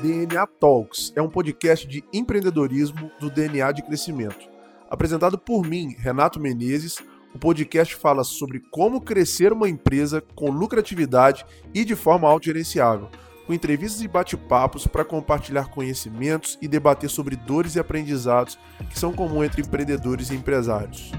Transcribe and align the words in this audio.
DNA 0.00 0.46
Talks 0.58 1.12
é 1.16 1.22
um 1.22 1.28
podcast 1.28 1.86
de 1.86 2.04
empreendedorismo 2.12 3.10
do 3.18 3.28
DNA 3.28 3.72
de 3.72 3.82
crescimento. 3.82 4.48
Apresentado 4.88 5.36
por 5.36 5.66
mim, 5.66 5.96
Renato 5.98 6.38
Menezes, 6.38 6.98
o 7.34 7.38
podcast 7.38 7.94
fala 7.96 8.22
sobre 8.22 8.60
como 8.70 9.00
crescer 9.00 9.52
uma 9.52 9.68
empresa 9.68 10.22
com 10.34 10.50
lucratividade 10.50 11.44
e 11.74 11.84
de 11.84 11.96
forma 11.96 12.28
autogerenciável, 12.28 13.08
com 13.46 13.52
entrevistas 13.52 14.00
e 14.00 14.08
bate-papos 14.08 14.86
para 14.86 15.04
compartilhar 15.04 15.68
conhecimentos 15.70 16.56
e 16.62 16.68
debater 16.68 17.10
sobre 17.10 17.34
dores 17.34 17.74
e 17.74 17.80
aprendizados 17.80 18.58
que 18.88 18.98
são 18.98 19.12
comuns 19.12 19.46
entre 19.46 19.62
empreendedores 19.62 20.30
e 20.30 20.36
empresários. 20.36 21.12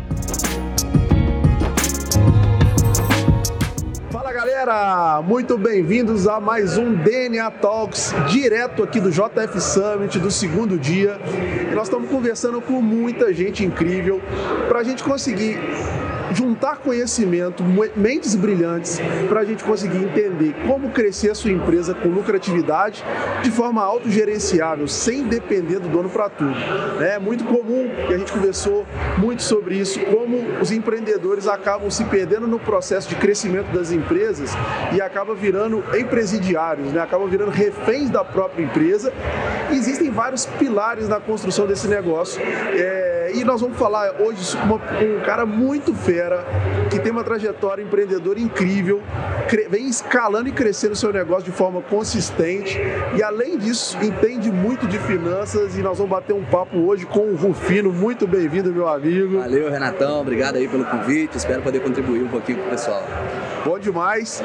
Galera, 4.66 5.24
muito 5.24 5.58
bem-vindos 5.58 6.28
a 6.28 6.40
mais 6.40 6.78
um 6.78 6.94
DNA 6.94 7.50
Talks, 7.50 8.14
direto 8.30 8.84
aqui 8.84 9.00
do 9.00 9.10
JF 9.10 9.60
Summit, 9.60 10.20
do 10.20 10.30
segundo 10.30 10.78
dia. 10.78 11.20
E 11.72 11.74
nós 11.74 11.88
estamos 11.88 12.08
conversando 12.12 12.62
com 12.62 12.80
muita 12.80 13.34
gente 13.34 13.66
incrível 13.66 14.22
para 14.68 14.80
a 14.80 14.84
gente 14.84 15.04
conseguir 15.04 15.58
juntar 16.34 16.78
conhecimento, 16.78 17.64
mentes 17.96 18.36
brilhantes, 18.36 19.00
para 19.28 19.42
a 19.42 19.46
gente 19.46 19.64
conseguir 19.64 19.98
entender 19.98 20.56
como 20.68 20.90
crescer 20.90 21.32
a 21.32 21.36
sua 21.36 21.52
empresa 21.52 21.94
com 21.94 22.10
lucratividade 22.10 23.04
de 23.44 23.52
forma 23.52 23.84
autogerenciável, 23.84 24.88
sem 24.88 25.24
depender 25.24 25.80
do 25.80 25.90
dono 25.90 26.10
para 26.10 26.30
tudo. 26.30 26.56
É 27.02 27.20
muito 27.20 27.44
comum, 27.44 27.90
e 28.10 28.14
a 28.14 28.18
gente 28.18 28.32
conversou 28.32 28.86
muito 29.18 29.44
sobre 29.44 29.76
isso, 29.76 30.00
como 30.06 30.38
os 30.62 30.72
empreendedores 30.72 31.48
acabam 31.48 31.90
se 31.90 32.04
perdendo 32.06 32.48
no 32.48 32.60
processo 32.60 33.10
de 33.10 33.16
crescimento 33.16 33.72
das 33.72 33.92
empresas 33.92 34.52
e 34.94 35.02
acabam 35.02 35.36
virando 35.36 35.84
empresidiários, 35.98 36.92
né? 36.94 37.02
acabam 37.02 37.28
virando 37.28 37.52
reféns 37.52 38.10
da 38.10 38.24
própria 38.24 38.64
empresa. 38.64 39.12
Existem 39.72 40.10
vários 40.10 40.46
pilares 40.46 41.08
na 41.08 41.20
construção 41.20 41.66
desse 41.66 41.88
negócio. 41.88 42.42
É, 42.42 43.32
e 43.34 43.44
nós 43.44 43.62
vamos 43.62 43.78
falar 43.78 44.22
hoje 44.22 44.56
com, 44.58 44.76
um 44.76 45.20
cara 45.22 45.46
muito 45.46 45.94
fera 45.94 46.21
que 46.90 47.00
tem 47.00 47.12
uma 47.12 47.24
trajetória 47.24 47.82
empreendedora 47.82 48.40
incrível, 48.40 49.02
vem 49.70 49.88
escalando 49.88 50.50
e 50.50 50.52
crescendo 50.52 50.94
o 50.94 50.96
seu 50.96 51.12
negócio 51.14 51.44
de 51.44 51.52
forma 51.52 51.82
consistente 51.82 52.80
e, 53.16 53.24
além 53.24 53.58
disso, 53.58 53.98
entende 54.02 54.52
muito 54.52 54.88
de 54.88 54.98
finanças. 55.00 55.78
E 55.78 55.82
nós 55.82 55.98
vamos 55.98 56.12
bater 56.12 56.34
um 56.34 56.44
papo 56.44 56.78
hoje 56.78 57.06
com 57.06 57.28
o 57.28 57.36
Rufino. 57.36 57.92
Muito 57.92 58.26
bem-vindo, 58.26 58.72
meu 58.72 58.88
amigo. 58.88 59.40
Valeu, 59.40 59.70
Renatão. 59.70 60.22
Obrigado 60.22 60.56
aí 60.56 60.68
pelo 60.68 60.86
convite. 60.86 61.38
Espero 61.38 61.62
poder 61.62 61.82
contribuir 61.82 62.24
um 62.24 62.30
pouquinho 62.30 62.60
com 62.60 62.68
o 62.68 62.70
pessoal. 62.70 63.04
Bom 63.64 63.78
demais. 63.78 64.42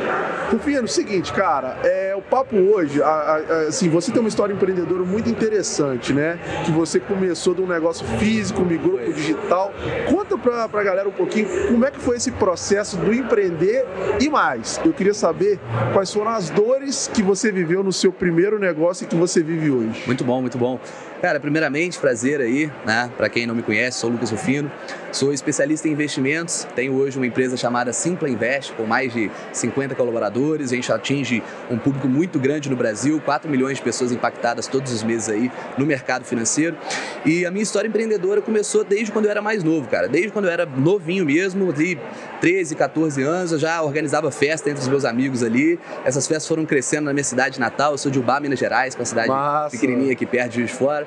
Rufino, 0.50 0.86
seguinte, 0.86 1.32
cara, 1.32 1.78
é, 1.82 2.14
o 2.14 2.20
papo 2.20 2.56
hoje, 2.56 3.02
a, 3.02 3.06
a, 3.06 3.36
assim, 3.68 3.88
você 3.88 4.12
tem 4.12 4.20
uma 4.20 4.28
história 4.28 4.52
empreendedora 4.52 5.04
muito 5.04 5.30
interessante, 5.30 6.12
né? 6.12 6.38
Que 6.64 6.70
você 6.70 7.00
começou 7.00 7.54
de 7.54 7.62
um 7.62 7.66
negócio 7.66 8.06
físico, 8.18 8.62
migrou 8.62 8.98
para 9.06 9.12
digital. 9.12 9.72
Conta 10.10 10.25
pra, 10.46 10.68
pra 10.68 10.82
galera 10.84 11.08
um 11.08 11.12
pouquinho 11.12 11.48
como 11.66 11.84
é 11.84 11.90
que 11.90 11.98
foi 11.98 12.16
esse 12.16 12.30
processo 12.30 12.96
do 12.96 13.12
empreender 13.12 13.84
e 14.20 14.28
mais. 14.28 14.80
Eu 14.84 14.92
queria 14.92 15.14
saber 15.14 15.58
quais 15.92 16.12
foram 16.12 16.30
as 16.30 16.50
dores 16.50 17.10
que 17.12 17.22
você 17.22 17.50
viveu 17.50 17.82
no 17.82 17.92
seu 17.92 18.12
primeiro 18.12 18.58
negócio 18.58 19.04
e 19.04 19.08
que 19.08 19.16
você 19.16 19.42
vive 19.42 19.70
hoje. 19.70 20.04
Muito 20.06 20.22
bom, 20.22 20.40
muito 20.40 20.56
bom. 20.56 20.78
Cara, 21.22 21.40
primeiramente, 21.40 21.98
prazer 21.98 22.40
aí, 22.40 22.70
né? 22.84 23.10
Para 23.16 23.28
quem 23.28 23.46
não 23.46 23.54
me 23.54 23.62
conhece, 23.62 23.98
sou 23.98 24.10
o 24.10 24.12
Lucas 24.12 24.30
Rufino, 24.30 24.70
sou 25.10 25.32
especialista 25.32 25.88
em 25.88 25.92
investimentos, 25.92 26.66
tenho 26.76 26.94
hoje 26.94 27.16
uma 27.16 27.26
empresa 27.26 27.56
chamada 27.56 27.90
Simpla 27.92 28.28
Invest, 28.28 28.74
com 28.74 28.84
mais 28.84 29.14
de 29.14 29.30
50 29.50 29.94
colaboradores, 29.94 30.72
a 30.72 30.74
gente 30.74 30.92
atinge 30.92 31.42
um 31.70 31.78
público 31.78 32.06
muito 32.06 32.38
grande 32.38 32.68
no 32.68 32.76
Brasil, 32.76 33.20
4 33.24 33.50
milhões 33.50 33.78
de 33.78 33.82
pessoas 33.82 34.12
impactadas 34.12 34.66
todos 34.66 34.92
os 34.92 35.02
meses 35.02 35.30
aí 35.30 35.50
no 35.78 35.86
mercado 35.86 36.24
financeiro. 36.24 36.76
E 37.24 37.46
a 37.46 37.50
minha 37.50 37.62
história 37.62 37.88
empreendedora 37.88 38.42
começou 38.42 38.84
desde 38.84 39.10
quando 39.10 39.24
eu 39.24 39.30
era 39.30 39.40
mais 39.40 39.64
novo, 39.64 39.88
cara, 39.88 40.08
desde 40.08 40.30
quando 40.30 40.44
eu 40.44 40.50
era 40.50 40.66
novinho 40.66 41.24
mesmo, 41.24 41.72
de 41.72 41.98
13, 42.42 42.74
14 42.74 43.22
anos, 43.22 43.52
eu 43.52 43.58
já 43.58 43.80
organizava 43.80 44.30
festa 44.30 44.68
entre 44.68 44.82
os 44.82 44.88
meus 44.88 45.06
amigos 45.06 45.42
ali. 45.42 45.80
Essas 46.04 46.26
festas 46.26 46.46
foram 46.46 46.66
crescendo 46.66 47.06
na 47.06 47.14
minha 47.14 47.24
cidade 47.24 47.58
natal, 47.58 47.92
eu 47.92 47.98
sou 47.98 48.12
de 48.12 48.18
Ubá, 48.18 48.38
Minas 48.38 48.58
Gerais, 48.58 48.94
que 48.94 49.00
é 49.00 49.02
uma 49.02 49.06
cidade 49.06 49.28
Massa. 49.28 49.70
pequenininha 49.70 50.12
aqui 50.12 50.26
perto 50.26 50.50
de 50.50 50.56
Juiz 50.56 50.70
de 50.70 50.76
Fora. 50.76 51.05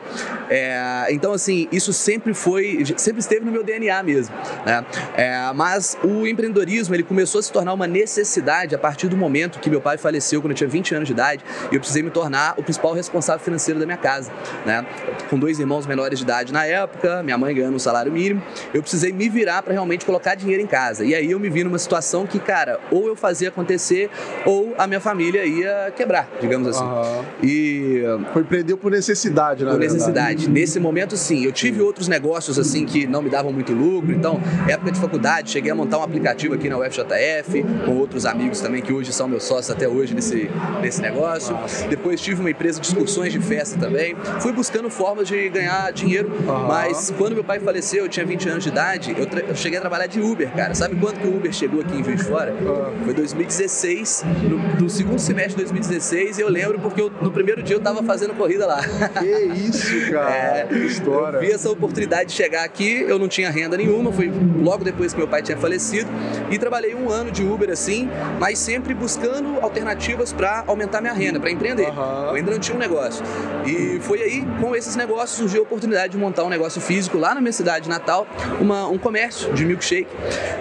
É, 0.49 1.07
então, 1.09 1.33
assim, 1.33 1.67
isso 1.71 1.93
sempre 1.93 2.33
foi, 2.33 2.83
sempre 2.97 3.19
esteve 3.19 3.45
no 3.45 3.51
meu 3.51 3.63
DNA 3.63 4.01
mesmo. 4.03 4.35
Né? 4.65 4.85
É, 5.15 5.51
mas 5.53 5.97
o 6.03 6.25
empreendedorismo, 6.25 6.95
ele 6.95 7.03
começou 7.03 7.39
a 7.39 7.43
se 7.43 7.51
tornar 7.51 7.73
uma 7.73 7.87
necessidade 7.87 8.73
a 8.73 8.77
partir 8.77 9.07
do 9.07 9.17
momento 9.17 9.59
que 9.59 9.69
meu 9.69 9.81
pai 9.81 9.97
faleceu 9.97 10.41
quando 10.41 10.51
eu 10.51 10.57
tinha 10.57 10.69
20 10.69 10.95
anos 10.95 11.07
de 11.07 11.13
idade 11.13 11.43
e 11.71 11.75
eu 11.75 11.79
precisei 11.79 12.01
me 12.01 12.09
tornar 12.09 12.55
o 12.57 12.63
principal 12.63 12.93
responsável 12.93 13.43
financeiro 13.43 13.79
da 13.79 13.85
minha 13.85 13.97
casa. 13.97 14.31
Né? 14.65 14.85
Com 15.29 15.37
dois 15.37 15.59
irmãos 15.59 15.85
menores 15.85 16.19
de 16.19 16.25
idade 16.25 16.51
na 16.51 16.65
época, 16.65 17.21
minha 17.23 17.37
mãe 17.37 17.53
ganhando 17.53 17.75
um 17.75 17.79
salário 17.79 18.11
mínimo, 18.11 18.41
eu 18.73 18.81
precisei 18.81 19.11
me 19.11 19.29
virar 19.29 19.61
para 19.61 19.73
realmente 19.73 20.05
colocar 20.05 20.35
dinheiro 20.35 20.61
em 20.61 20.67
casa. 20.67 21.05
E 21.05 21.13
aí 21.13 21.31
eu 21.31 21.39
me 21.39 21.49
vi 21.49 21.63
numa 21.63 21.77
situação 21.77 22.25
que, 22.25 22.39
cara, 22.39 22.79
ou 22.91 23.07
eu 23.07 23.15
fazia 23.15 23.49
acontecer 23.49 24.09
ou 24.45 24.73
a 24.77 24.87
minha 24.87 24.99
família 24.99 25.45
ia 25.45 25.91
quebrar, 25.95 26.29
digamos 26.41 26.67
assim. 26.67 26.83
Uhum. 26.83 27.25
E 27.43 28.03
foi 28.33 28.41
empreender 28.41 28.75
por 28.77 28.91
necessidade, 28.91 29.63
né? 29.63 29.71
Por 29.71 29.79
necessidade. 29.93 30.49
Nesse 30.49 30.79
momento, 30.79 31.17
sim. 31.17 31.43
Eu 31.43 31.51
tive 31.51 31.81
outros 31.81 32.07
negócios 32.07 32.57
assim 32.59 32.85
que 32.85 33.07
não 33.07 33.21
me 33.21 33.29
davam 33.29 33.51
muito 33.51 33.73
lucro. 33.73 34.11
Então, 34.11 34.41
época 34.67 34.91
de 34.91 34.99
faculdade, 34.99 35.51
cheguei 35.51 35.71
a 35.71 35.75
montar 35.75 35.99
um 35.99 36.03
aplicativo 36.03 36.55
aqui 36.55 36.69
na 36.69 36.77
UFJF 36.77 37.63
com 37.85 37.91
outros 37.97 38.25
amigos 38.25 38.59
também 38.59 38.81
que 38.81 38.93
hoje 38.93 39.11
são 39.11 39.27
meus 39.27 39.43
sócios 39.43 39.71
até 39.71 39.87
hoje 39.87 40.13
nesse, 40.13 40.49
nesse 40.81 41.01
negócio. 41.01 41.53
Nossa. 41.53 41.87
Depois 41.87 42.21
tive 42.21 42.41
uma 42.41 42.51
empresa 42.51 42.79
de 42.79 42.87
excursões 42.87 43.31
de 43.31 43.39
festa 43.39 43.77
também. 43.79 44.15
Fui 44.39 44.51
buscando 44.51 44.89
formas 44.89 45.27
de 45.27 45.49
ganhar 45.49 45.91
dinheiro, 45.91 46.29
uhum. 46.29 46.67
mas 46.67 47.13
quando 47.17 47.33
meu 47.33 47.43
pai 47.43 47.59
faleceu, 47.59 48.05
eu 48.05 48.09
tinha 48.09 48.25
20 48.25 48.49
anos 48.49 48.63
de 48.63 48.69
idade, 48.69 49.15
eu, 49.17 49.27
eu, 49.47 49.55
cheguei 49.55 49.77
a 49.77 49.81
trabalhar 49.81 50.07
de 50.07 50.19
Uber, 50.19 50.49
cara. 50.53 50.73
Sabe 50.73 50.95
quando 50.95 51.19
que 51.19 51.27
o 51.27 51.35
Uber 51.35 51.51
chegou 51.51 51.81
aqui 51.81 51.97
em 51.97 52.03
Juiz 52.03 52.19
de 52.21 52.25
Fora? 52.25 52.51
Uhum. 52.53 53.05
Foi 53.05 53.13
2016, 53.13 54.25
no, 54.43 54.57
no, 54.81 54.89
segundo 54.89 55.19
semestre 55.19 55.51
de 55.55 55.71
2016, 55.71 56.37
e 56.37 56.41
eu 56.41 56.49
lembro 56.49 56.79
porque 56.79 57.01
eu, 57.01 57.11
no 57.21 57.31
primeiro 57.31 57.61
dia 57.63 57.75
eu 57.75 57.79
tava 57.79 58.03
fazendo 58.03 58.33
corrida 58.33 58.65
lá. 58.65 58.81
Que 59.19 59.25
isso, 59.53 59.78
cara. 60.11 60.31
É, 60.31 60.65
que 60.67 60.75
história. 60.75 61.37
Eu 61.37 61.41
vi 61.41 61.51
essa 61.51 61.69
oportunidade 61.69 62.29
de 62.29 62.35
chegar 62.35 62.63
aqui, 62.63 63.05
eu 63.07 63.19
não 63.19 63.27
tinha 63.27 63.49
renda 63.49 63.77
nenhuma, 63.77 64.11
foi 64.11 64.31
logo 64.61 64.83
depois 64.83 65.13
que 65.13 65.19
meu 65.19 65.27
pai 65.27 65.41
tinha 65.41 65.57
falecido, 65.57 66.09
e 66.49 66.57
trabalhei 66.57 66.95
um 66.95 67.09
ano 67.09 67.31
de 67.31 67.43
Uber 67.43 67.69
assim, 67.69 68.09
mas 68.39 68.59
sempre 68.59 68.93
buscando 68.93 69.59
alternativas 69.61 70.33
para 70.33 70.63
aumentar 70.67 71.01
minha 71.01 71.13
renda, 71.13 71.39
para 71.39 71.51
empreender. 71.51 71.89
Uhum. 71.89 72.23
Eu 72.29 72.35
ainda 72.35 72.51
não 72.51 72.59
tinha 72.59 72.75
um 72.75 72.79
negócio. 72.79 73.23
E 73.65 73.99
foi 74.01 74.21
aí, 74.21 74.45
com 74.59 74.75
esses 74.75 74.95
negócios, 74.95 75.37
surgiu 75.37 75.61
a 75.61 75.63
oportunidade 75.63 76.13
de 76.13 76.17
montar 76.17 76.43
um 76.43 76.49
negócio 76.49 76.81
físico 76.81 77.17
lá 77.17 77.33
na 77.35 77.41
minha 77.41 77.53
cidade 77.53 77.89
natal, 77.89 78.27
uma, 78.59 78.87
um 78.87 78.97
comércio 78.97 79.53
de 79.53 79.65
milkshake, 79.65 80.09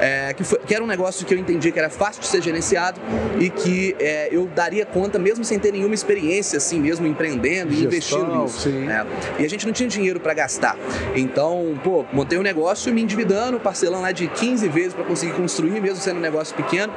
é, 0.00 0.34
que, 0.34 0.44
foi, 0.44 0.58
que, 0.58 0.74
era 0.74 0.82
um 0.82 0.86
negócio 0.86 1.26
que 1.26 1.34
eu 1.34 1.38
entendi 1.38 1.72
que 1.72 1.78
era 1.78 1.90
fácil 1.90 2.20
de 2.20 2.28
ser 2.28 2.42
gerenciado 2.42 3.00
e 3.38 3.50
que 3.50 3.96
é, 3.98 4.28
eu 4.30 4.46
daria 4.46 4.84
conta, 4.84 5.18
mesmo 5.18 5.44
sem 5.44 5.58
ter 5.58 5.72
nenhuma 5.72 5.94
experiência 5.94 6.56
assim 6.56 6.80
mesmo 6.80 7.06
empreendendo 7.06 7.72
e 7.72 7.84
investindo 7.84 8.42
nisso. 8.42 8.68
É. 8.68 9.06
E 9.38 9.44
a 9.44 9.48
gente 9.48 9.66
não 9.66 9.72
tinha 9.72 9.88
dinheiro 9.88 10.20
para 10.20 10.34
gastar. 10.34 10.76
Então, 11.14 11.78
pô, 11.82 12.04
montei 12.12 12.38
um 12.38 12.42
negócio 12.42 12.92
me 12.92 13.02
endividando, 13.02 13.58
parcelando 13.60 14.02
lá 14.02 14.12
de 14.12 14.28
15 14.28 14.68
vezes 14.68 14.94
para 14.94 15.04
conseguir 15.04 15.32
construir, 15.32 15.80
mesmo 15.80 15.96
sendo 15.96 16.18
um 16.18 16.20
negócio 16.20 16.54
pequeno. 16.54 16.92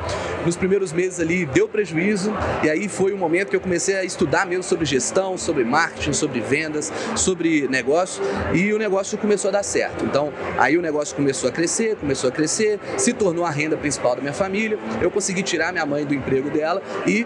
Nos 0.46 0.56
primeiros 0.56 0.92
meses 0.92 1.20
ali 1.20 1.46
deu 1.46 1.68
prejuízo, 1.68 2.34
e 2.64 2.70
aí 2.70 2.88
foi 2.88 3.14
o 3.14 3.18
momento 3.18 3.50
que 3.50 3.56
eu 3.56 3.62
comecei 3.62 3.96
a 3.96 4.04
estudar 4.04 4.46
mesmo 4.46 4.64
sobre 4.64 4.86
gestão, 4.86 5.38
sobre 5.38 5.64
marketing, 5.64 6.14
sobre 6.14 6.40
vendas, 6.40 6.92
sobre 7.16 7.68
negócio, 7.68 8.24
e 8.54 8.74
o 8.74 8.78
negócio 8.78 9.18
começou 9.18 9.50
a 9.50 9.52
dar 9.52 9.64
certo. 9.64 10.06
Então, 10.06 10.34
aí 10.58 10.78
o 10.78 10.82
negócio 10.82 11.16
começou 11.16 11.50
a 11.50 11.52
crescer, 11.52 11.96
começou 11.96 12.30
a 12.30 12.32
crescer, 12.32 12.80
se 12.98 13.14
tornou 13.14 13.46
a 13.46 13.50
renda 13.50 13.78
principal 13.78 14.16
da 14.16 14.22
minha 14.22 14.34
família. 14.34 14.78
Eu 15.02 15.12
consegui 15.12 15.44
tirar 15.44 15.72
minha 15.72 15.86
mãe 15.86 16.06
do 16.06 16.14
emprego 16.14 16.50
dela 16.50 16.82
e 17.06 17.26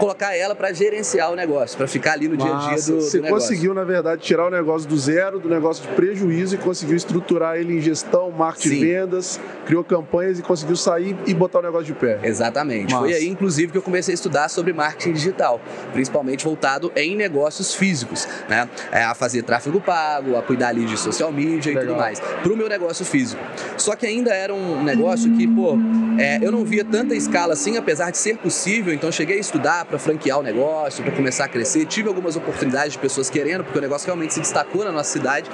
colocar 0.00 0.34
ela 0.34 0.54
para 0.54 0.72
gerenciar 0.72 1.30
o 1.30 1.36
negócio, 1.36 1.76
para 1.76 1.86
ficar 1.86 2.14
ali 2.14 2.26
no 2.26 2.34
dia 2.34 2.50
a 2.50 2.58
dia 2.68 2.82
do, 2.82 2.96
do 2.96 3.00
Você 3.02 3.20
negócio. 3.20 3.48
conseguiu, 3.48 3.74
na 3.74 3.84
verdade, 3.84 4.22
tirar 4.22 4.46
o 4.46 4.50
negócio 4.50 4.88
do 4.88 4.98
zero, 4.98 5.38
do 5.38 5.48
negócio 5.48 5.86
de 5.86 5.94
prejuízo 5.94 6.54
e 6.54 6.58
conseguiu 6.58 6.96
estruturar 6.96 7.56
ele 7.56 7.76
em 7.76 7.80
gestão, 7.82 8.30
marketing, 8.30 8.68
Sim. 8.70 8.80
vendas, 8.80 9.40
criou 9.66 9.84
campanhas 9.84 10.38
e 10.38 10.42
conseguiu 10.42 10.74
sair 10.74 11.14
e 11.26 11.34
botar 11.34 11.58
o 11.58 11.62
negócio 11.62 11.84
de 11.84 11.92
pé. 11.92 12.18
Exatamente. 12.22 12.94
Massa. 12.94 13.04
Foi 13.04 13.12
aí, 13.12 13.28
inclusive, 13.28 13.70
que 13.70 13.76
eu 13.76 13.82
comecei 13.82 14.12
a 14.12 14.14
estudar 14.14 14.48
sobre 14.48 14.72
marketing 14.72 15.12
digital, 15.12 15.60
principalmente 15.92 16.44
voltado 16.46 16.90
em 16.96 17.14
negócios 17.14 17.74
físicos, 17.74 18.26
né? 18.48 18.70
É, 18.90 19.04
a 19.04 19.14
fazer 19.14 19.42
tráfego 19.42 19.82
pago, 19.82 20.34
a 20.34 20.42
cuidar 20.42 20.68
ali 20.68 20.86
de 20.86 20.96
social 20.96 21.30
media 21.30 21.74
Legal. 21.74 21.82
e 21.82 21.86
tudo 21.86 21.98
mais, 21.98 22.20
para 22.20 22.50
o 22.50 22.56
meu 22.56 22.70
negócio 22.70 23.04
físico. 23.04 23.42
Só 23.76 23.94
que 23.94 24.06
ainda 24.06 24.32
era 24.32 24.54
um 24.54 24.82
negócio 24.82 25.30
que, 25.36 25.46
pô, 25.46 25.76
é, 26.18 26.38
eu 26.40 26.50
não 26.50 26.64
via 26.64 26.84
tanta 26.84 27.14
escala 27.14 27.52
assim, 27.52 27.76
apesar 27.76 28.10
de 28.10 28.16
ser 28.16 28.38
possível, 28.38 28.94
então 28.94 29.12
cheguei 29.12 29.36
a 29.36 29.40
estudar 29.40 29.89
para 29.90 29.98
franquear 29.98 30.38
o 30.38 30.42
negócio, 30.42 31.02
para 31.02 31.12
começar 31.12 31.44
a 31.44 31.48
crescer. 31.48 31.84
Tive 31.84 32.08
algumas 32.08 32.36
oportunidades 32.36 32.92
de 32.92 32.98
pessoas 32.98 33.28
querendo, 33.28 33.64
porque 33.64 33.78
o 33.78 33.82
negócio 33.82 34.06
realmente 34.06 34.32
se 34.32 34.40
destacou 34.40 34.84
na 34.84 34.92
nossa 34.92 35.12
cidade. 35.12 35.50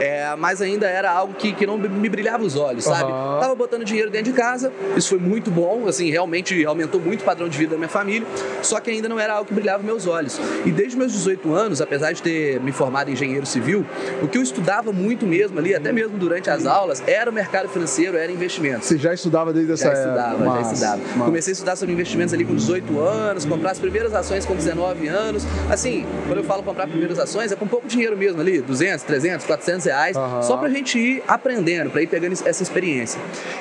É, 0.00 0.34
mas 0.36 0.60
ainda 0.60 0.86
era 0.86 1.10
algo 1.10 1.34
que, 1.34 1.52
que 1.52 1.66
não 1.66 1.76
me 1.76 2.08
brilhava 2.08 2.42
os 2.44 2.56
olhos, 2.56 2.84
sabe? 2.84 3.10
Uhum. 3.10 3.40
Tava 3.40 3.54
botando 3.54 3.84
dinheiro 3.84 4.10
dentro 4.10 4.32
de 4.32 4.38
casa, 4.38 4.72
isso 4.96 5.10
foi 5.10 5.18
muito 5.18 5.50
bom, 5.50 5.86
assim, 5.88 6.10
realmente 6.10 6.64
aumentou 6.64 7.00
muito 7.00 7.22
o 7.22 7.24
padrão 7.24 7.48
de 7.48 7.56
vida 7.56 7.72
da 7.72 7.76
minha 7.76 7.88
família, 7.88 8.26
só 8.62 8.80
que 8.80 8.90
ainda 8.90 9.08
não 9.08 9.18
era 9.18 9.34
algo 9.34 9.46
que 9.46 9.54
brilhava 9.54 9.82
meus 9.82 10.06
olhos. 10.06 10.40
E 10.64 10.70
desde 10.70 10.96
meus 10.96 11.12
18 11.12 11.52
anos, 11.52 11.80
apesar 11.80 12.12
de 12.12 12.22
ter 12.22 12.60
me 12.60 12.72
formado 12.72 13.10
em 13.10 13.12
engenheiro 13.12 13.46
civil, 13.46 13.84
o 14.22 14.28
que 14.28 14.38
eu 14.38 14.42
estudava 14.42 14.92
muito 14.92 15.26
mesmo 15.26 15.58
ali, 15.58 15.74
até 15.74 15.92
mesmo 15.92 16.18
durante 16.18 16.50
as 16.50 16.66
aulas, 16.66 17.02
era 17.06 17.30
o 17.30 17.32
mercado 17.32 17.68
financeiro, 17.68 18.16
era 18.16 18.30
investimento. 18.30 18.84
Você 18.84 18.98
já 18.98 19.12
estudava 19.12 19.52
desde 19.52 19.72
essa 19.72 19.84
já 19.84 19.94
estudava, 19.94 20.44
já 20.44 20.72
estudava. 20.72 21.24
Comecei 21.24 21.52
a 21.52 21.54
estudar 21.54 21.76
sobre 21.76 21.92
investimentos 21.92 22.34
ali 22.34 22.44
com 22.44 22.54
18 22.54 22.98
anos, 22.98 23.44
comprar 23.44 23.72
as 23.72 23.78
primeiras 23.78 24.14
ações 24.14 24.44
com 24.44 24.54
19 24.54 25.08
anos. 25.08 25.44
Assim, 25.70 26.06
quando 26.26 26.38
eu 26.38 26.44
falo 26.44 26.62
comprar 26.62 26.86
primeiras 26.86 27.18
ações, 27.18 27.52
é 27.52 27.56
com 27.56 27.66
pouco 27.66 27.86
dinheiro 27.86 28.16
mesmo 28.16 28.40
ali, 28.40 28.60
200, 28.60 29.04
300, 29.04 29.46
400 29.46 29.83
reais, 29.84 30.16
uhum. 30.16 30.42
só 30.42 30.56
pra 30.56 30.68
gente 30.68 30.98
ir 30.98 31.22
aprendendo, 31.26 31.90
pra 31.90 32.02
ir 32.02 32.06
pegando 32.06 32.32
essa 32.32 32.62
experiência. 32.62 33.20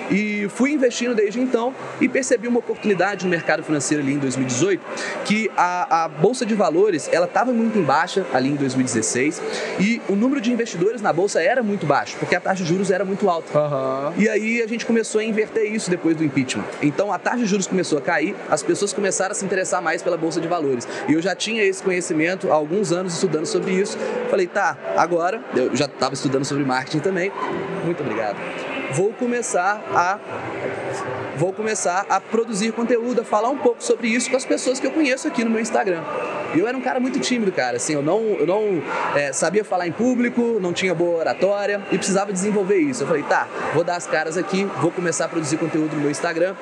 E 0.10 0.48
fui 0.50 0.72
investindo 0.72 1.16
desde 1.16 1.40
então 1.40 1.74
e 2.00 2.08
percebi 2.08 2.48
uma 2.48 2.60
oportunidade 2.60 3.26
no 3.26 3.32
mercado 3.32 3.64
financeiro 3.64 4.04
ali 4.04 4.14
em 4.14 4.18
2018, 4.18 4.82
que 5.26 5.50
a, 5.56 6.06
a 6.06 6.08
bolsa 6.08 6.46
de 6.46 6.54
valores, 6.56 7.10
ela 7.12 7.26
estava 7.26 7.52
muito 7.52 7.78
em 7.78 7.84
baixa 7.84 8.26
ali 8.34 8.50
em 8.50 8.56
2016 8.56 9.42
e 9.80 10.02
o 10.08 10.16
número 10.16 10.42
de 10.42 10.52
investidores 10.52 11.02
na 11.02 11.12
bolsa 11.14 11.42
era 11.42 11.64
muito 11.64 11.86
baixo, 11.86 12.16
porque 12.20 12.36
a 12.36 12.40
taxa 12.40 12.64
de 12.64 12.70
juros 12.70 12.92
era 12.92 13.06
muito 13.06 13.30
alta. 13.30 13.58
Uhum. 13.58 14.14
E 14.18 14.30
aí 14.30 14.62
a 14.62 14.68
gente 14.68 14.86
começou 14.86 15.22
a 15.22 15.24
inverter 15.24 15.72
isso 15.72 15.90
depois 15.90 16.16
do 16.16 16.24
impeachment. 16.24 16.66
Então 16.82 17.12
a 17.12 17.20
taxa 17.20 17.38
de 17.38 17.46
juros 17.46 17.68
começou 17.68 17.98
a 17.98 18.02
cair, 18.02 18.36
as 18.50 18.64
pessoas 18.64 18.94
começaram 18.94 19.32
a 19.32 19.36
se 19.36 19.46
interessar 19.46 19.82
mais 19.82 20.02
pela 20.02 20.18
bolsa 20.18 20.40
de 20.40 20.48
valores. 20.48 20.88
E 21.08 21.14
eu 21.14 21.22
já 21.22 21.36
tinha 21.36 21.64
esse 21.64 21.82
conhecimento 21.82 22.52
há 22.52 22.56
alguns 22.56 22.92
anos 22.92 23.14
estudando 23.14 23.46
sobre 23.46 23.72
isso. 23.72 23.98
Falei, 24.30 24.48
tá, 24.48 24.78
agora 24.96 25.42
eu 25.56 25.76
já 25.76 25.86
estava 25.86 26.13
estudando 26.14 26.46
sobre 26.46 26.64
marketing 26.64 27.00
também. 27.00 27.32
Muito 27.84 28.02
obrigado. 28.02 28.38
Vou 28.94 29.12
começar 29.14 29.82
a 29.94 30.20
vou 31.36 31.52
começar 31.52 32.06
a 32.10 32.22
produzir 32.22 32.72
conteúdo, 32.74 33.22
a 33.22 33.24
falar 33.24 33.50
um 33.50 33.58
pouco 33.58 33.84
sobre 33.84 34.08
isso 34.08 34.30
com 34.30 34.38
as 34.38 34.46
pessoas 34.46 34.80
que 34.80 34.86
eu 34.86 34.92
conheço 34.92 35.28
aqui 35.28 35.44
no 35.44 35.50
meu 35.50 35.60
Instagram. 35.60 36.04
Eu 36.56 36.68
era 36.68 36.78
um 36.78 36.82
cara 36.82 37.00
muito 37.00 37.20
tímido, 37.20 37.52
cara. 37.52 37.78
Assim, 37.78 37.94
eu 37.94 38.04
não, 38.04 38.22
eu 38.22 38.46
não 38.46 38.84
é, 39.16 39.34
sabia 39.34 39.66
falar 39.66 39.88
em 39.88 39.92
público, 39.92 40.60
não 40.62 40.72
tinha 40.72 40.94
boa 40.94 41.18
oratória 41.18 41.82
e 41.92 41.98
precisava 41.98 42.32
desenvolver 42.32 42.78
isso. 42.78 43.02
Eu 43.04 43.08
falei, 43.08 43.24
tá, 43.24 43.48
vou 43.74 43.84
dar 43.84 43.96
as 43.96 44.06
caras 44.06 44.38
aqui, 44.38 44.66
vou 44.80 44.92
começar 44.92 45.26
a 45.26 45.28
produzir 45.28 45.58
conteúdo 45.58 45.96
no 45.96 46.02
meu 46.02 46.12
Instagram 46.12 46.56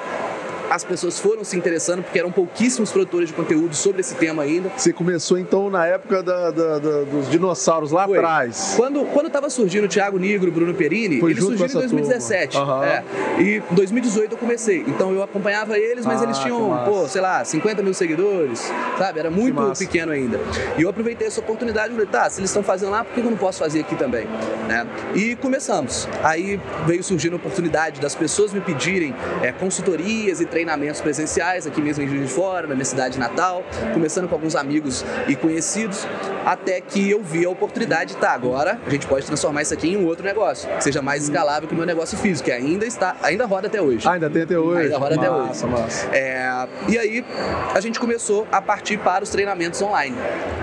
as 0.72 0.86
pessoas 0.86 1.20
foram 1.20 1.44
se 1.44 1.58
interessando, 1.58 2.02
porque 2.02 2.18
eram 2.18 2.32
pouquíssimos 2.32 2.94
produtores 2.94 3.28
de 3.28 3.36
conteúdo 3.36 3.76
sobre 3.76 4.00
esse 4.00 4.16
tema 4.16 4.44
ainda. 4.44 4.72
Você 4.78 4.94
começou 4.94 5.38
então 5.38 5.70
na 5.70 5.86
época 5.86 6.24
da, 6.24 6.50
da, 6.50 6.80
da, 6.80 7.02
dos 7.04 7.30
dinossauros 7.30 7.92
lá 7.92 8.08
Foi. 8.08 8.18
atrás. 8.18 8.76
Quando, 8.78 9.04
quando 9.08 9.30
tava 9.30 9.50
surgindo 9.50 9.84
o 9.84 9.88
Thiago 9.90 10.18
Negro, 10.18 10.50
Bruno 10.50 10.74
Perini, 10.74 11.20
Foi 11.20 11.32
eles 11.32 11.44
surgiram 11.44 11.68
em 11.68 11.74
2017. 11.74 12.58
Uhum. 12.58 12.84
É, 12.84 13.04
e 13.38 13.58
em 13.58 13.76
2018 13.76 14.32
eu 14.32 14.38
comecei. 14.38 14.86
Então 14.88 15.14
eu 15.14 15.22
acompanhava 15.22 15.78
eles, 15.78 16.06
mas 16.06 16.22
ah, 16.22 16.24
eles 16.24 16.38
tinham, 16.40 16.86
pô, 16.86 17.06
sei 17.06 17.20
lá, 17.20 17.44
50 17.44 17.84
mil 17.84 17.94
seguidores, 17.94 18.72
sabe? 18.98 19.20
Era 19.20 19.30
muito 19.30 19.78
pequeno 19.78 20.14
ainda. 20.14 20.40
E 20.78 20.84
eu 20.84 20.90
aproveitei 20.90 21.28
essa 21.28 21.42
oportunidade 21.42 21.90
e 21.90 21.92
falei, 21.92 22.08
tá, 22.10 22.30
se 22.30 22.40
eles 22.40 22.50
estão 22.50 22.64
fazendo 22.64 22.92
lá, 22.92 23.04
por 23.04 23.14
que 23.14 23.20
eu 23.20 23.30
não 23.30 23.36
posso 23.36 23.60
fazer 23.60 23.82
aqui 23.82 23.98
também? 23.98 24.26
Né? 24.70 24.88
E 25.16 25.36
começamos. 25.36 26.08
Aí 26.24 26.58
veio 26.88 27.04
surgindo 27.04 27.34
a 27.34 27.36
oportunidade 27.36 28.00
das 28.00 28.16
pessoas 28.16 28.54
me 28.54 28.62
pedirem 28.62 29.14
é, 29.42 29.52
consultorias 29.52 30.40
e 30.40 30.46
treinamentos 30.46 30.61
treinamentos 30.62 31.02
presenciais 31.02 31.66
aqui 31.66 31.82
mesmo 31.82 32.04
em 32.04 32.08
Juiz 32.08 32.22
de 32.22 32.28
Fora, 32.28 32.68
na 32.68 32.76
minha 32.76 32.86
cidade 32.86 33.18
natal, 33.18 33.64
começando 33.94 34.28
com 34.28 34.36
alguns 34.36 34.56
amigos 34.56 35.04
e 35.28 35.36
conhecidos, 35.36 36.06
até 36.46 36.80
que 36.80 37.10
eu 37.10 37.22
vi 37.24 37.46
a 37.46 37.50
oportunidade, 37.50 38.16
tá, 38.18 38.32
agora 38.32 38.80
a 38.86 38.90
gente 38.90 39.08
pode 39.08 39.26
transformar 39.26 39.64
isso 39.64 39.74
aqui 39.74 39.90
em 39.90 39.98
um 39.98 40.06
outro 40.06 40.24
negócio, 40.24 40.70
que 40.70 40.84
seja 40.84 41.02
mais 41.02 41.24
escalável 41.24 41.68
que 41.68 41.74
o 41.74 41.78
meu 41.78 41.86
negócio 41.86 42.16
físico, 42.16 42.46
que 42.46 42.52
ainda 42.52 42.86
está, 42.86 43.16
ainda 43.24 43.46
roda 43.46 43.68
até 43.68 43.82
hoje. 43.82 44.08
ainda 44.08 44.30
tem 44.30 44.44
até 44.44 44.58
hoje. 44.58 44.84
Ainda 44.84 44.98
roda 45.00 45.16
massa, 45.16 45.28
até 45.28 45.36
hoje. 45.36 45.82
Massa. 45.82 46.08
É, 46.16 46.68
e 46.88 46.98
aí 46.98 47.26
a 47.74 47.80
gente 47.80 48.00
começou 48.00 48.48
a 48.52 48.62
partir 48.62 48.98
para 48.98 49.24
os 49.24 49.32
treinamentos 49.32 49.82
online. 49.82 50.16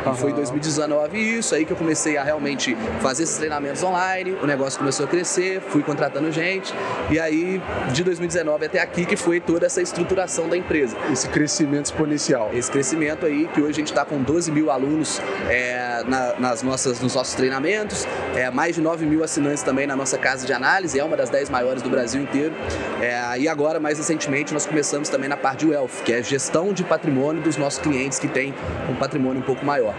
Uhum. 0.06 0.14
Foi 0.14 0.30
em 0.30 0.34
2019 0.34 1.18
isso, 1.18 1.54
aí 1.56 1.64
que 1.64 1.72
eu 1.72 1.76
comecei 1.76 2.16
a 2.16 2.22
realmente 2.22 2.76
fazer 3.00 3.24
esses 3.24 3.36
treinamentos 3.36 3.82
online, 3.82 4.36
o 4.40 4.46
negócio 4.46 4.78
começou 4.78 5.06
a 5.06 5.08
crescer, 5.08 5.60
fui 5.60 5.82
contratando 5.82 6.30
gente, 6.30 6.72
e 7.10 7.18
aí 7.18 7.60
de 7.92 8.04
2019 8.04 8.66
até 8.66 8.80
aqui 8.80 9.04
que 9.04 9.16
foi 9.16 9.40
toda 9.40 9.66
essa 9.66 9.82
estruturação 9.88 10.48
da 10.48 10.56
empresa. 10.56 10.96
Esse 11.12 11.28
crescimento 11.28 11.86
exponencial. 11.86 12.50
Esse 12.52 12.70
crescimento 12.70 13.26
aí, 13.26 13.48
que 13.52 13.60
hoje 13.60 13.70
a 13.70 13.74
gente 13.74 13.88
está 13.88 14.04
com 14.04 14.22
12 14.22 14.50
mil 14.50 14.70
alunos 14.70 15.20
é, 15.48 16.02
na, 16.06 16.34
nas 16.38 16.62
nossas, 16.62 17.00
nos 17.00 17.14
nossos 17.14 17.34
treinamentos, 17.34 18.06
é, 18.34 18.50
mais 18.50 18.74
de 18.76 18.80
9 18.80 19.06
mil 19.06 19.24
assinantes 19.24 19.62
também 19.62 19.86
na 19.86 19.96
nossa 19.96 20.18
casa 20.18 20.46
de 20.46 20.52
análise, 20.52 20.98
é 20.98 21.04
uma 21.04 21.16
das 21.16 21.30
10 21.30 21.50
maiores 21.50 21.82
do 21.82 21.90
Brasil 21.90 22.20
inteiro. 22.20 22.54
É, 23.00 23.38
e 23.38 23.48
agora, 23.48 23.80
mais 23.80 23.98
recentemente, 23.98 24.52
nós 24.52 24.66
começamos 24.66 25.08
também 25.08 25.28
na 25.28 25.36
parte 25.36 25.60
de 25.60 25.72
Wealth, 25.72 26.02
que 26.04 26.12
é 26.12 26.22
gestão 26.22 26.72
de 26.72 26.84
patrimônio 26.84 27.42
dos 27.42 27.56
nossos 27.56 27.80
clientes 27.80 28.18
que 28.18 28.28
têm 28.28 28.54
um 28.88 28.94
patrimônio 28.94 29.40
um 29.40 29.44
pouco 29.44 29.64
maior. 29.64 29.94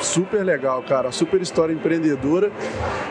Super 0.00 0.44
legal, 0.44 0.82
cara. 0.82 1.12
Super 1.12 1.40
história 1.40 1.72
empreendedora. 1.72 2.50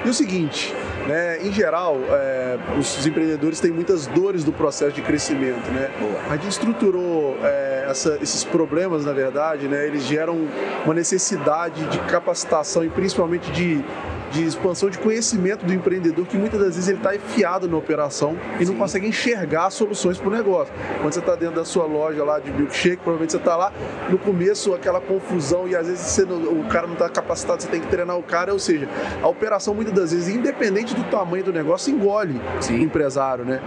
E 0.03 0.09
o 0.09 0.13
seguinte, 0.13 0.73
né, 1.07 1.41
em 1.41 1.51
geral, 1.51 1.97
é, 2.09 2.57
os, 2.77 3.05
empreendedores 3.05 3.59
têm 3.59 3.71
muitas 3.71 4.07
dores 4.07 4.43
do 4.43 4.51
processo 4.51 4.93
de 4.93 5.01
crescimento, 5.01 5.69
né? 5.71 5.89
A 6.29 6.35
gente 6.35 6.49
estruturou 6.49 7.37
é, 7.43 7.85
essa, 7.89 8.17
esses 8.21 8.43
problemas, 8.43 9.05
na 9.05 9.13
verdade, 9.13 9.67
né? 9.67 9.85
Eles 9.85 10.03
geram 10.03 10.47
uma 10.85 10.93
necessidade 10.93 11.85
de 11.85 11.99
capacitação 11.99 12.83
e 12.83 12.89
principalmente 12.89 13.51
de 13.51 13.83
de 14.31 14.45
expansão 14.45 14.89
de 14.89 14.97
conhecimento 14.97 15.65
do 15.65 15.73
empreendedor 15.73 16.25
que 16.25 16.37
muitas 16.37 16.59
das 16.59 16.75
vezes 16.75 16.87
ele 16.87 16.97
está 16.97 17.15
enfiado 17.15 17.67
na 17.67 17.77
operação 17.77 18.37
e 18.59 18.65
Sim. 18.65 18.71
não 18.71 18.79
consegue 18.79 19.07
enxergar 19.07 19.69
soluções 19.69 20.17
para 20.17 20.27
o 20.27 20.31
negócio. 20.31 20.73
Quando 21.01 21.13
você 21.13 21.19
está 21.19 21.35
dentro 21.35 21.55
da 21.55 21.65
sua 21.65 21.85
loja 21.85 22.23
lá 22.23 22.39
de 22.39 22.51
milkshake, 22.51 22.97
provavelmente 22.97 23.31
você 23.31 23.37
está 23.37 23.55
lá 23.55 23.71
no 24.09 24.17
começo 24.17 24.73
aquela 24.73 24.99
confusão 24.99 25.67
e 25.67 25.75
às 25.75 25.87
vezes 25.87 26.25
não, 26.25 26.61
o 26.61 26.65
cara 26.67 26.85
não 26.85 26.93
está 26.93 27.09
capacitado, 27.09 27.61
você 27.61 27.67
tem 27.67 27.81
que 27.81 27.87
treinar 27.87 28.17
o 28.17 28.23
cara, 28.23 28.53
ou 28.53 28.59
seja, 28.59 28.87
a 29.21 29.27
operação 29.27 29.73
muitas 29.73 29.93
das 29.93 30.11
vezes, 30.11 30.27
independente 30.27 30.93
do 30.93 31.03
tamanho 31.05 31.43
do 31.43 31.53
negócio, 31.53 31.93
engole 31.93 32.39
Sim. 32.59 32.79
o 32.79 32.81
empresário, 32.81 33.45
né? 33.45 33.61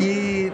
E 0.00 0.52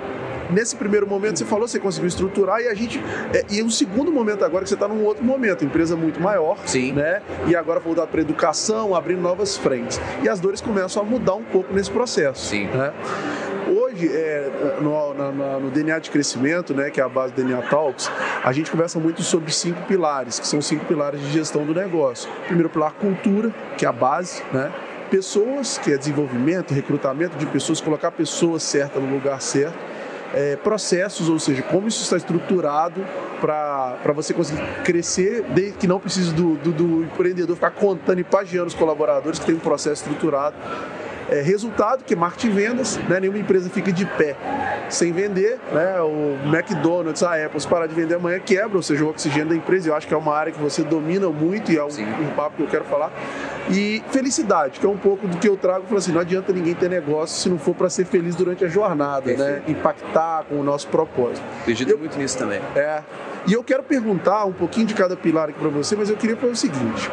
nesse 0.51 0.77
primeiro 0.77 1.07
momento 1.07 1.39
você 1.39 1.45
falou, 1.45 1.67
você 1.67 1.79
conseguiu 1.79 2.09
estruturar 2.09 2.61
e 2.61 2.69
a 2.69 2.75
gente. 2.75 3.03
É, 3.33 3.45
e 3.51 3.63
o 3.63 3.71
segundo 3.71 4.13
momento 4.13 4.45
agora 4.45 4.65
que 4.65 4.69
você 4.69 4.75
está 4.75 4.89
num 4.89 5.05
outro 5.05 5.25
momento, 5.25 5.65
empresa 5.65 5.97
muito 5.97 6.21
maior, 6.21 6.59
Sim. 6.67 6.93
né? 6.93 7.23
E 7.47 7.57
agora 7.57 7.81
voltar 7.81 8.07
para 8.07 8.21
educação, 8.21 8.95
abrindo 8.95 9.21
novas 9.21 9.57
frentes. 9.57 10.01
E 10.23 10.29
as 10.29 10.41
dores 10.41 10.61
começam 10.61 11.03
a 11.03 11.07
mudar 11.07 11.35
um 11.35 11.45
pouco 11.45 11.73
nesse 11.73 11.91
processo. 11.91 12.47
Sim. 12.47 12.67
Né? 12.67 12.93
Hoje, 13.69 14.09
é, 14.13 14.77
no, 14.81 15.15
no, 15.15 15.61
no, 15.61 15.71
DNA 15.71 15.99
de 15.99 16.11
crescimento, 16.11 16.73
né, 16.73 16.89
que 16.89 17.01
é 17.01 17.05
a 17.05 17.09
base 17.09 17.33
do 17.33 17.43
DNA 17.43 17.63
Talks, 17.63 18.09
a 18.45 18.53
gente 18.53 18.71
conversa 18.71 19.01
muito 19.01 19.23
sobre 19.23 19.53
cinco 19.53 19.83
pilares, 19.83 20.39
que 20.39 20.47
são 20.47 20.63
cinco 20.63 20.85
pilares 20.85 21.21
de 21.21 21.33
gestão 21.33 21.65
do 21.65 21.75
negócio. 21.75 22.31
Primeiro 22.47 22.71
pilar, 22.71 22.93
cultura, 22.93 23.53
que 23.77 23.85
é 23.85 23.89
a 23.89 23.93
base, 23.93 24.43
né? 24.53 24.73
Pessoas, 25.11 25.79
que 25.79 25.93
é 25.93 25.97
desenvolvimento, 25.97 26.75
recrutamento 26.75 27.37
de 27.37 27.47
pessoas, 27.47 27.81
colocar 27.81 28.09
a 28.09 28.13
pessoa 28.13 28.59
certa 28.59 29.01
no 29.01 29.13
lugar 29.13 29.41
certo 29.41 29.96
é, 30.35 30.57
processos, 30.57 31.29
ou 31.29 31.39
seja, 31.39 31.63
como 31.63 31.89
isso 31.89 32.03
está 32.03 32.17
estruturado 32.17 33.05
para 33.41 34.13
você 34.15 34.33
conseguir 34.35 34.63
crescer, 34.83 35.43
de, 35.43 35.73
que 35.73 35.87
não 35.87 36.01
precisa 36.01 36.33
do, 36.33 36.57
do, 36.57 36.73
do 36.73 37.03
empreendedor 37.05 37.55
ficar 37.55 37.71
contando 37.71 38.21
e 38.21 38.25
pagiando 38.25 38.67
os 38.67 38.75
colaboradores, 38.75 39.39
que 39.39 39.47
tem 39.47 39.55
um 39.55 39.61
processo 39.61 40.03
estruturado 40.03 40.57
é, 41.29 41.41
resultado, 41.41 42.05
que 42.05 42.15
é 42.15 42.17
marketing 42.17 42.51
vendas, 42.51 42.97
né? 43.09 43.21
nenhuma 43.21 43.39
empresa 43.39 43.69
fica 43.71 43.93
de 43.93 44.05
pé 44.05 44.37
sem 44.89 45.13
vender, 45.13 45.59
né? 45.73 46.01
o 46.01 46.37
McDonald's, 46.47 47.23
a 47.23 47.45
Apple, 47.45 47.61
se 47.61 47.67
parar 47.67 47.87
de 47.87 47.95
vender 47.95 48.15
amanhã 48.15 48.39
quebra, 48.39 48.77
ou 48.77 48.83
seja, 48.83 49.05
o 49.05 49.09
oxigênio 49.09 49.49
da 49.49 49.57
empresa, 49.57 49.89
eu 49.89 49.95
acho 49.95 50.07
que 50.07 50.15
é 50.15 50.17
uma 50.17 50.35
área 50.35 50.53
que 50.53 50.61
você 50.61 50.83
domina 50.83 51.29
muito 51.29 51.73
e 51.73 51.77
é 51.77 51.83
um, 51.83 51.89
um 51.89 52.31
papo 52.37 52.57
que 52.57 52.63
eu 52.63 52.69
quero 52.69 52.85
falar. 52.85 53.11
E 53.69 54.03
felicidade, 54.11 54.79
que 54.79 54.87
é 54.87 54.89
um 54.89 54.97
pouco 54.97 55.27
do 55.27 55.39
que 55.39 55.49
eu 55.49 55.57
trago, 55.57 55.85
eu 55.91 55.97
assim, 55.97 56.13
não 56.13 56.21
adianta 56.21 56.53
ninguém 56.53 56.75
ter 56.75 56.89
negócio 56.89 57.37
se 57.37 57.49
não 57.49 57.59
for 57.59 57.75
para 57.75 57.91
ser 57.91 58.05
feliz 58.05 58.37
durante 58.37 58.65
a 58.65 58.69
jornada, 58.69 59.33
né? 59.33 59.63
impactar 59.67 60.45
com 60.45 60.61
o 60.61 60.63
nosso 60.63 60.87
propósito. 60.87 61.43
Acredito 61.63 61.91
eu, 61.91 61.99
muito 61.99 62.17
nisso 62.17 62.39
também. 62.39 62.61
É. 62.77 63.03
E 63.47 63.53
eu 63.53 63.65
quero 63.65 63.83
perguntar 63.83 64.45
um 64.45 64.53
pouquinho 64.53 64.87
de 64.87 64.95
cada 64.95 65.17
pilar 65.17 65.49
aqui 65.49 65.59
para 65.59 65.69
você, 65.69 65.97
mas 65.97 66.09
eu 66.11 66.17
queria 66.17 66.37
falar 66.37 66.53
o 66.53 66.57
seguinte: 66.57 67.11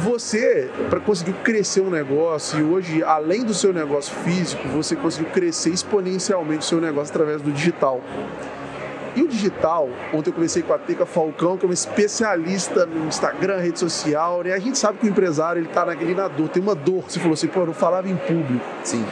você, 0.00 0.70
para 0.88 0.98
conseguir 0.98 1.34
crescer 1.44 1.80
um 1.80 1.90
negócio, 1.90 2.58
e 2.58 2.62
hoje, 2.62 3.02
além 3.04 3.44
do 3.44 3.54
seu 3.54 3.72
negócio 3.72 4.14
físico, 4.16 4.66
você 4.68 4.96
conseguiu 4.96 5.30
crescer 5.30 5.70
exponencialmente 5.70 6.60
o 6.60 6.68
seu 6.68 6.80
negócio 6.80 7.12
através 7.12 7.42
do 7.42 7.52
digital. 7.52 8.00
E 9.14 9.22
o 9.22 9.28
digital, 9.28 9.88
ontem 10.14 10.30
eu 10.30 10.34
conversei 10.34 10.62
com 10.62 10.72
a 10.72 10.78
Teca 10.78 11.04
Falcão, 11.04 11.56
que 11.56 11.64
é 11.64 11.68
uma 11.68 11.74
especialista 11.74 12.86
no 12.86 13.08
Instagram, 13.08 13.58
rede 13.58 13.78
social, 13.78 14.42
né? 14.42 14.52
A 14.52 14.58
gente 14.58 14.78
sabe 14.78 14.98
que 14.98 15.06
o 15.06 15.10
empresário, 15.10 15.60
ele 15.60 15.68
tá 15.68 15.84
naquele 15.84 16.14
na 16.14 16.28
dor, 16.28 16.48
tem 16.48 16.62
uma 16.62 16.74
dor. 16.74 17.04
Você 17.08 17.18
falou 17.18 17.34
assim, 17.34 17.48
pô, 17.48 17.60
eu 17.60 17.66
não 17.66 17.74
falava 17.74 18.08
em 18.08 18.16
público. 18.16 18.64
Sim. 18.84 19.04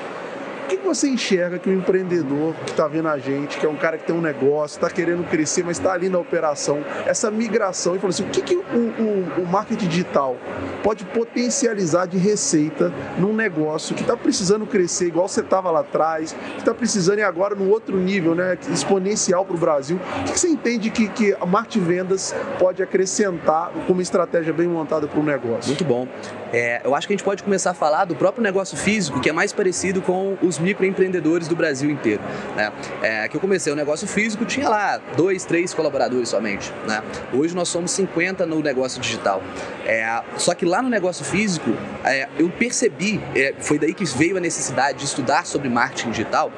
Que 0.80 0.86
você 0.86 1.08
enxerga 1.08 1.58
que 1.58 1.68
o 1.68 1.72
empreendedor 1.72 2.54
que 2.64 2.70
está 2.70 2.86
vendo 2.86 3.08
a 3.08 3.18
gente, 3.18 3.58
que 3.58 3.66
é 3.66 3.68
um 3.68 3.76
cara 3.76 3.98
que 3.98 4.04
tem 4.04 4.14
um 4.14 4.20
negócio, 4.20 4.76
está 4.76 4.88
querendo 4.88 5.28
crescer, 5.28 5.64
mas 5.64 5.78
está 5.78 5.92
ali 5.92 6.08
na 6.08 6.18
operação, 6.18 6.82
essa 7.04 7.30
migração, 7.30 7.96
e 7.96 7.98
falou 7.98 8.10
assim, 8.10 8.22
o 8.22 8.28
que, 8.28 8.40
que 8.40 8.56
o, 8.56 8.60
o, 8.60 9.42
o 9.42 9.46
marketing 9.46 9.88
digital 9.88 10.36
pode 10.82 11.04
potencializar 11.04 12.06
de 12.06 12.16
receita 12.16 12.92
num 13.18 13.32
negócio 13.34 13.94
que 13.94 14.02
está 14.02 14.16
precisando 14.16 14.66
crescer, 14.66 15.08
igual 15.08 15.28
você 15.28 15.40
estava 15.40 15.70
lá 15.70 15.80
atrás, 15.80 16.34
que 16.54 16.60
está 16.60 16.72
precisando 16.72 17.18
ir 17.18 17.24
agora 17.24 17.54
no 17.54 17.68
outro 17.68 17.96
nível, 17.96 18.34
né, 18.34 18.56
exponencial 18.72 19.44
para 19.44 19.56
o 19.56 19.58
Brasil. 19.58 19.98
O 20.20 20.32
que 20.32 20.38
você 20.38 20.48
entende 20.48 20.90
que, 20.90 21.08
que 21.08 21.36
a 21.40 21.46
marketing 21.46 21.84
vendas 21.84 22.34
pode 22.58 22.82
acrescentar 22.82 23.72
como 23.86 24.00
estratégia 24.00 24.52
bem 24.52 24.68
montada 24.68 25.06
para 25.06 25.20
o 25.20 25.24
negócio? 25.24 25.68
Muito 25.68 25.84
bom. 25.84 26.06
É, 26.52 26.80
eu 26.84 26.94
acho 26.94 27.06
que 27.06 27.12
a 27.12 27.16
gente 27.16 27.24
pode 27.24 27.42
começar 27.42 27.72
a 27.72 27.74
falar 27.74 28.04
do 28.06 28.14
próprio 28.14 28.42
negócio 28.42 28.76
físico, 28.76 29.20
que 29.20 29.28
é 29.28 29.32
mais 29.32 29.52
parecido 29.52 30.00
com 30.00 30.36
os 30.40 30.58
microempreendedores 30.68 31.48
do 31.48 31.56
Brasil 31.56 31.90
inteiro. 31.90 32.20
Né? 32.54 32.72
É, 33.02 33.28
que 33.28 33.36
eu 33.36 33.40
comecei 33.40 33.72
o 33.72 33.76
negócio 33.76 34.06
físico, 34.06 34.44
tinha 34.44 34.68
lá 34.68 35.00
dois, 35.16 35.44
três 35.44 35.72
colaboradores 35.72 36.28
somente. 36.28 36.72
Né? 36.86 37.02
Hoje 37.32 37.54
nós 37.54 37.68
somos 37.68 37.90
50 37.92 38.44
no 38.46 38.60
negócio 38.60 39.00
digital. 39.00 39.42
É, 39.86 40.22
só 40.36 40.54
que 40.54 40.64
lá 40.64 40.82
no 40.82 40.88
negócio 40.88 41.24
físico, 41.24 41.70
é, 42.04 42.28
eu 42.38 42.48
percebi, 42.50 43.20
é, 43.34 43.54
foi 43.58 43.78
daí 43.78 43.94
que 43.94 44.04
veio 44.04 44.36
a 44.36 44.40
necessidade 44.40 44.98
de 44.98 45.04
estudar 45.04 45.46
sobre 45.46 45.68
marketing 45.68 46.10
digital 46.10 46.52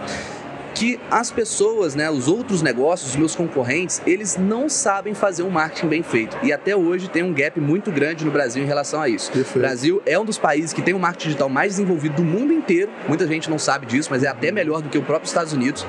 que 0.80 0.98
as 1.10 1.30
pessoas, 1.30 1.94
né, 1.94 2.10
os 2.10 2.26
outros 2.26 2.62
negócios, 2.62 3.10
os 3.10 3.16
meus 3.16 3.36
concorrentes, 3.36 4.00
eles 4.06 4.38
não 4.38 4.66
sabem 4.66 5.12
fazer 5.12 5.42
um 5.42 5.50
marketing 5.50 5.88
bem 5.88 6.02
feito. 6.02 6.38
E 6.42 6.54
até 6.54 6.74
hoje 6.74 7.06
tem 7.06 7.22
um 7.22 7.34
gap 7.34 7.60
muito 7.60 7.92
grande 7.92 8.24
no 8.24 8.30
Brasil 8.30 8.62
em 8.62 8.66
relação 8.66 9.02
a 9.02 9.06
isso. 9.06 9.30
Perfeito. 9.30 9.56
O 9.56 9.58
Brasil 9.58 10.02
é 10.06 10.18
um 10.18 10.24
dos 10.24 10.38
países 10.38 10.72
que 10.72 10.80
tem 10.80 10.94
o 10.94 10.96
um 10.96 11.00
marketing 11.00 11.26
digital 11.26 11.50
mais 11.50 11.72
desenvolvido 11.72 12.14
do 12.14 12.24
mundo 12.24 12.54
inteiro. 12.54 12.90
Muita 13.06 13.26
gente 13.26 13.50
não 13.50 13.58
sabe 13.58 13.84
disso, 13.84 14.08
mas 14.10 14.22
é 14.22 14.28
até 14.28 14.50
melhor 14.50 14.80
do 14.80 14.88
que 14.88 14.96
o 14.96 15.02
próprio 15.02 15.28
Estados 15.28 15.52
Unidos. 15.52 15.84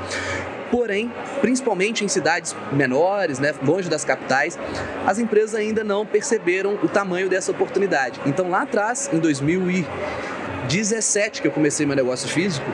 Porém, 0.70 1.10
principalmente 1.40 2.04
em 2.04 2.10
cidades 2.10 2.54
menores, 2.74 3.40
né, 3.40 3.56
longe 3.64 3.88
das 3.88 4.04
capitais, 4.04 4.60
as 5.08 5.20
empresas 5.20 5.56
ainda 5.56 5.86
não 5.86 6.06
perceberam 6.06 6.78
o 6.84 6.90
tamanho 6.90 7.30
dessa 7.30 7.50
oportunidade. 7.50 8.20
Então, 8.26 8.50
lá 8.50 8.64
atrás, 8.64 9.10
em 9.14 9.20
2017, 9.20 11.42
que 11.42 11.48
eu 11.48 11.52
comecei 11.54 11.86
meu 11.86 11.96
negócio 11.96 12.28
físico, 12.28 12.70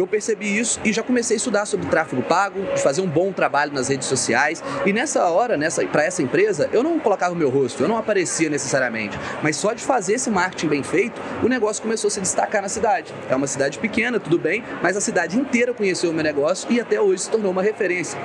eu 0.00 0.06
percebi 0.06 0.58
isso 0.58 0.80
e 0.82 0.92
já 0.92 1.02
comecei 1.02 1.36
a 1.36 1.38
estudar 1.38 1.66
sobre 1.66 1.86
tráfego 1.86 2.22
pago, 2.22 2.62
de 2.74 2.80
fazer 2.82 3.02
um 3.02 3.06
bom 3.06 3.32
trabalho 3.32 3.72
nas 3.72 3.88
redes 3.88 4.08
sociais. 4.08 4.62
E 4.86 4.92
nessa 4.92 5.26
hora, 5.26 5.56
nessa, 5.56 5.86
para 5.86 6.04
essa 6.04 6.22
empresa, 6.22 6.68
eu 6.72 6.82
não 6.82 6.98
colocava 6.98 7.34
o 7.34 7.36
meu 7.36 7.50
rosto, 7.50 7.82
eu 7.82 7.88
não 7.88 7.96
aparecia 7.96 8.48
necessariamente, 8.48 9.18
mas 9.42 9.56
só 9.56 9.72
de 9.72 9.82
fazer 9.84 10.14
esse 10.14 10.30
marketing 10.30 10.68
bem 10.68 10.82
feito, 10.82 11.20
o 11.42 11.48
negócio 11.48 11.82
começou 11.82 12.08
a 12.08 12.10
se 12.10 12.20
destacar 12.20 12.62
na 12.62 12.68
cidade. 12.68 13.12
É 13.28 13.36
uma 13.36 13.46
cidade 13.46 13.78
pequena, 13.78 14.18
tudo 14.18 14.38
bem, 14.38 14.64
mas 14.82 14.96
a 14.96 15.00
cidade 15.00 15.38
inteira 15.38 15.74
conheceu 15.74 16.10
o 16.10 16.14
meu 16.14 16.24
negócio 16.24 16.70
e 16.72 16.80
até 16.80 17.00
hoje 17.00 17.22
se 17.22 17.30
tornou 17.30 17.52
uma 17.52 17.62
referência. 17.62 18.18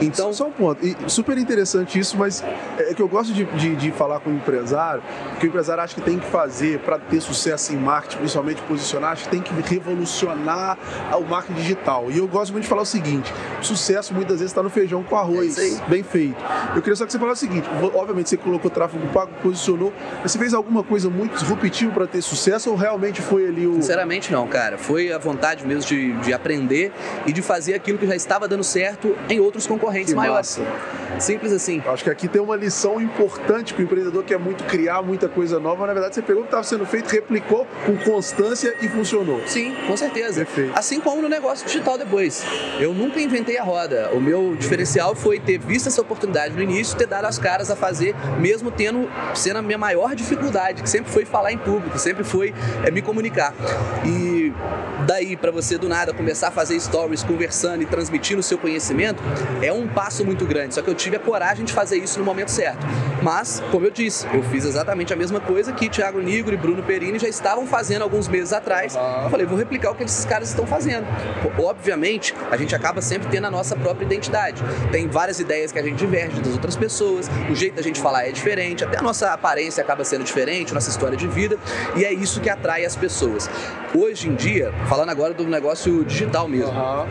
Então, 0.00 0.32
só 0.32 0.48
um 0.48 0.52
ponto, 0.52 0.84
e 0.84 0.96
super 1.06 1.38
interessante 1.38 1.98
isso, 1.98 2.16
mas 2.18 2.42
é 2.78 2.92
que 2.92 3.00
eu 3.00 3.08
gosto 3.08 3.32
de, 3.32 3.44
de, 3.44 3.76
de 3.76 3.92
falar 3.92 4.20
com 4.20 4.30
o 4.30 4.34
empresário, 4.34 5.02
que 5.38 5.46
o 5.46 5.48
empresário 5.48 5.82
acha 5.82 5.94
que 5.94 6.00
tem 6.00 6.18
que 6.18 6.26
fazer 6.26 6.80
para 6.80 6.98
ter 6.98 7.20
sucesso 7.20 7.72
em 7.72 7.76
marketing, 7.76 8.18
principalmente 8.18 8.62
posicionar, 8.62 9.12
acho 9.12 9.24
que 9.24 9.30
tem 9.30 9.42
que 9.42 9.52
revolucionar 9.62 10.76
ao 11.20 11.26
marketing 11.26 11.60
digital. 11.60 12.10
E 12.10 12.18
eu 12.18 12.26
gosto 12.26 12.52
muito 12.52 12.64
de 12.64 12.68
falar 12.68 12.82
o 12.82 12.86
seguinte: 12.86 13.32
sucesso 13.60 14.14
muitas 14.14 14.38
vezes 14.38 14.50
está 14.50 14.62
no 14.62 14.70
feijão 14.70 15.02
com 15.02 15.16
arroz, 15.16 15.58
é 15.58 15.88
bem 15.88 16.02
feito. 16.02 16.36
Eu 16.74 16.82
queria 16.82 16.96
só 16.96 17.06
que 17.06 17.12
você 17.12 17.18
falasse 17.18 17.46
o 17.46 17.48
seguinte: 17.48 17.68
obviamente 17.94 18.28
você 18.28 18.36
colocou 18.36 18.70
tráfego 18.70 19.06
pago, 19.08 19.32
posicionou, 19.42 19.92
mas 20.22 20.32
você 20.32 20.38
fez 20.38 20.54
alguma 20.54 20.82
coisa 20.82 21.08
muito 21.10 21.38
disruptiva 21.38 21.92
para 21.92 22.06
ter 22.06 22.22
sucesso 22.22 22.70
ou 22.70 22.76
realmente 22.76 23.20
foi 23.20 23.46
ali 23.46 23.66
o. 23.66 23.74
Sinceramente, 23.74 24.32
não, 24.32 24.46
cara. 24.46 24.78
Foi 24.78 25.12
a 25.12 25.18
vontade 25.18 25.66
mesmo 25.66 25.88
de, 25.88 26.12
de 26.20 26.32
aprender 26.32 26.92
e 27.26 27.32
de 27.32 27.42
fazer 27.42 27.74
aquilo 27.74 27.98
que 27.98 28.06
já 28.06 28.16
estava 28.16 28.48
dando 28.48 28.64
certo 28.64 29.16
em 29.28 29.40
outros 29.40 29.66
concorrentes 29.66 30.10
que 30.10 30.16
maiores. 30.16 30.58
Massa. 30.58 31.20
Simples 31.20 31.52
assim. 31.52 31.82
Acho 31.86 32.04
que 32.04 32.10
aqui 32.10 32.28
tem 32.28 32.40
uma 32.40 32.56
lição 32.56 33.00
importante 33.00 33.74
para 33.74 33.82
o 33.82 33.84
empreendedor 33.84 34.24
que 34.24 34.32
é 34.32 34.38
muito 34.38 34.64
criar 34.64 35.02
muita 35.02 35.28
coisa 35.28 35.58
nova. 35.58 35.86
Na 35.86 35.92
verdade, 35.92 36.14
você 36.14 36.22
pegou 36.22 36.42
o 36.42 36.44
que 36.44 36.48
estava 36.48 36.64
sendo 36.64 36.86
feito, 36.86 37.10
replicou 37.10 37.66
com 37.84 37.96
constância 37.98 38.74
e 38.80 38.88
funcionou. 38.88 39.40
Sim, 39.46 39.74
com 39.86 39.96
certeza. 39.96 40.44
Perfeito. 40.44 40.72
Assim 40.78 40.99
como 41.00 41.22
no 41.22 41.28
negócio 41.28 41.66
digital 41.66 41.98
depois. 41.98 42.44
Eu 42.78 42.94
nunca 42.94 43.20
inventei 43.20 43.58
a 43.58 43.62
roda. 43.62 44.10
O 44.12 44.20
meu 44.20 44.54
diferencial 44.56 45.14
foi 45.14 45.38
ter 45.38 45.58
visto 45.58 45.88
essa 45.88 46.00
oportunidade 46.00 46.54
no 46.54 46.62
início, 46.62 46.96
ter 46.96 47.06
dado 47.06 47.26
as 47.26 47.38
caras 47.38 47.70
a 47.70 47.76
fazer, 47.76 48.14
mesmo 48.38 48.70
tendo 48.70 49.10
sendo 49.34 49.58
a 49.58 49.62
minha 49.62 49.78
maior 49.78 50.14
dificuldade, 50.14 50.82
que 50.82 50.90
sempre 50.90 51.10
foi 51.10 51.24
falar 51.24 51.52
em 51.52 51.58
público, 51.58 51.98
sempre 51.98 52.24
foi 52.24 52.54
é, 52.84 52.90
me 52.90 53.02
comunicar. 53.02 53.54
E 54.04 54.39
daí 55.06 55.36
para 55.36 55.50
você 55.50 55.78
do 55.78 55.88
nada 55.88 56.12
começar 56.12 56.48
a 56.48 56.50
fazer 56.50 56.78
stories, 56.80 57.22
conversando 57.22 57.82
e 57.82 57.86
transmitindo 57.86 58.40
o 58.40 58.42
seu 58.42 58.58
conhecimento, 58.58 59.22
é 59.62 59.72
um 59.72 59.88
passo 59.88 60.24
muito 60.24 60.44
grande. 60.44 60.74
Só 60.74 60.82
que 60.82 60.90
eu 60.90 60.94
tive 60.94 61.16
a 61.16 61.20
coragem 61.20 61.64
de 61.64 61.72
fazer 61.72 61.98
isso 61.98 62.18
no 62.18 62.24
momento 62.24 62.50
certo. 62.50 62.86
Mas, 63.22 63.62
como 63.70 63.86
eu 63.86 63.90
disse, 63.90 64.26
eu 64.32 64.42
fiz 64.42 64.64
exatamente 64.64 65.12
a 65.12 65.16
mesma 65.16 65.40
coisa 65.40 65.72
que 65.72 65.88
Thiago 65.88 66.20
Nigro 66.20 66.54
e 66.54 66.56
Bruno 66.56 66.82
Perini 66.82 67.18
já 67.18 67.28
estavam 67.28 67.66
fazendo 67.66 68.02
alguns 68.02 68.28
meses 68.28 68.52
atrás. 68.52 68.94
Eu 68.94 69.30
falei, 69.30 69.46
vou 69.46 69.58
replicar 69.58 69.90
o 69.90 69.94
que 69.94 70.04
esses 70.04 70.24
caras 70.24 70.48
estão 70.48 70.66
fazendo. 70.66 71.06
Obviamente, 71.58 72.34
a 72.50 72.56
gente 72.56 72.74
acaba 72.74 73.00
sempre 73.02 73.28
tendo 73.28 73.46
a 73.46 73.50
nossa 73.50 73.76
própria 73.76 74.04
identidade. 74.04 74.62
Tem 74.90 75.06
várias 75.08 75.38
ideias 75.38 75.72
que 75.72 75.78
a 75.78 75.82
gente 75.82 75.96
diverge 75.96 76.40
das 76.40 76.54
outras 76.54 76.76
pessoas, 76.76 77.30
o 77.50 77.54
jeito 77.54 77.74
da 77.74 77.82
gente 77.82 78.00
falar 78.00 78.26
é 78.26 78.32
diferente, 78.32 78.84
até 78.84 78.98
a 78.98 79.02
nossa 79.02 79.32
aparência 79.32 79.82
acaba 79.82 80.04
sendo 80.04 80.24
diferente, 80.24 80.72
nossa 80.72 80.90
história 80.90 81.16
de 81.16 81.26
vida, 81.28 81.58
e 81.96 82.04
é 82.04 82.12
isso 82.12 82.40
que 82.40 82.48
atrai 82.48 82.84
as 82.84 82.96
pessoas. 82.96 83.48
Hoje 83.94 84.28
em 84.28 84.34
dia, 84.40 84.72
falando 84.88 85.10
agora 85.10 85.34
do 85.34 85.44
negócio 85.44 86.02
digital 86.04 86.48
mesmo, 86.48 86.72
uhum. 86.72 87.06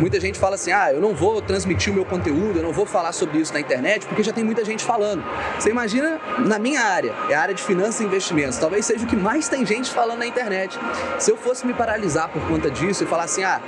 muita 0.00 0.18
gente 0.18 0.38
fala 0.38 0.54
assim: 0.54 0.72
ah, 0.72 0.90
eu 0.92 1.00
não 1.00 1.14
vou 1.14 1.40
transmitir 1.42 1.92
o 1.92 1.94
meu 1.94 2.04
conteúdo, 2.04 2.58
eu 2.58 2.62
não 2.62 2.72
vou 2.72 2.86
falar 2.86 3.12
sobre 3.12 3.38
isso 3.38 3.52
na 3.52 3.60
internet, 3.60 4.06
porque 4.06 4.22
já 4.22 4.32
tem 4.32 4.42
muita 4.42 4.64
gente 4.64 4.82
falando. 4.82 5.22
Você 5.58 5.70
imagina 5.70 6.18
na 6.38 6.58
minha 6.58 6.80
área, 6.80 7.14
é 7.28 7.34
a 7.34 7.42
área 7.42 7.54
de 7.54 7.62
finanças 7.62 8.00
e 8.00 8.04
investimentos, 8.04 8.58
talvez 8.58 8.86
seja 8.86 9.04
o 9.04 9.06
que 9.06 9.16
mais 9.16 9.48
tem 9.48 9.64
gente 9.64 9.90
falando 9.90 10.20
na 10.20 10.26
internet. 10.26 10.78
Se 11.18 11.30
eu 11.30 11.36
fosse 11.36 11.66
me 11.66 11.74
paralisar 11.74 12.28
por 12.28 12.42
conta 12.48 12.70
disso 12.70 13.04
e 13.04 13.06
falar 13.06 13.24
assim: 13.24 13.44
ah, 13.44 13.60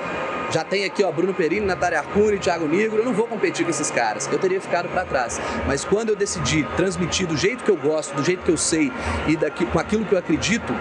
já 0.51 0.65
tem 0.65 0.85
aqui, 0.85 1.05
ó, 1.05 1.13
Bruno 1.13 1.35
Perini, 1.35 1.67
Natália 1.67 1.99
Arcuri, 1.99 2.39
Thiago 2.39 2.67
Nigro, 2.67 2.99
eu 2.99 3.05
não 3.05 3.13
vou 3.13 3.27
competir 3.27 3.65
com 3.65 3.71
esses 3.71 3.91
caras. 3.91 4.29
Eu 4.31 4.39
teria 4.39 4.61
ficado 4.61 4.89
para 4.89 5.05
trás. 5.05 5.41
Mas 5.67 5.85
quando 5.85 6.11
eu 6.11 6.17
decidi 6.17 6.67
transmitir 6.77 7.27
do 7.27 7.37
jeito 7.37 7.63
que 7.65 7.71
eu 7.71 7.77
gosto, 7.77 8.15
do 8.15 8.25
jeito 8.25 8.43
que 8.43 8.51
eu 8.51 8.57
sei 8.57 8.93
e 9.27 9.37
daqui, 9.37 9.65
com 9.67 9.79
aquilo 9.79 10.05
que 10.05 10.13
eu 10.13 10.19
acredito, 10.19 10.75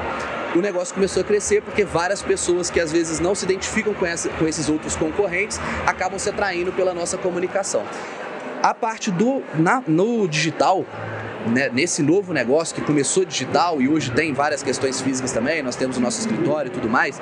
o 0.56 0.60
negócio 0.60 0.94
começou 0.94 1.22
a 1.22 1.24
crescer 1.26 1.62
porque 1.62 1.84
várias 1.84 2.22
pessoas 2.22 2.70
que 2.70 2.80
às 2.80 2.92
vezes 2.92 3.20
não 3.20 3.34
se 3.34 3.46
identificam 3.46 3.94
com, 3.94 4.06
essa, 4.06 4.30
com 4.30 4.48
esses 4.48 4.70
outros 4.70 4.96
concorrentes 4.96 5.60
acabam 5.86 6.20
se 6.20 6.30
atraindo 6.30 6.72
pela 6.72 6.94
nossa 6.94 7.18
comunicação. 7.18 7.84
A 8.62 8.74
parte 8.74 9.10
do 9.10 9.42
na, 9.56 9.82
no 9.88 10.28
digital, 10.28 10.86
né, 11.48 11.70
nesse 11.74 12.04
novo 12.04 12.32
negócio 12.32 12.76
que 12.76 12.82
começou 12.82 13.26
digital 13.26 13.82
e 13.82 13.90
hoje 13.90 14.12
tem 14.12 14.34
várias 14.34 14.62
questões 14.62 15.02
físicas 15.02 15.32
também, 15.32 15.64
nós 15.64 15.76
temos 15.76 15.98
o 15.98 16.00
nosso 16.00 16.20
escritório 16.20 16.70
e 16.70 16.72
tudo 16.72 16.88
mais, 16.88 17.20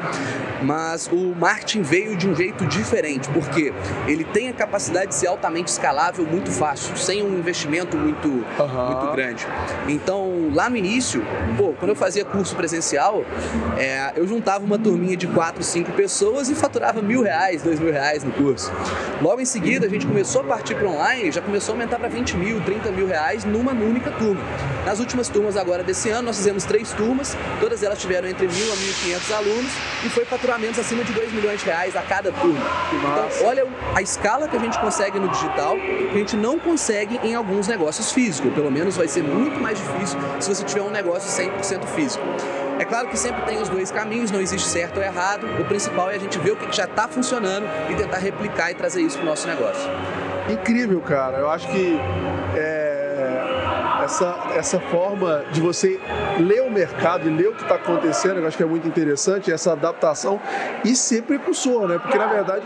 mas 0.62 1.08
o 1.08 1.34
marketing 1.36 1.82
veio 1.82 2.18
de 2.18 2.28
um 2.28 2.36
jeito 2.36 2.66
diferente, 2.66 3.30
porque 3.30 3.74
ele 4.06 4.26
tem 4.26 4.50
a 4.50 4.54
capacidade 4.54 5.08
de 5.08 5.16
ser 5.16 5.28
altamente 5.28 5.72
escalável 5.72 6.26
muito 6.26 6.52
fácil, 6.52 6.98
sem 6.98 7.24
um 7.24 7.38
investimento 7.38 7.96
muito, 7.96 8.28
uhum. 8.28 8.86
muito 8.92 9.12
grande. 9.14 9.48
Então, 9.88 10.29
lá 10.54 10.70
no 10.70 10.76
início, 10.76 11.24
pô, 11.58 11.74
quando 11.80 11.90
eu 11.90 11.96
fazia 11.96 12.26
curso 12.26 12.56
presencial, 12.56 13.24
é, 13.78 14.14
eu 14.16 14.28
juntava 14.28 14.66
uma 14.66 14.78
turminha 14.78 15.16
de 15.16 15.28
quatro, 15.28 15.64
cinco 15.64 15.92
pessoas 15.92 16.50
e 16.50 16.56
faturava 16.56 17.02
mil 17.02 17.22
reais, 17.22 17.62
dois 17.62 17.80
mil 17.80 17.92
reais 17.92 18.24
no 18.24 18.32
curso. 18.32 18.72
Logo 19.22 19.40
em 19.40 19.46
seguida, 19.46 19.86
a 19.86 19.90
gente 19.90 20.06
começou 20.06 20.42
a 20.42 20.46
partir 20.46 20.76
para 20.76 20.88
online, 20.88 21.32
já 21.32 21.42
começou 21.42 21.74
a 21.74 21.76
aumentar 21.76 22.00
para 22.00 22.10
20 22.10 22.38
mil, 22.38 22.62
30 22.62 22.92
mil 22.92 23.08
reais 23.08 23.46
numa 23.46 23.72
única 23.72 24.00
única 24.00 24.12
turma. 24.12 24.42
Nas 24.90 25.00
últimas 25.00 25.30
turmas 25.30 25.56
agora 25.56 25.84
desse 25.84 26.10
ano, 26.10 26.24
nós 26.24 26.38
fizemos 26.38 26.64
três 26.64 26.92
turmas, 26.94 27.38
todas 27.60 27.84
elas 27.84 28.00
tiveram 28.00 28.28
entre 28.28 28.48
1.000 28.48 28.72
a 28.72 28.76
1.500 29.20 29.36
alunos 29.38 29.72
e 30.04 30.10
foi 30.10 30.26
faturamentos 30.26 30.80
acima 30.80 31.04
de 31.04 31.14
2 31.14 31.32
milhões 31.32 31.60
de 31.60 31.68
reais 31.68 31.96
a 31.96 32.02
cada 32.02 32.32
turma. 32.32 32.60
Então, 32.92 33.48
olha 33.48 33.68
a 33.94 34.02
escala 34.02 34.48
que 34.48 34.58
a 34.58 34.60
gente 34.60 34.80
consegue 34.80 35.20
no 35.20 35.28
digital, 35.28 35.76
que 35.76 36.10
a 36.12 36.18
gente 36.18 36.36
não 36.36 36.58
consegue 36.58 37.20
em 37.24 37.36
alguns 37.36 37.68
negócios 37.68 38.12
físicos. 38.12 38.52
Pelo 38.52 38.72
menos 38.72 38.98
vai 38.98 39.08
ser 39.08 39.22
muito 39.22 39.60
mais 39.60 39.78
difícil 39.78 40.18
se 40.40 40.50
você 40.50 40.64
tiver 40.64 40.82
um 40.82 40.90
negócio 40.90 41.30
100% 41.30 41.86
físico. 41.90 42.24
É 42.80 42.84
claro 42.84 43.10
que 43.10 43.18
sempre 43.20 43.44
tem 43.44 43.62
os 43.62 43.70
dois 43.70 43.92
caminhos, 43.92 44.32
não 44.32 44.42
existe 44.42 44.68
certo 44.68 44.98
ou 44.98 45.04
errado. 45.04 45.46
O 45.62 45.66
principal 45.66 46.10
é 46.10 46.16
a 46.16 46.20
gente 46.20 46.40
ver 46.40 46.54
o 46.54 46.56
que 46.56 46.76
já 46.76 46.86
está 46.86 47.08
funcionando 47.08 47.68
e 47.92 47.96
tentar 47.96 48.18
replicar 48.18 48.72
e 48.72 48.74
trazer 48.74 49.04
isso 49.04 49.18
para 49.18 49.28
o 49.28 49.30
nosso 49.30 49.48
negócio. 49.48 49.88
Incrível, 50.50 51.00
cara. 51.00 51.38
Eu 51.38 51.52
acho 51.52 51.68
que 51.68 51.96
essa, 54.10 54.54
essa 54.56 54.80
forma 54.80 55.44
de 55.52 55.62
você 55.62 56.00
ler 56.40 56.64
o 56.64 56.72
mercado 56.72 57.30
e 57.30 57.32
ler 57.32 57.50
o 57.50 57.54
que 57.54 57.62
está 57.62 57.76
acontecendo, 57.76 58.40
eu 58.40 58.48
acho 58.48 58.58
que 58.58 58.64
é 58.64 58.66
muito 58.66 58.88
interessante, 58.88 59.52
essa 59.52 59.74
adaptação 59.74 60.42
e 60.84 60.96
ser 60.96 61.24
precursor, 61.24 61.88
né? 61.88 62.00
Porque 62.00 62.18
na 62.18 62.26
verdade, 62.26 62.66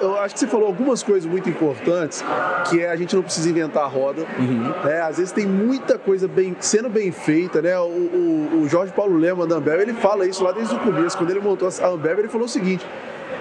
eu, 0.00 0.08
eu 0.08 0.20
acho 0.20 0.34
que 0.34 0.40
você 0.40 0.46
falou 0.46 0.66
algumas 0.66 1.02
coisas 1.02 1.24
muito 1.28 1.48
importantes, 1.48 2.22
que 2.68 2.82
é 2.82 2.90
a 2.90 2.96
gente 2.96 3.16
não 3.16 3.22
precisa 3.22 3.48
inventar 3.48 3.84
a 3.84 3.86
roda, 3.86 4.26
uhum. 4.38 4.72
né? 4.84 5.00
Às 5.00 5.16
vezes 5.16 5.32
tem 5.32 5.46
muita 5.46 5.98
coisa 5.98 6.28
bem, 6.28 6.54
sendo 6.60 6.90
bem 6.90 7.10
feita, 7.10 7.62
né? 7.62 7.78
O, 7.78 7.84
o, 7.84 8.60
o 8.62 8.68
Jorge 8.68 8.92
Paulo 8.92 9.16
Lema 9.16 9.46
da 9.46 9.56
Ambev, 9.56 9.80
ele 9.80 9.94
fala 9.94 10.26
isso 10.26 10.44
lá 10.44 10.52
desde 10.52 10.74
o 10.74 10.78
começo, 10.78 11.16
quando 11.16 11.30
ele 11.30 11.40
montou 11.40 11.68
a 11.68 11.86
Ambev, 11.86 12.18
ele 12.18 12.28
falou 12.28 12.46
o 12.46 12.50
seguinte, 12.50 12.86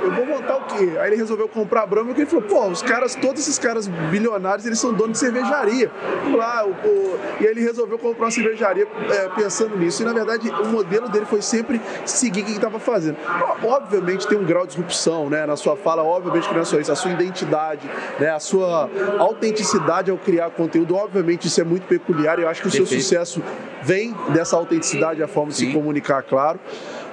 eu 0.02 0.12
vou 0.12 0.26
montar 0.26 0.58
o 0.58 0.62
quê? 0.62 0.98
Aí 1.00 1.10
ele 1.10 1.16
resolveu 1.16 1.48
comprar 1.48 1.84
a 1.84 1.86
Brahma 1.86 2.12
e 2.12 2.14
ele 2.14 2.26
falou, 2.26 2.44
pô, 2.44 2.68
os 2.68 2.82
caras, 2.82 3.16
todos 3.16 3.42
esses 3.42 3.58
caras 3.58 3.88
bilionários, 3.88 4.66
eles 4.66 4.80
são 4.80 4.94
donos 4.94 5.14
de 5.14 5.20
cervejaria. 5.20 5.92
Lá, 6.36 6.66
o, 6.66 6.70
o, 6.70 7.20
e 7.40 7.46
aí 7.46 7.52
ele 7.52 7.62
resolveu 7.62 7.98
comprar 7.98 8.26
uma 8.26 8.32
cervejaria 8.32 8.88
é, 9.10 9.30
pensando 9.30 9.78
nisso. 9.78 10.02
E 10.02 10.06
na 10.06 10.14
verdade, 10.14 10.50
o 10.50 10.68
modelo 10.68 11.10
dele 11.10 11.26
foi 11.26 11.42
sempre 11.42 11.82
seguir 12.06 12.42
o 12.42 12.44
que 12.44 12.52
ele 12.52 12.58
estava 12.58 12.80
fazendo. 12.80 13.18
Obviamente 13.64 14.28
tem 14.28 14.38
um 14.38 14.44
grau 14.44 14.64
de 14.64 14.70
disrupção, 14.70 15.30
né? 15.30 15.46
Na 15.46 15.56
sua 15.56 15.76
fala, 15.76 16.04
obviamente 16.04 16.48
que 16.48 16.54
não 16.54 16.62
é 16.62 16.66
só 16.66 16.80
isso, 16.80 16.92
a 16.92 16.96
sua 16.96 17.12
identidade, 17.12 17.90
né? 18.20 18.30
A 18.30 18.40
sua 18.40 18.90
autenticidade 19.20 20.12
ao 20.12 20.18
criar 20.18 20.50
conteúdo, 20.52 20.96
obviamente 20.96 21.48
isso 21.48 21.62
é 21.62 21.64
muito 21.64 21.88
peculiar. 21.88 22.40
Eu 22.40 22.50
acho 22.50 22.62
que 22.62 22.68
o 22.68 22.72
Perfeito. 22.72 22.90
seu 22.90 23.02
sucesso 23.02 23.44
vem 23.82 24.16
dessa 24.30 24.56
autenticidade, 24.56 25.22
a 25.22 25.28
forma 25.28 25.52
de 25.52 25.58
Sim. 25.58 25.68
se 25.68 25.74
comunicar, 25.74 26.24
claro 26.24 26.60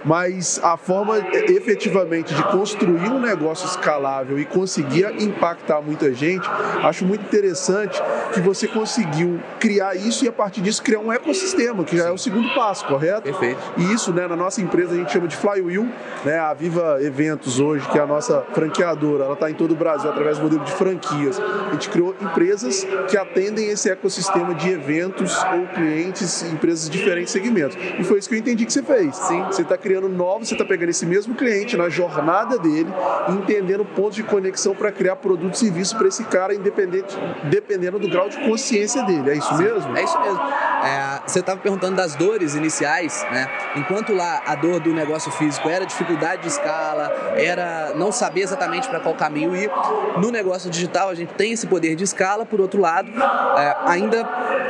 mas 0.05 0.61
a 0.63 0.77
forma 0.77 1.19
efetivamente 1.49 2.35
de 2.35 2.43
construir 2.45 3.09
um 3.11 3.21
negócio 3.21 3.67
escalável 3.67 4.39
e 4.39 4.45
conseguir 4.45 5.07
impactar 5.23 5.81
muita 5.81 6.13
gente, 6.13 6.49
acho 6.83 7.05
muito 7.05 7.25
interessante 7.25 8.03
que 8.33 8.41
você 8.41 8.67
conseguiu 8.67 9.41
criar 9.61 9.95
isso 9.95 10.25
e 10.25 10.29
a 10.29 10.33
partir 10.33 10.61
disso 10.61 10.83
criar 10.83 11.01
um 11.01 11.13
ecossistema, 11.13 11.85
que 11.85 11.97
já 11.97 12.09
é 12.09 12.11
o 12.11 12.19
segundo 12.19 12.53
passo, 12.55 12.85
correto? 12.87 13.23
Perfeito. 13.23 13.61
E 13.77 13.93
isso, 13.93 14.13
né, 14.13 14.27
na 14.27 14.37
nossa 14.37 14.61
empresa 14.61 14.93
a 14.93 14.97
gente 14.97 15.13
chama 15.13 15.29
de 15.29 15.37
Flywheel, 15.37 15.87
né, 16.25 16.39
a 16.39 16.53
Viva 16.55 16.99
Eventos 17.01 17.61
hoje, 17.61 17.87
que 17.89 17.99
é 17.99 18.03
a 18.03 18.07
nossa 18.07 18.43
franqueadora, 18.53 19.25
ela 19.25 19.35
está 19.35 19.51
em 19.51 19.55
todo 19.55 19.73
o 19.73 19.77
Brasil 19.77 20.11
através 20.11 20.39
do 20.39 20.45
modelo 20.45 20.65
de 20.65 20.73
franquias. 20.73 21.41
A 21.41 21.73
gente 21.73 21.89
criou 21.91 22.15
empresas 22.21 22.87
que 23.09 23.17
atendem 23.17 23.69
esse 23.69 23.91
ecossistema 23.91 24.55
de 24.55 24.71
eventos 24.71 25.37
ou 25.45 25.67
clientes, 25.69 26.43
empresas 26.43 26.89
de 26.89 26.99
diferentes 26.99 27.33
segmentos. 27.33 27.77
E 27.99 28.05
foi 28.05 28.19
isso 28.19 28.29
que 28.29 28.35
eu 28.35 28.39
entendi 28.39 28.65
que 28.65 28.73
você 28.73 28.83
fez. 28.83 29.17
Sim. 29.17 29.43
Você 29.45 29.63
está 29.63 29.77
criando 29.77 29.92
criando 29.93 30.09
novos, 30.09 30.49
você 30.49 30.55
está 30.55 30.65
pegando 30.65 30.89
esse 30.89 31.05
mesmo 31.05 31.35
cliente 31.35 31.77
na 31.77 31.91
jornada 31.91 32.59
dele 32.59 32.89
entendendo 33.29 33.85
pontos 33.85 34.17
de 34.17 34.23
conexão 34.23 34.75
para 34.75 34.91
criar 34.91 35.17
produto 35.17 35.53
e 35.53 35.59
serviço 35.59 35.97
para 35.99 36.09
esse 36.09 36.25
cara, 36.25 36.55
independente, 36.55 37.15
dependendo 37.45 37.99
do 37.99 38.09
grau 38.09 38.29
de 38.29 38.39
consciência 38.39 39.03
dele. 39.03 39.31
É 39.31 39.35
isso 39.35 39.55
mesmo? 39.55 39.97
É 39.97 40.03
isso 40.03 40.19
mesmo. 40.19 40.41
É, 40.41 41.21
você 41.27 41.41
estava 41.41 41.61
perguntando 41.61 41.97
das 41.97 42.15
dores 42.15 42.55
iniciais, 42.55 43.25
né? 43.31 43.49
Enquanto 43.77 44.15
lá 44.15 44.43
a 44.47 44.55
dor 44.55 44.81
do 44.81 44.95
negócio 44.95 45.31
físico 45.33 45.69
era 45.69 45.85
dificuldade 45.85 46.43
de 46.43 46.49
escala, 46.49 47.13
era 47.37 47.93
não 47.95 48.11
saber 48.11 48.43
exatamente 48.43 48.89
para 48.89 48.99
qual 48.99 49.15
caminho 49.15 49.55
ir, 49.55 49.71
no 50.17 50.31
negócio 50.31 50.71
digital 50.71 51.11
a 51.11 51.15
gente 51.15 51.35
tem 51.35 51.53
esse 51.53 51.67
poder 51.67 51.95
de 51.95 52.05
escala, 52.05 52.47
por 52.47 52.61
outro 52.61 52.81
lado, 52.81 53.11
é, 53.11 53.77
ainda 53.87 54.25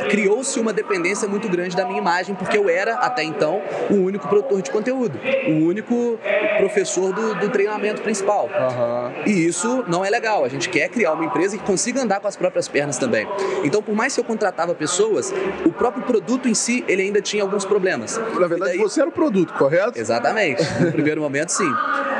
criou-se 0.09 0.59
uma 0.59 0.73
dependência 0.73 1.27
muito 1.27 1.47
grande 1.47 1.75
da 1.75 1.85
minha 1.85 1.99
imagem, 1.99 2.35
porque 2.35 2.57
eu 2.57 2.67
era, 2.69 2.95
até 2.95 3.23
então, 3.23 3.61
o 3.89 3.95
único 3.95 4.27
produtor 4.27 4.61
de 4.61 4.69
conteúdo 4.69 5.12
o 5.47 5.65
único 5.65 6.19
professor 6.57 7.13
do, 7.13 7.35
do 7.35 7.49
treinamento 7.49 8.01
principal. 8.01 8.45
Uhum. 8.45 9.23
E 9.25 9.45
isso 9.45 9.83
não 9.87 10.03
é 10.03 10.09
legal. 10.09 10.43
A 10.45 10.49
gente 10.49 10.69
quer 10.69 10.89
criar 10.89 11.13
uma 11.13 11.25
empresa 11.25 11.57
que 11.57 11.63
consiga 11.63 12.01
andar 12.01 12.19
com 12.19 12.27
as 12.27 12.35
próprias 12.35 12.67
pernas 12.67 12.97
também. 12.97 13.27
Então, 13.63 13.81
por 13.81 13.95
mais 13.95 14.13
que 14.13 14.19
eu 14.19 14.23
contratava 14.23 14.73
pessoas, 14.73 15.33
o 15.65 15.71
próprio 15.71 16.03
produto 16.03 16.47
em 16.47 16.53
si, 16.53 16.83
ele 16.87 17.01
ainda 17.01 17.21
tinha 17.21 17.43
alguns 17.43 17.65
problemas. 17.65 18.17
Na 18.17 18.47
verdade, 18.47 18.73
daí... 18.73 18.77
você 18.77 19.01
era 19.01 19.09
o 19.09 19.13
produto, 19.13 19.53
correto? 19.53 19.99
Exatamente. 19.99 20.63
No 20.79 20.91
primeiro 20.91 21.21
momento, 21.21 21.49
sim. 21.49 21.71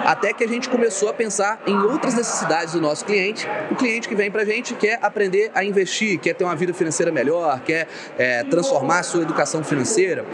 Até 0.05 0.33
que 0.33 0.43
a 0.43 0.47
gente 0.47 0.67
começou 0.69 1.09
a 1.09 1.13
pensar 1.13 1.61
em 1.65 1.77
outras 1.77 2.13
necessidades 2.13 2.73
do 2.73 2.81
nosso 2.81 3.05
cliente. 3.05 3.47
O 3.71 3.75
cliente 3.75 4.07
que 4.07 4.15
vem 4.15 4.29
pra 4.29 4.43
gente 4.43 4.73
quer 4.73 4.99
aprender 5.01 5.51
a 5.53 5.63
investir, 5.63 6.19
quer 6.19 6.33
ter 6.33 6.43
uma 6.43 6.55
vida 6.55 6.73
financeira 6.73 7.11
melhor, 7.11 7.61
quer 7.61 7.87
é, 8.17 8.43
transformar 8.43 8.99
a 8.99 9.03
sua 9.03 9.21
educação 9.21 9.63
financeira. 9.63 10.25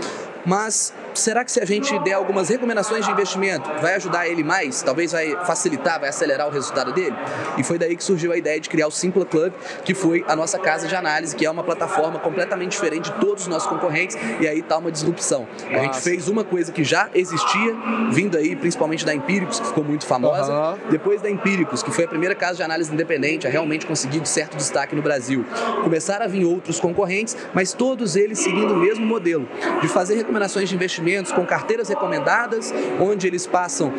Mas 0.46 0.94
será 1.14 1.44
que 1.44 1.52
se 1.52 1.60
a 1.60 1.66
gente 1.66 1.98
der 2.00 2.14
algumas 2.14 2.50
recomendações 2.50 3.06
de 3.06 3.12
investimento, 3.12 3.70
vai 3.82 3.96
ajudar 3.96 4.28
ele 4.28 4.44
mais? 4.44 4.82
Talvez 4.82 5.12
vai 5.12 5.36
facilitar, 5.46 6.00
vai 6.00 6.10
acelerar 6.10 6.48
o 6.48 6.52
resultado 6.52 6.94
dele? 6.94 7.16
E 7.58 7.64
foi 7.64 7.78
daí 7.78 7.96
que 7.96 8.04
surgiu 8.04 8.32
a 8.32 8.38
ideia 8.38 8.60
de 8.60 8.70
criar 8.70 8.88
o 8.88 8.92
Simpla 8.92 9.26
Club, 9.26 9.54
que 9.84 9.94
foi 9.94 10.24
a 10.28 10.36
nossa 10.36 10.58
casa 10.58 10.88
de 10.88 10.96
análise, 10.96 11.36
que 11.36 11.46
é 11.46 11.52
uma 11.52 11.64
plataforma 11.64 12.20
completamente 12.20 12.72
diferente 12.72 13.12
de 13.12 13.20
todos 13.20 13.44
os 13.44 13.48
nossos 13.48 13.68
concorrentes, 13.68 14.18
e 14.40 14.48
aí 14.48 14.60
está 14.60 14.78
uma 14.78 14.92
disrupção. 14.92 15.48
Nossa. 15.64 15.80
A 15.80 15.84
gente 15.84 16.02
fez 16.02 16.28
uma 16.28 16.44
coisa 16.44 16.72
que 16.72 16.84
já 16.84 17.10
existia, 17.14 17.76
vindo 18.12 18.38
aí 18.38 18.56
principalmente 18.56 19.06
da 19.06 19.14
Empíricos, 19.14 19.60
que 19.60 19.68
ficou 19.68 19.84
muito 19.84 20.06
famosa. 20.06 20.52
Uhum. 20.52 20.78
Depois 20.90 21.22
da 21.22 21.30
Empíricos, 21.30 21.84
que 21.84 21.92
foi 21.92 22.06
a 22.06 22.08
primeira 22.08 22.36
casa 22.36 22.58
de 22.58 22.64
análise 22.64 22.94
independente 22.94 23.48
a 23.48 23.50
realmente 23.50 23.86
conseguir 23.86 24.26
certo 24.26 24.56
destaque 24.56 24.96
no 24.96 25.02
Brasil. 25.02 25.46
Começaram 25.84 26.26
a 26.26 26.28
vir 26.28 26.46
outros 26.46 26.80
concorrentes, 26.80 27.36
mas 27.54 27.74
todos 27.74 28.16
eles 28.16 28.40
seguindo 28.40 28.74
o 28.74 28.78
mesmo 28.78 29.06
modelo, 29.06 29.48
de 29.82 29.88
fazer 29.88 30.16
recomendações 30.16 30.70
de 30.70 30.76
investimentos 31.00 31.32
com 31.32 31.46
carteiras 31.46 31.88
recomendadas, 31.88 32.74
onde 33.00 33.26
eles 33.26 33.48
passam 33.48 33.92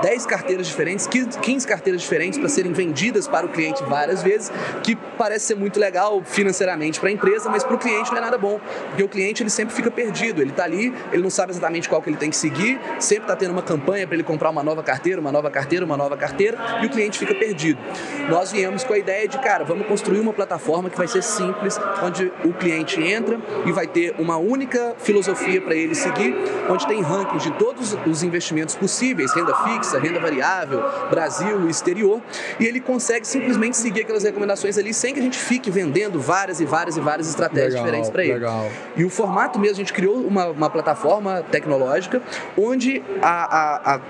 é, 0.00 0.08
10 0.08 0.26
carteiras 0.26 0.66
diferentes, 0.66 1.06
15 1.06 1.66
carteiras 1.66 2.00
diferentes 2.00 2.38
para 2.38 2.48
serem 2.48 2.72
vendidas 2.72 3.26
para 3.26 3.46
o 3.46 3.48
cliente 3.48 3.82
várias 3.84 4.22
vezes, 4.22 4.50
que 4.82 4.96
parece 4.96 5.46
ser 5.46 5.54
muito 5.56 5.78
legal 5.78 6.22
financeiramente 6.24 7.00
para 7.00 7.08
a 7.08 7.12
empresa, 7.12 7.50
mas 7.50 7.64
para 7.64 7.74
o 7.74 7.78
cliente 7.78 8.10
não 8.10 8.18
é 8.18 8.20
nada 8.20 8.38
bom, 8.38 8.60
porque 8.88 9.02
o 9.02 9.08
cliente 9.08 9.42
ele 9.42 9.50
sempre 9.50 9.74
fica 9.74 9.90
perdido, 9.90 10.40
ele 10.40 10.50
está 10.50 10.64
ali, 10.64 10.94
ele 11.12 11.22
não 11.22 11.30
sabe 11.30 11.52
exatamente 11.52 11.88
qual 11.88 12.00
que 12.00 12.08
ele 12.08 12.16
tem 12.16 12.30
que 12.30 12.36
seguir, 12.36 12.80
sempre 12.98 13.24
está 13.24 13.36
tendo 13.36 13.50
uma 13.52 13.62
campanha 13.62 14.06
para 14.06 14.14
ele 14.14 14.24
comprar 14.24 14.50
uma 14.50 14.62
nova 14.62 14.82
carteira, 14.82 15.20
uma 15.20 15.32
nova 15.32 15.50
carteira, 15.50 15.84
uma 15.84 15.96
nova 15.96 16.16
carteira, 16.16 16.56
e 16.82 16.86
o 16.86 16.90
cliente 16.90 17.18
fica 17.18 17.34
perdido. 17.34 17.80
Nós 18.28 18.52
viemos 18.52 18.84
com 18.84 18.92
a 18.92 18.98
ideia 18.98 19.26
de, 19.26 19.38
cara, 19.38 19.64
vamos 19.64 19.86
construir 19.86 20.20
uma 20.20 20.32
plataforma 20.32 20.88
que 20.88 20.96
vai 20.96 21.08
ser 21.08 21.22
simples, 21.22 21.78
onde 22.02 22.32
o 22.44 22.52
cliente 22.52 23.02
entra 23.02 23.40
e 23.66 23.72
vai 23.72 23.86
ter 23.86 24.14
uma 24.18 24.36
única 24.36 24.94
filosofia 24.98 25.60
para 25.60 25.74
ele 25.74 25.94
seguir, 25.94 26.34
onde 26.68 26.86
tem 26.86 27.02
rankings 27.02 27.44
de 27.44 27.52
todos 27.58 27.96
os 28.06 28.22
investimentos 28.22 28.74
possíveis, 28.74 29.32
renda 29.34 29.54
fixa, 29.56 29.98
renda 29.98 30.20
variável, 30.20 30.82
Brasil, 31.10 31.68
exterior, 31.68 32.20
e 32.58 32.64
ele 32.64 32.80
consegue 32.80 33.26
simplesmente 33.26 33.76
seguir 33.76 34.02
aquelas 34.02 34.24
recomendações 34.24 34.78
ali 34.78 34.92
sem 34.92 35.14
que 35.14 35.20
a 35.20 35.22
gente 35.22 35.38
fique 35.38 35.70
vendendo 35.70 36.20
várias 36.20 36.60
e 36.60 36.64
várias 36.64 36.96
e 36.96 37.00
várias 37.00 37.28
estratégias 37.28 37.74
legal, 37.74 37.84
diferentes 37.84 38.10
para 38.10 38.24
ele. 38.24 38.34
Legal. 38.34 38.70
E 38.96 39.04
o 39.04 39.10
formato 39.10 39.58
mesmo, 39.58 39.74
a 39.74 39.78
gente 39.78 39.92
criou 39.92 40.16
uma, 40.16 40.46
uma 40.46 40.70
plataforma 40.70 41.42
tecnológica 41.50 42.22
onde 42.56 43.02
a, 43.22 43.28
a, 43.28 43.94
a 43.94 44.00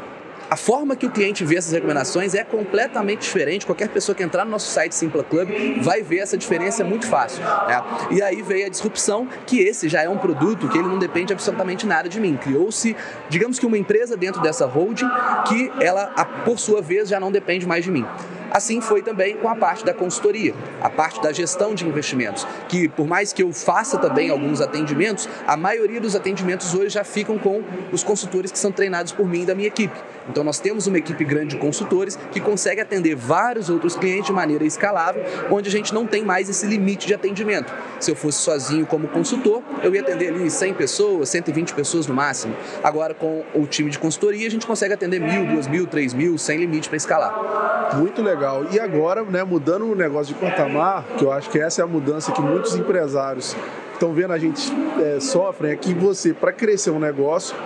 a 0.50 0.57
forma 0.57 0.94
que 0.94 1.07
o 1.07 1.11
cliente 1.11 1.44
vê 1.44 1.57
essas 1.57 1.72
recomendações 1.72 2.35
é 2.35 2.44
completamente 2.44 3.22
diferente. 3.22 3.66
Qualquer 3.66 3.88
pessoa 3.88 4.14
que 4.14 4.22
entrar 4.22 4.44
no 4.44 4.50
nosso 4.50 4.70
site 4.70 4.94
Simpla 4.94 5.24
Club 5.24 5.48
vai 5.83 6.02
ver 6.02 6.18
essa 6.18 6.37
diferença 6.37 6.85
muito 6.85 7.07
fácil. 7.07 7.42
Né? 7.42 7.83
E 8.11 8.22
aí 8.22 8.42
veio 8.42 8.66
a 8.66 8.68
disrupção, 8.68 9.28
que 9.46 9.61
esse 9.61 9.88
já 9.88 10.02
é 10.02 10.09
um 10.09 10.18
produto 10.18 10.68
que 10.68 10.78
ele 10.78 10.88
não 10.88 10.98
depende 10.98 11.33
absolutamente 11.33 11.87
nada 11.87 12.09
de 12.09 12.20
mim. 12.20 12.37
Criou-se, 12.37 12.96
digamos 13.28 13.59
que 13.59 13.66
uma 13.66 13.78
empresa 13.78 14.16
dentro 14.16 14.40
dessa 14.42 14.66
holding 14.66 15.09
que 15.48 15.72
ela, 15.80 16.07
por 16.44 16.59
sua 16.59 16.83
vez, 16.83 17.09
já 17.09 17.18
não 17.18 17.33
depende 17.33 17.66
mais 17.66 17.85
de 17.85 17.90
mim. 17.90 18.07
Assim 18.54 18.80
foi 18.80 19.02
também 19.02 19.36
com 19.36 19.48
a 19.48 19.56
parte 19.56 19.84
da 19.84 19.92
consultoria, 19.92 20.54
a 20.80 20.88
parte 20.88 21.20
da 21.20 21.32
gestão 21.32 21.74
de 21.74 21.84
investimentos, 21.84 22.46
que 22.68 22.86
por 22.86 23.04
mais 23.04 23.32
que 23.32 23.42
eu 23.42 23.52
faça 23.52 23.98
também 23.98 24.30
alguns 24.30 24.60
atendimentos, 24.60 25.28
a 25.44 25.56
maioria 25.56 26.00
dos 26.00 26.14
atendimentos 26.14 26.72
hoje 26.72 26.90
já 26.90 27.02
ficam 27.02 27.36
com 27.36 27.64
os 27.90 28.04
consultores 28.04 28.52
que 28.52 28.58
são 28.60 28.70
treinados 28.70 29.10
por 29.10 29.26
mim 29.26 29.42
e 29.42 29.44
da 29.44 29.56
minha 29.56 29.66
equipe. 29.66 29.98
Então 30.28 30.44
nós 30.44 30.60
temos 30.60 30.86
uma 30.86 30.96
equipe 30.96 31.24
grande 31.24 31.56
de 31.56 31.56
consultores 31.56 32.16
que 32.30 32.40
consegue 32.40 32.80
atender 32.80 33.16
vários 33.16 33.68
outros 33.68 33.96
clientes 33.96 34.26
de 34.26 34.32
maneira 34.32 34.64
escalável, 34.64 35.24
onde 35.50 35.68
a 35.68 35.72
gente 35.72 35.92
não 35.92 36.06
tem 36.06 36.24
mais 36.24 36.48
esse 36.48 36.64
limite 36.64 37.08
de 37.08 37.14
atendimento. 37.14 37.74
Se 37.98 38.12
eu 38.12 38.14
fosse 38.14 38.38
sozinho 38.38 38.86
como 38.86 39.08
consultor, 39.08 39.64
eu 39.82 39.92
ia 39.92 40.00
atender 40.00 40.28
ali 40.28 40.48
100 40.48 40.74
pessoas, 40.74 41.28
120 41.28 41.74
pessoas 41.74 42.06
no 42.06 42.14
máximo. 42.14 42.54
Agora 42.84 43.14
com 43.14 43.44
o 43.52 43.66
time 43.66 43.90
de 43.90 43.98
consultoria 43.98 44.46
a 44.46 44.50
gente 44.50 44.64
consegue 44.64 44.94
atender 44.94 45.20
mil, 45.20 45.44
duas 45.44 45.66
mil, 45.66 45.88
três 45.88 46.14
mil, 46.14 46.38
sem 46.38 46.56
limite 46.56 46.88
para 46.88 46.96
escalar. 46.96 47.94
Muito 47.96 48.22
legal 48.22 48.43
legal. 48.44 48.66
E 48.70 48.78
agora, 48.78 49.24
né, 49.24 49.42
mudando 49.42 49.90
o 49.90 49.94
negócio 49.94 50.35
de 50.35 50.40
patamar, 50.40 51.04
que 51.16 51.24
eu 51.24 51.33
acho 51.33 51.48
que 51.50 51.59
essa 51.59 51.80
é 51.80 51.85
a 51.85 51.87
mudança 51.87 52.30
que 52.33 52.40
muitos 52.40 52.76
empresários 52.76 53.57
estão 53.92 54.12
vendo 54.12 54.33
a 54.33 54.38
gente 54.38 54.70
é, 55.00 55.20
sofrem, 55.20 55.72
é 55.72 55.76
que 55.76 55.94
você, 55.94 56.35
para 56.35 56.52
crescer 56.52 56.90
um 56.90 56.98
negócio, 56.98 57.57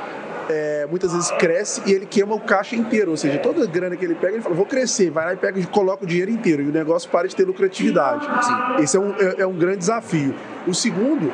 é, 0.48 0.86
muitas 0.88 1.12
vezes 1.12 1.30
cresce 1.32 1.82
e 1.86 1.92
ele 1.92 2.06
queima 2.06 2.34
o 2.34 2.40
caixa 2.40 2.76
inteiro, 2.76 3.10
ou 3.10 3.16
seja, 3.16 3.38
toda 3.38 3.64
a 3.64 3.66
grana 3.66 3.96
que 3.96 4.04
ele 4.04 4.14
pega, 4.14 4.34
ele 4.34 4.42
fala, 4.42 4.54
vou 4.54 4.66
crescer, 4.66 5.10
vai 5.10 5.26
lá 5.26 5.32
e 5.34 5.36
pega 5.36 5.58
e 5.58 5.66
coloca 5.66 6.04
o 6.04 6.06
dinheiro 6.06 6.30
inteiro, 6.30 6.62
e 6.62 6.68
o 6.68 6.72
negócio 6.72 7.10
para 7.10 7.26
de 7.26 7.34
ter 7.34 7.44
lucratividade. 7.44 8.26
Sim. 8.44 8.82
Esse 8.82 8.96
é 8.96 9.00
um, 9.00 9.10
é, 9.18 9.34
é 9.38 9.46
um 9.46 9.54
grande 9.54 9.78
desafio. 9.78 10.34
O 10.66 10.74
segundo 10.74 11.32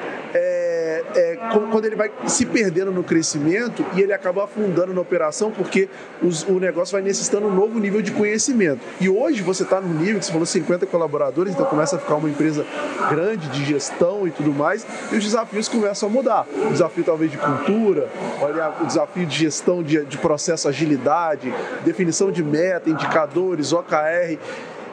quando 1.71 1.85
ele 1.85 1.97
vai 1.97 2.11
se 2.27 2.47
perdendo 2.47 2.91
no 2.91 3.03
crescimento 3.03 3.85
e 3.95 4.01
ele 4.01 4.13
acaba 4.13 4.45
afundando 4.45 4.93
na 4.93 5.01
operação 5.01 5.51
porque 5.51 5.89
os, 6.23 6.43
o 6.45 6.59
negócio 6.59 6.93
vai 6.93 7.03
necessitando 7.03 7.47
um 7.47 7.55
novo 7.55 7.79
nível 7.79 8.03
de 8.03 8.13
conhecimento. 8.13 8.81
E 9.01 9.09
hoje 9.09 9.43
você 9.43 9.63
está 9.63 9.81
no 9.81 9.93
nível 9.95 10.19
que 10.19 10.27
você 10.27 10.33
falou 10.33 10.47
50 10.47 10.87
colaboradores, 10.87 11.53
então 11.53 11.67
começa 11.67 11.97
a 11.97 11.99
ficar 11.99 12.17
uma 12.17 12.29
empresa 12.29 12.65
grande 13.11 13.49
de 13.49 13.65
gestão 13.65 14.27
e 14.27 14.31
tudo 14.31 14.53
mais, 14.53 14.87
e 15.13 15.17
os 15.17 15.25
desafios 15.25 15.69
começam 15.69 16.09
a 16.09 16.13
mudar. 16.13 16.47
O 16.69 16.71
desafio 16.71 17.05
talvez 17.05 17.31
de 17.31 17.39
cultura, 17.39 18.09
olha, 18.41 18.73
o 18.81 18.87
desafio 18.87 19.27
de 19.27 19.37
gestão 19.37 19.83
de, 19.83 20.05
de 20.05 20.19
processo, 20.19 20.69
agilidade, 20.69 21.53
definição 21.85 22.31
de 22.31 22.43
meta, 22.43 22.91
indicadores, 22.91 23.73
OKR. 23.73 24.39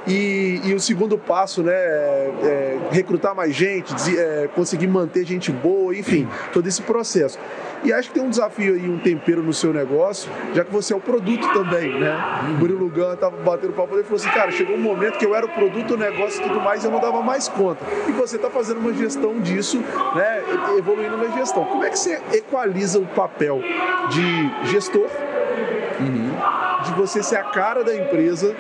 E, 0.08 0.62
e 0.64 0.74
o 0.74 0.80
segundo 0.80 1.18
passo, 1.18 1.62
né, 1.62 1.74
é, 1.74 2.32
é 2.44 2.80
recrutar 2.92 3.36
mais 3.36 3.54
gente, 3.54 3.94
é, 4.18 4.50
conseguir 4.56 4.88
manter 4.88 5.26
gente 5.26 5.52
boa, 5.52 5.96
enfim, 5.96 6.28
todo 6.52 6.68
esse 6.68 6.82
processo. 6.82 7.38
E 7.84 7.92
acho 7.92 8.10
que 8.10 8.16
tem 8.16 8.24
um 8.24 8.30
desafio 8.30 8.76
aí, 8.76 8.90
um 8.90 9.00
tempero 9.00 9.42
no 9.42 9.54
seu 9.54 9.74
negócio, 9.74 10.30
já 10.54 10.64
que 10.64 10.72
você 10.72 10.94
é 10.94 10.96
o 10.96 11.00
produto 11.00 11.48
também, 11.52 12.00
né? 12.00 12.16
O 12.50 12.60
Murilo 12.60 12.90
Gun 12.90 13.16
tava 13.16 13.38
batendo 13.38 13.74
papo 13.74 13.98
e 13.98 14.04
falou 14.04 14.18
assim, 14.18 14.30
cara, 14.30 14.52
chegou 14.52 14.76
um 14.76 14.80
momento 14.80 15.18
que 15.18 15.26
eu 15.26 15.36
era 15.36 15.46
o 15.46 15.50
produto, 15.50 15.96
o 15.96 15.98
negócio 15.98 16.42
e 16.42 16.48
tudo 16.48 16.62
mais, 16.62 16.84
e 16.84 16.88
eu 16.88 16.92
não 16.92 17.00
dava 17.00 17.22
mais 17.22 17.48
conta. 17.48 17.84
E 18.08 18.12
você 18.12 18.36
está 18.36 18.52
fazendo 18.52 18.80
uma 18.80 18.94
gestão 18.94 19.40
disso, 19.40 19.80
né? 20.16 20.44
Evoluindo 20.78 21.18
na 21.18 21.30
gestão. 21.38 21.66
Como 21.66 21.84
é 21.84 21.90
que 21.90 21.98
você 21.98 22.22
equaliza 22.34 23.00
o 23.00 23.06
papel 23.06 23.62
de 24.10 24.70
gestor 24.70 25.08
Uhum. 26.00 26.32
de 26.84 26.94
você 26.94 27.22
ser 27.22 27.36
a 27.36 27.44
cara 27.44 27.84
da 27.84 27.96
empresa 27.96 28.56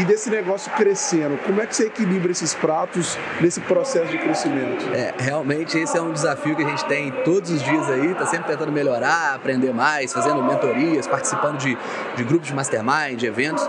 e 0.00 0.04
desse 0.04 0.30
negócio 0.30 0.70
crescendo. 0.72 1.38
Como 1.38 1.60
é 1.60 1.66
que 1.66 1.76
você 1.76 1.86
equilibra 1.86 2.32
esses 2.32 2.54
pratos 2.54 3.18
nesse 3.40 3.60
processo 3.60 4.10
de 4.10 4.18
crescimento? 4.18 4.92
É, 4.92 5.14
realmente 5.18 5.78
esse 5.78 5.96
é 5.96 6.02
um 6.02 6.12
desafio 6.12 6.56
que 6.56 6.62
a 6.62 6.68
gente 6.68 6.84
tem 6.86 7.10
todos 7.24 7.50
os 7.50 7.62
dias 7.62 7.88
aí, 7.88 8.14
tá 8.14 8.26
sempre 8.26 8.48
tentando 8.48 8.72
melhorar, 8.72 9.34
aprender 9.34 9.72
mais, 9.72 10.12
fazendo 10.12 10.42
mentorias, 10.42 11.06
participando 11.06 11.58
de, 11.58 11.76
de 12.16 12.24
grupos 12.24 12.48
de 12.48 12.54
mastermind, 12.54 13.16
de 13.16 13.26
eventos. 13.26 13.64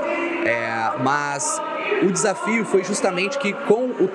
É, 0.46 0.92
mas 1.00 1.62
o 2.04 2.12
desafio 2.12 2.66
foi 2.66 2.84
justamente 2.84 3.38
que 3.38 3.54
com 3.54 3.86
o 3.86 4.10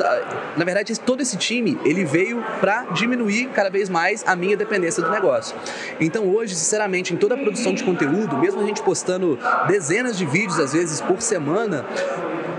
na 0.57 0.64
verdade 0.64 0.99
todo 1.01 1.21
esse 1.21 1.37
time 1.37 1.79
ele 1.85 2.05
veio 2.05 2.43
para 2.61 2.85
diminuir 2.93 3.49
cada 3.49 3.71
vez 3.71 3.88
mais 3.88 4.25
a 4.27 4.35
minha 4.37 4.57
dependência 4.57 5.03
do 5.03 5.11
negócio. 5.11 5.57
Então 6.01 6.29
hoje, 6.35 6.55
sinceramente, 6.55 7.14
em 7.14 7.16
toda 7.16 7.35
a 7.35 7.38
produção 7.38 7.75
de 7.75 7.83
conteúdo, 7.85 8.38
mesmo 8.38 8.61
a 8.61 8.64
gente 8.64 8.83
postando 8.83 9.38
dezenas 9.66 10.16
de 10.16 10.25
vídeos 10.25 10.59
às 10.59 10.73
vezes 10.73 11.01
por 11.01 11.21
semana, 11.21 11.85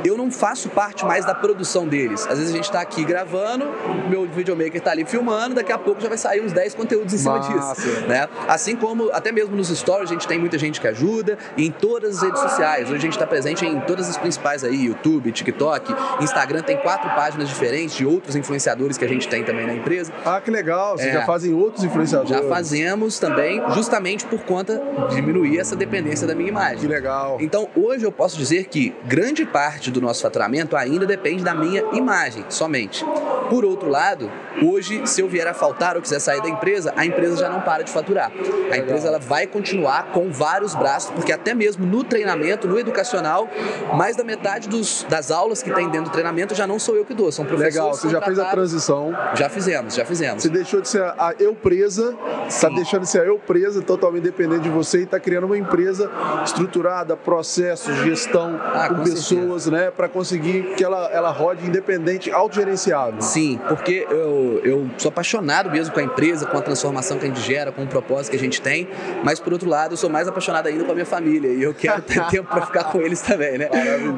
eu 0.03 0.17
não 0.17 0.31
faço 0.31 0.69
parte 0.69 1.05
mais 1.05 1.25
da 1.25 1.33
produção 1.33 1.87
deles. 1.87 2.25
Às 2.27 2.37
vezes 2.37 2.53
a 2.53 2.55
gente 2.55 2.65
está 2.65 2.81
aqui 2.81 3.03
gravando, 3.03 3.65
meu 4.09 4.27
videomaker 4.27 4.77
está 4.77 4.91
ali 4.91 5.05
filmando, 5.05 5.55
daqui 5.55 5.71
a 5.71 5.77
pouco 5.77 6.01
já 6.01 6.09
vai 6.09 6.17
sair 6.17 6.41
uns 6.41 6.53
10 6.53 6.75
conteúdos 6.75 7.13
em 7.13 7.17
cima 7.17 7.37
Massa. 7.37 7.81
disso. 7.81 8.07
Né? 8.07 8.27
Assim 8.47 8.75
como 8.75 9.09
até 9.11 9.31
mesmo 9.31 9.55
nos 9.55 9.69
stories 9.69 10.09
a 10.09 10.13
gente 10.13 10.27
tem 10.27 10.39
muita 10.39 10.57
gente 10.57 10.79
que 10.79 10.87
ajuda 10.87 11.37
em 11.57 11.71
todas 11.71 12.17
as 12.17 12.23
redes 12.23 12.39
sociais. 12.39 12.87
Hoje 12.87 12.97
a 12.97 13.01
gente 13.01 13.13
está 13.13 13.27
presente 13.27 13.65
em 13.65 13.79
todas 13.81 14.09
as 14.09 14.17
principais 14.17 14.63
aí, 14.63 14.85
YouTube, 14.85 15.31
TikTok, 15.31 15.93
Instagram 16.21 16.61
tem 16.61 16.77
quatro 16.77 17.09
páginas 17.11 17.47
diferentes 17.47 17.95
de 17.95 18.05
outros 18.05 18.35
influenciadores 18.35 18.97
que 18.97 19.05
a 19.05 19.07
gente 19.07 19.27
tem 19.27 19.43
também 19.43 19.65
na 19.65 19.73
empresa. 19.73 20.11
Ah, 20.25 20.41
que 20.41 20.49
legal! 20.49 20.97
Vocês 20.97 21.09
é, 21.09 21.13
já 21.13 21.25
fazem 21.25 21.53
outros 21.53 21.83
influenciadores? 21.83 22.31
Já 22.31 22.43
fazemos 22.49 23.19
também, 23.19 23.61
justamente 23.73 24.25
por 24.25 24.41
conta 24.41 24.81
de 25.09 25.15
diminuir 25.15 25.59
essa 25.59 25.75
dependência 25.75 26.25
da 26.25 26.33
minha 26.33 26.49
imagem. 26.49 26.79
Que 26.79 26.87
legal! 26.87 27.37
Então 27.39 27.67
hoje 27.75 28.05
eu 28.05 28.11
posso 28.11 28.37
dizer 28.37 28.65
que 28.65 28.95
grande 29.05 29.45
parte 29.45 29.90
do 29.91 30.01
nosso 30.01 30.21
faturamento 30.21 30.75
ainda 30.75 31.05
depende 31.05 31.43
da 31.43 31.53
minha 31.53 31.83
imagem 31.93 32.45
somente. 32.49 33.05
Por 33.49 33.65
outro 33.65 33.89
lado, 33.89 34.31
hoje, 34.63 35.05
se 35.05 35.21
eu 35.21 35.27
vier 35.27 35.47
a 35.47 35.53
faltar 35.53 35.95
ou 35.95 36.01
quiser 36.01 36.19
sair 36.19 36.41
da 36.41 36.47
empresa, 36.47 36.93
a 36.95 37.05
empresa 37.05 37.35
já 37.37 37.49
não 37.49 37.61
para 37.61 37.83
de 37.83 37.91
faturar. 37.91 38.31
A 38.71 38.77
empresa 38.77 39.09
ela 39.09 39.19
vai 39.19 39.45
continuar 39.45 40.11
com 40.13 40.31
vários 40.31 40.73
braços, 40.73 41.11
porque 41.11 41.33
até 41.33 41.53
mesmo 41.53 41.85
no 41.85 42.03
treinamento, 42.03 42.67
no 42.67 42.79
educacional, 42.79 43.49
mais 43.93 44.15
da 44.15 44.23
metade 44.23 44.69
dos, 44.69 45.05
das 45.09 45.31
aulas 45.31 45.61
que 45.61 45.71
tem 45.71 45.89
dentro 45.89 46.09
do 46.09 46.13
treinamento 46.13 46.55
já 46.55 46.65
não 46.65 46.79
sou 46.79 46.95
eu 46.95 47.03
que 47.03 47.13
dou, 47.13 47.31
são 47.31 47.45
professores. 47.45 47.75
Legal, 47.75 47.93
você 47.93 48.09
já 48.09 48.21
fez 48.21 48.39
a 48.39 48.45
transição. 48.45 49.13
Já 49.35 49.49
fizemos, 49.49 49.95
já 49.95 50.05
fizemos. 50.05 50.43
Você 50.43 50.49
deixou 50.49 50.81
de 50.81 50.87
ser 50.87 51.01
a 51.03 51.35
eu 51.39 51.55
presa, 51.55 52.15
está 52.47 52.69
deixando 52.69 53.01
de 53.01 53.09
ser 53.09 53.21
a 53.21 53.25
eu 53.25 53.37
presa, 53.37 53.81
totalmente 53.81 54.23
dependente 54.23 54.61
de 54.61 54.69
você 54.69 54.99
e 54.99 55.03
está 55.03 55.19
criando 55.19 55.45
uma 55.45 55.57
empresa 55.57 56.09
estruturada, 56.43 57.15
processos, 57.17 57.95
gestão, 57.97 58.59
ah, 58.61 58.87
com, 58.89 58.95
com 58.95 59.03
pessoas, 59.03 59.67
né, 59.67 59.80
para 59.89 60.07
conseguir 60.07 60.75
que 60.75 60.83
ela, 60.83 61.09
ela 61.11 61.31
rode 61.31 61.65
independente, 61.65 62.29
autogerenciável. 62.31 63.21
Sim, 63.21 63.59
porque 63.67 64.05
eu, 64.09 64.61
eu 64.63 64.89
sou 64.97 65.09
apaixonado 65.09 65.71
mesmo 65.71 65.93
com 65.93 65.99
a 65.99 66.03
empresa, 66.03 66.45
com 66.45 66.57
a 66.57 66.61
transformação 66.61 67.17
que 67.17 67.25
a 67.25 67.27
gente 67.27 67.41
gera, 67.41 67.71
com 67.71 67.83
o 67.83 67.87
propósito 67.87 68.31
que 68.31 68.37
a 68.37 68.39
gente 68.39 68.61
tem, 68.61 68.87
mas 69.23 69.39
por 69.39 69.53
outro 69.53 69.69
lado, 69.69 69.93
eu 69.93 69.97
sou 69.97 70.09
mais 70.09 70.27
apaixonado 70.27 70.67
ainda 70.67 70.83
com 70.83 70.91
a 70.91 70.93
minha 70.93 71.05
família 71.05 71.51
e 71.51 71.63
eu 71.63 71.73
quero 71.73 72.01
ter 72.01 72.23
tempo 72.29 72.49
para 72.49 72.65
ficar 72.65 72.85
com 72.85 72.99
eles 73.01 73.21
também, 73.21 73.57
né? 73.57 73.69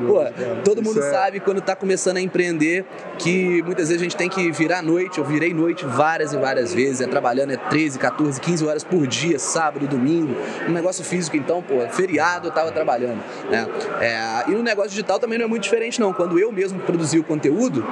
Pô, 0.08 0.24
todo 0.64 0.82
mundo 0.82 1.00
é... 1.00 1.12
sabe 1.12 1.40
quando 1.40 1.60
está 1.60 1.76
começando 1.76 2.18
a 2.18 2.22
empreender 2.22 2.86
que 3.18 3.62
muitas 3.64 3.90
vezes 3.90 4.02
a 4.02 4.04
gente 4.04 4.16
tem 4.16 4.30
que 4.30 4.52
virar 4.52 4.82
noite, 4.82 5.20
eu 5.20 5.26
virei 5.26 5.54
noite 5.54 5.86
várias 5.86 6.34
e 6.34 6.38
várias 6.38 6.74
vezes, 6.74 7.02
é 7.02 7.08
trabalhando 7.08 7.52
é 7.52 7.58
13, 7.58 8.00
14, 8.00 8.42
15 8.42 8.66
horas 8.66 8.84
por 8.84 9.06
dia, 9.06 9.38
sábado, 9.38 9.88
domingo, 9.88 10.36
um 10.68 10.72
negócio 10.72 11.04
físico 11.04 11.38
então, 11.38 11.62
pô, 11.62 11.88
feriado 11.90 12.48
eu 12.48 12.52
tava 12.52 12.72
trabalhando, 12.72 13.22
né? 13.50 13.68
É, 14.02 14.50
e 14.50 14.52
no 14.52 14.64
negócio 14.64 14.90
digital 14.90 15.20
também 15.20 15.38
não 15.38 15.46
é 15.46 15.48
muito 15.54 15.64
diferente 15.64 16.00
não, 16.00 16.12
quando 16.12 16.40
eu 16.40 16.52
mesmo 16.52 16.80
produzi 16.80 17.20
o 17.20 17.24
conteúdo, 17.24 17.86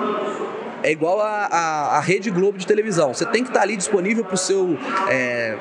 é 0.84 0.92
igual 0.92 1.20
a, 1.22 1.46
a, 1.46 1.98
a, 1.98 2.00
Rede 2.00 2.30
Globo 2.30 2.58
de 2.58 2.66
televisão. 2.66 3.14
Você 3.14 3.26
tem 3.26 3.44
que 3.44 3.50
estar 3.50 3.62
ali 3.62 3.78
disponível 3.78 4.24
para 4.24 4.36
o 4.36 4.38
seu 4.38 4.78
é, 5.10 5.56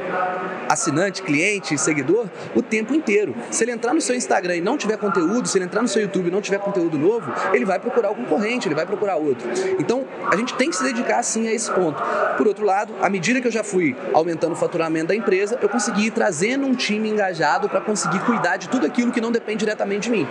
assinante, 0.69 1.23
cliente, 1.23 1.77
seguidor 1.77 2.27
o 2.55 2.63
tempo 2.63 2.95
inteiro. 2.95 3.35
Se 3.51 3.65
ele 3.65 3.73
entrar 3.73 3.95
no 3.95 4.01
seu 4.01 4.15
Instagram 4.15 4.57
e 4.57 4.61
não 4.61 4.77
tiver 4.77 4.97
conteúdo, 4.97 5.49
se 5.49 5.59
ele 5.59 5.65
entrar 5.65 5.83
no 5.83 5.89
seu 5.89 6.03
YouTube 6.03 6.29
e 6.29 6.31
não 6.31 6.41
tiver 6.41 6.59
conteúdo 6.59 6.99
novo, 6.99 7.33
ele 7.53 7.65
vai 7.65 7.79
procurar 7.79 8.11
o 8.11 8.15
concorrente, 8.15 8.69
ele 8.69 8.75
vai 8.75 8.87
procurar 8.87 9.17
outro. 9.17 9.49
Então, 9.79 10.05
a 10.31 10.37
gente 10.37 10.55
tem 10.55 10.71
que 10.71 10.77
se 10.77 10.83
dedicar 10.83 11.23
sim 11.23 11.49
a 11.49 11.53
esse 11.53 11.71
ponto. 11.71 12.01
Por 12.37 12.47
outro 12.47 12.65
lado, 12.65 12.95
à 13.03 13.09
medida 13.09 13.41
que 13.41 13.47
eu 13.47 13.53
já 13.53 13.65
fui 13.65 13.97
aumentando 14.15 14.53
o 14.53 14.57
faturamento 14.57 15.09
da 15.09 15.15
empresa, 15.15 15.59
eu 15.61 15.69
consegui 15.69 16.07
ir 16.07 16.11
trazendo 16.11 16.67
um 16.67 16.75
time 16.75 17.09
engajado 17.09 17.69
para 17.69 17.81
conseguir 17.81 18.21
cuidar 18.21 18.57
de 18.57 18.69
tudo 18.69 18.87
aquilo 18.87 19.13
que 19.13 19.21
não 19.21 19.33
depende 19.33 19.59
diretamente 19.59 20.09
de 20.09 20.11
mim. 20.11 20.27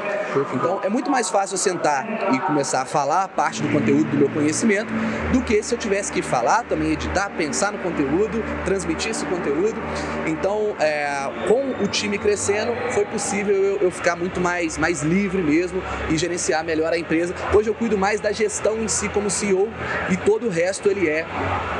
Então, 0.53 0.79
é 0.83 0.89
muito 0.89 1.11
mais 1.11 1.29
fácil 1.29 1.55
eu 1.55 1.59
sentar 1.59 2.33
e 2.33 2.39
começar 2.39 2.81
a 2.81 2.85
falar 2.85 3.27
parte 3.27 3.61
do 3.61 3.69
conteúdo 3.69 4.09
do 4.09 4.17
meu 4.17 4.29
conhecimento 4.29 4.78
conhecimento 4.79 4.93
do 5.31 5.41
que 5.41 5.61
se 5.61 5.73
eu 5.73 5.77
tivesse 5.77 6.11
que 6.11 6.21
falar, 6.21 6.63
também 6.63 6.91
editar, 6.91 7.29
pensar 7.29 7.71
no 7.71 7.79
conteúdo, 7.79 8.43
transmitir 8.65 9.11
esse 9.11 9.25
conteúdo. 9.25 9.79
Então, 10.25 10.75
é, 10.79 11.29
com 11.47 11.83
o 11.83 11.87
time 11.87 12.17
crescendo, 12.17 12.73
foi 12.91 13.05
possível 13.05 13.55
eu, 13.55 13.77
eu, 13.77 13.91
ficar 13.91 14.15
muito 14.15 14.39
mais, 14.39 14.77
mais 14.77 15.01
livre 15.01 15.41
mesmo 15.41 15.81
e 16.09 16.17
gerenciar 16.17 16.63
melhor 16.63 16.93
a 16.93 16.97
empresa. 16.97 17.33
Hoje 17.53 17.69
eu 17.69 17.73
cuido 17.73 17.97
mais 17.97 18.19
da 18.19 18.31
gestão 18.31 18.77
em 18.77 18.87
si 18.87 19.09
como 19.09 19.29
CEO 19.29 19.69
e 20.09 20.17
todo 20.17 20.47
o 20.47 20.49
resto 20.49 20.89
ele 20.89 21.07
é 21.07 21.25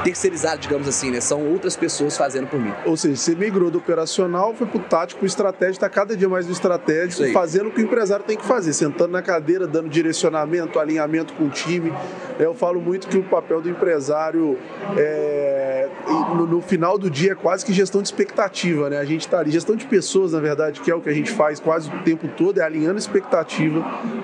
terceirizado, 0.03 0.59
digamos 0.61 0.87
assim, 0.87 1.11
né? 1.11 1.19
São 1.21 1.45
outras 1.45 1.75
pessoas 1.75 2.17
fazendo 2.17 2.47
por 2.47 2.59
mim. 2.59 2.73
Ou 2.85 2.95
seja, 2.95 3.15
você 3.15 3.35
migrou 3.35 3.69
do 3.69 3.77
operacional, 3.77 4.53
foi 4.53 4.67
pro 4.67 4.79
tático, 4.79 5.25
estratégico, 5.25 5.77
está 5.77 5.89
cada 5.89 6.15
dia 6.15 6.29
mais 6.29 6.45
no 6.45 6.51
estratégico, 6.51 7.31
fazendo 7.31 7.69
o 7.69 7.71
que 7.71 7.81
o 7.81 7.83
empresário 7.83 8.23
tem 8.25 8.37
que 8.37 8.45
fazer, 8.45 8.73
sentando 8.73 9.11
na 9.11 9.21
cadeira, 9.21 9.67
dando 9.67 9.89
direcionamento, 9.89 10.79
alinhamento 10.79 11.33
com 11.33 11.45
o 11.45 11.49
time. 11.49 11.93
Eu 12.39 12.53
falo 12.53 12.79
muito 12.79 12.88
que 12.97 13.17
o 13.17 13.23
papel 13.23 13.61
do 13.61 13.69
empresário 13.69 14.57
é, 14.97 15.87
no, 16.35 16.47
no, 16.47 16.61
final 16.61 16.97
do 16.97 17.09
dia 17.09 17.33
é 17.33 17.35
quase 17.35 17.65
que 17.65 17.73
gestão 17.73 18.01
de 18.01 18.07
expectativa, 18.07 18.89
né? 18.89 18.97
A 18.97 19.05
gente 19.05 19.21
está 19.21 19.39
ali, 19.39 19.51
gestão 19.51 19.75
de 19.75 19.85
pessoas, 19.85 20.33
na 20.33 20.39
verdade, 20.39 20.81
que 20.81 20.89
é 20.89 20.95
o 20.95 21.01
que 21.01 21.09
a 21.09 21.13
gente 21.13 21.31
faz 21.31 21.59
quase 21.59 21.89
o 21.89 22.03
tempo 22.03 22.27
todo, 22.37 22.59
é 22.59 22.63
alinhando 22.63 22.97
expectativa, 22.97 23.79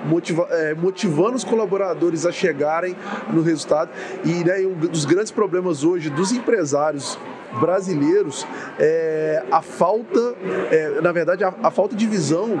motiva, 0.06 0.46
é, 0.50 0.74
motivando 0.74 1.36
os 1.36 1.44
colaboradores 1.44 2.26
a 2.26 2.32
chegarem 2.32 2.96
no 3.32 3.42
resultado. 3.42 3.90
E 4.24 4.44
né, 4.44 4.58
um 4.66 4.74
dos 4.74 5.04
grandes 5.04 5.30
problemas 5.30 5.84
hoje 5.84 6.10
dos 6.10 6.32
empresários 6.32 7.18
brasileiros 7.60 8.46
é, 8.78 9.42
a 9.50 9.62
falta, 9.62 10.34
é, 10.70 11.00
na 11.00 11.12
verdade, 11.12 11.44
a, 11.44 11.54
a, 11.62 11.70
falta 11.70 11.94
de 11.94 12.06
visão 12.06 12.60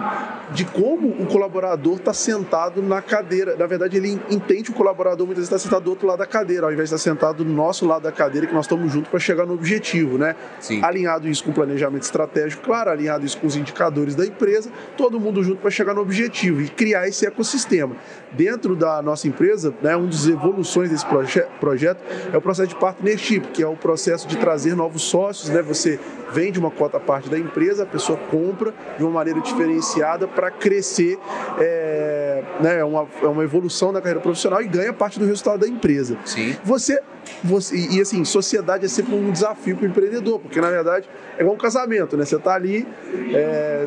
de 0.52 0.64
como 0.64 1.08
o 1.08 1.26
colaborador 1.26 1.96
está 1.96 2.12
sentado 2.12 2.82
na 2.82 3.02
cadeira. 3.02 3.56
Na 3.56 3.66
verdade, 3.66 3.96
ele 3.96 4.20
entende 4.30 4.70
o 4.70 4.74
colaborador 4.74 5.26
muitas 5.26 5.48
vezes 5.48 5.54
está 5.54 5.58
sentado 5.58 5.84
do 5.84 5.90
outro 5.90 6.06
lado 6.06 6.18
da 6.18 6.26
cadeira, 6.26 6.66
ao 6.66 6.72
invés 6.72 6.88
de 6.88 6.94
estar 6.94 7.10
sentado 7.10 7.44
do 7.44 7.50
nosso 7.50 7.86
lado 7.86 8.02
da 8.02 8.12
cadeira, 8.12 8.46
que 8.46 8.54
nós 8.54 8.64
estamos 8.64 8.92
juntos 8.92 9.10
para 9.10 9.20
chegar 9.20 9.46
no 9.46 9.54
objetivo, 9.54 10.18
né? 10.18 10.36
Sim. 10.60 10.82
Alinhado 10.82 11.28
isso 11.28 11.44
com 11.44 11.50
o 11.50 11.54
planejamento 11.54 12.02
estratégico, 12.02 12.62
claro, 12.62 12.90
alinhado 12.90 13.24
isso 13.24 13.38
com 13.38 13.46
os 13.46 13.56
indicadores 13.56 14.14
da 14.14 14.24
empresa, 14.24 14.70
todo 14.96 15.18
mundo 15.18 15.42
junto 15.42 15.60
para 15.60 15.70
chegar 15.70 15.94
no 15.94 16.00
objetivo 16.00 16.60
e 16.60 16.68
criar 16.68 17.08
esse 17.08 17.26
ecossistema. 17.26 17.96
Dentro 18.32 18.76
da 18.76 19.02
nossa 19.02 19.26
empresa, 19.26 19.74
né, 19.82 19.96
uma 19.96 20.06
das 20.06 20.26
evoluções 20.26 20.90
desse 20.90 21.04
proje 21.06 21.42
projeto 21.58 21.98
é 22.32 22.36
o 22.36 22.40
processo 22.40 22.68
de 22.68 22.76
partnership, 22.76 23.40
que 23.52 23.62
é 23.62 23.66
o 23.66 23.76
processo 23.76 24.28
de 24.28 24.36
trazer 24.36 24.75
novos 24.76 25.02
sócios, 25.02 25.48
né? 25.48 25.62
Você 25.62 25.98
vende 26.32 26.58
uma 26.58 26.70
cota 26.70 27.00
parte 27.00 27.28
da 27.28 27.38
empresa, 27.38 27.84
a 27.84 27.86
pessoa 27.86 28.18
compra 28.30 28.74
de 28.96 29.04
uma 29.04 29.12
maneira 29.12 29.40
diferenciada 29.40 30.26
para 30.28 30.50
crescer, 30.50 31.18
é, 31.58 32.42
né? 32.60 32.78
É 32.80 32.84
uma, 32.84 33.06
é 33.22 33.26
uma 33.26 33.44
evolução 33.44 33.92
da 33.92 34.00
carreira 34.00 34.20
profissional 34.20 34.62
e 34.62 34.66
ganha 34.66 34.92
parte 34.92 35.18
do 35.18 35.26
resultado 35.26 35.60
da 35.60 35.68
empresa. 35.68 36.16
Sim. 36.24 36.56
Você 36.64 37.00
você, 37.42 37.76
e 37.76 38.00
assim, 38.00 38.24
sociedade 38.24 38.84
é 38.84 38.88
sempre 38.88 39.14
um 39.14 39.30
desafio 39.30 39.76
para 39.76 39.86
o 39.86 39.88
empreendedor, 39.88 40.38
porque 40.38 40.60
na 40.60 40.70
verdade 40.70 41.08
é 41.36 41.40
igual 41.40 41.54
um 41.54 41.58
casamento, 41.58 42.16
né? 42.16 42.24
Você 42.24 42.36
está 42.36 42.54
ali 42.54 42.86
é, 43.32 43.86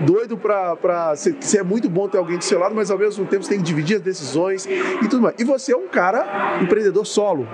doido 0.00 0.36
para. 0.36 1.14
Você 1.14 1.58
é 1.58 1.62
muito 1.62 1.88
bom 1.88 2.08
ter 2.08 2.18
alguém 2.18 2.38
do 2.38 2.44
seu 2.44 2.58
lado, 2.58 2.74
mas 2.74 2.90
ao 2.90 2.98
mesmo 2.98 3.24
tempo 3.26 3.42
você 3.42 3.50
tem 3.50 3.58
que 3.58 3.64
dividir 3.64 3.96
as 3.96 4.02
decisões 4.02 4.66
e 4.66 5.08
tudo 5.08 5.22
mais. 5.22 5.34
E 5.38 5.44
você 5.44 5.72
é 5.72 5.76
um 5.76 5.88
cara 5.88 6.58
empreendedor 6.60 7.06
solo. 7.06 7.46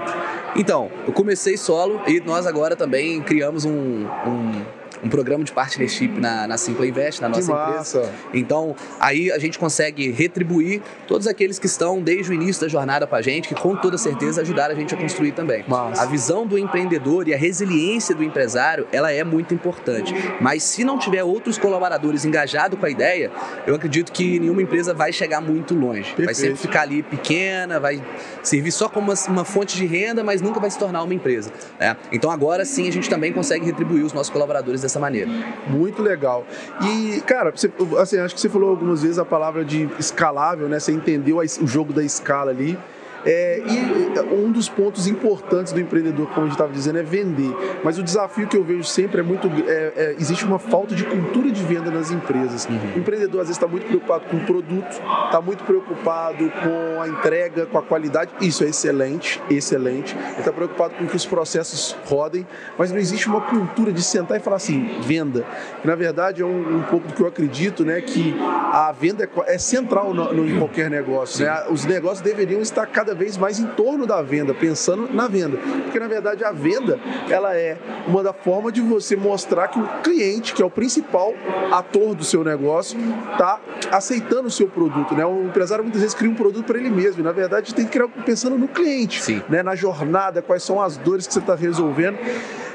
Então, 0.57 0.91
eu 1.07 1.13
comecei 1.13 1.57
solo 1.57 2.01
e 2.07 2.21
nós 2.21 2.47
agora 2.47 2.75
também 2.75 3.23
criamos 3.23 3.65
um, 3.65 4.05
um 4.27 4.65
um 5.03 5.09
programa 5.09 5.45
de 5.45 5.53
partnership 5.53 6.09
na, 6.19 6.47
na 6.47 6.57
Simpla 6.59 6.87
Invest, 6.87 7.21
na 7.21 7.29
nossa 7.29 7.53
empresa. 7.53 8.13
Então, 8.33 8.75
aí 8.99 9.31
a 9.31 9.39
gente 9.39 9.59
consegue 9.59 10.11
retribuir 10.11 10.83
todos 11.07 11.27
aqueles 11.27 11.59
que 11.59 11.67
estão 11.67 12.01
desde 12.01 12.31
o 12.31 12.35
início 12.35 12.63
da 12.63 12.69
jornada 12.69 13.07
com 13.07 13.15
a 13.15 13.23
gente, 13.23 13.49
que 13.49 13.55
com 13.55 13.77
toda 13.77 13.97
certeza 13.97 14.41
ajudaram 14.41 14.75
a 14.75 14.79
gente 14.79 14.95
a 14.95 14.99
construir 14.99 15.33
também. 15.33 15.65
Massa. 15.67 16.03
A 16.03 16.07
visão 16.07 16.47
do 16.47 16.59
empreendedor 16.59 17.29
e 17.29 17.35
a 17.35 17.37
resiliência 17.37 18.15
do 18.15 18.23
empresário, 18.23 18.87
ela 18.93 19.11
é 19.11 19.25
muito 19.25 19.55
importante. 19.55 20.15
Mas 20.41 20.63
se 20.63 20.85
não 20.85 20.99
tiver 20.99 21.25
outros 21.25 21.59
colaboradores 21.59 22.25
engajados 22.25 22.79
com 22.79 22.87
a 22.87 22.91
ideia, 22.91 23.31
eu 23.67 23.75
acredito 23.75 24.13
que 24.13 24.39
nenhuma 24.39 24.63
empresa 24.63 24.93
vai 24.93 25.13
chegar 25.13 25.41
muito 25.41 25.75
longe. 25.75 26.15
Perfeito. 26.15 26.25
Vai 26.25 26.35
sempre 26.35 26.57
ficar 26.57 26.83
ali 26.83 27.03
pequena, 27.03 27.79
vai 27.79 28.03
servir 28.43 28.73
só 28.73 28.89
como 28.89 29.11
uma, 29.11 29.15
uma 29.29 29.45
fonte 29.45 29.77
de 29.77 29.87
renda, 29.87 30.23
mas 30.25 30.41
nunca 30.41 30.61
vai 30.61 30.71
se 30.71 30.79
tornar 30.79 31.03
uma 31.03 31.15
empresa. 31.15 31.51
Né? 31.79 31.97
Então 32.13 32.31
agora 32.31 32.65
sim 32.65 32.89
a 32.89 32.93
gente 32.93 33.09
também 33.09 33.33
consegue 33.33 33.65
retribuir 33.65 34.05
os 34.05 34.13
nossos 34.13 34.31
colaboradores 34.31 34.81
dessa 34.81 34.90
maneira. 34.99 35.31
Muito 35.67 36.03
legal. 36.03 36.45
E, 36.83 37.21
cara, 37.21 37.51
você, 37.51 37.71
assim, 37.99 38.19
acho 38.19 38.35
que 38.35 38.41
você 38.41 38.49
falou 38.49 38.71
algumas 38.71 39.03
vezes 39.03 39.19
a 39.19 39.25
palavra 39.25 39.65
de 39.65 39.89
escalável, 39.99 40.69
né? 40.69 40.81
Você 40.81 40.93
entendeu 40.93 41.39
o 41.39 41.67
jogo 41.67 41.93
da 41.93 42.03
escala 42.03 42.51
ali. 42.51 42.79
É, 43.25 43.63
e 43.67 44.35
um 44.35 44.51
dos 44.51 44.69
pontos 44.69 45.07
importantes 45.07 45.73
do 45.73 45.81
empreendedor, 45.81 46.27
como 46.29 46.43
a 46.43 46.45
gente 46.45 46.53
estava 46.53 46.73
dizendo, 46.73 46.99
é 46.99 47.03
vender. 47.03 47.55
Mas 47.85 47.99
o 47.99 48.03
desafio 48.03 48.47
que 48.47 48.57
eu 48.57 48.65
vejo 48.65 48.85
sempre 48.85 49.21
é 49.21 49.23
muito. 49.23 49.49
É, 49.67 49.93
é, 49.97 50.15
existe 50.19 50.45
uma 50.45 50.59
falta 50.59 50.95
de 50.95 51.05
cultura 51.05 51.51
de 51.51 51.63
venda 51.65 51.91
nas 51.91 52.11
empresas. 52.11 52.67
Uhum. 52.67 52.79
O 52.97 52.99
empreendedor 52.99 53.41
às 53.43 53.49
vezes 53.49 53.57
está 53.57 53.67
muito 53.67 53.87
preocupado 53.87 54.25
com 54.27 54.37
o 54.37 54.41
produto, 54.41 55.01
está 55.27 55.41
muito 55.41 55.65
preocupado 55.65 56.51
com 56.63 57.01
a 57.01 57.09
entrega, 57.09 57.67
com 57.67 57.79
a 57.79 57.83
qualidade. 57.83 58.31
Isso 58.41 58.65
é 58.65 58.69
excelente, 58.69 59.41
excelente. 59.51 60.17
Ele 60.17 60.39
está 60.39 60.53
preocupado 60.53 60.95
com 60.95 61.07
que 61.07 61.17
os 61.17 61.27
processos 61.27 61.97
rodem, 62.07 62.47
mas 62.79 62.91
não 62.91 62.99
existe 62.99 63.29
uma 63.29 63.41
cultura 63.41 63.93
de 63.93 64.03
sentar 64.03 64.39
e 64.39 64.41
falar 64.41 64.57
assim, 64.57 64.99
venda. 65.03 65.45
Que 65.81 65.87
na 65.87 65.95
verdade 65.95 66.43
é 66.43 66.45
um, 66.45 66.79
um 66.79 66.83
pouco 66.83 67.09
do 67.09 67.15
que 67.15 67.21
eu 67.21 67.27
acredito, 67.27 67.85
né? 67.85 68.01
Que 68.01 68.35
a 68.73 68.93
venda 68.93 69.25
é, 69.25 69.55
é 69.55 69.59
central 69.59 70.15
no, 70.15 70.33
no, 70.33 70.49
em 70.49 70.59
qualquer 70.59 70.91
negócio. 70.91 71.45
Né? 71.45 71.65
Os 71.71 71.85
negócios 71.85 72.21
deveriam 72.21 72.61
estar 72.61 72.87
cada 72.87 73.10
cada 73.11 73.15
vez 73.15 73.37
mais 73.37 73.59
em 73.59 73.67
torno 73.67 74.07
da 74.07 74.23
venda, 74.23 74.55
pensando 74.55 75.09
na 75.13 75.27
venda. 75.27 75.57
Porque 75.57 75.99
na 75.99 76.07
verdade 76.07 76.45
a 76.45 76.53
venda, 76.53 76.99
ela 77.29 77.57
é 77.57 77.77
uma 78.07 78.23
da 78.23 78.33
forma 78.33 78.71
de 78.71 78.81
você 78.81 79.17
mostrar 79.17 79.69
que 79.69 79.81
o 79.81 79.89
cliente, 80.03 80.55
que 80.55 80.63
é 80.63 80.65
o 80.65 80.71
principal 80.71 81.35
ator 81.73 82.15
do 82.15 82.23
seu 82.23 82.45
negócio, 82.45 82.99
está 83.33 83.59
aceitando 83.91 84.47
o 84.47 84.51
seu 84.51 84.69
produto, 84.69 85.15
né? 85.15 85.25
O 85.27 85.45
empresário 85.45 85.83
muitas 85.83 86.01
vezes 86.01 86.15
cria 86.15 86.31
um 86.31 86.35
produto 86.35 86.67
para 86.67 86.79
ele 86.79 86.91
mesmo, 86.91 87.21
e 87.21 87.25
na 87.25 87.33
verdade 87.33 87.75
tem 87.75 87.85
que 87.85 87.91
criar 87.91 88.09
pensando 88.25 88.57
no 88.57 88.69
cliente, 88.69 89.21
Sim. 89.23 89.43
né? 89.49 89.63
Na 89.63 89.75
jornada, 89.75 90.41
quais 90.41 90.63
são 90.63 90.81
as 90.81 90.97
dores 90.97 91.27
que 91.27 91.33
você 91.33 91.41
está 91.41 91.57
resolvendo. 91.57 92.17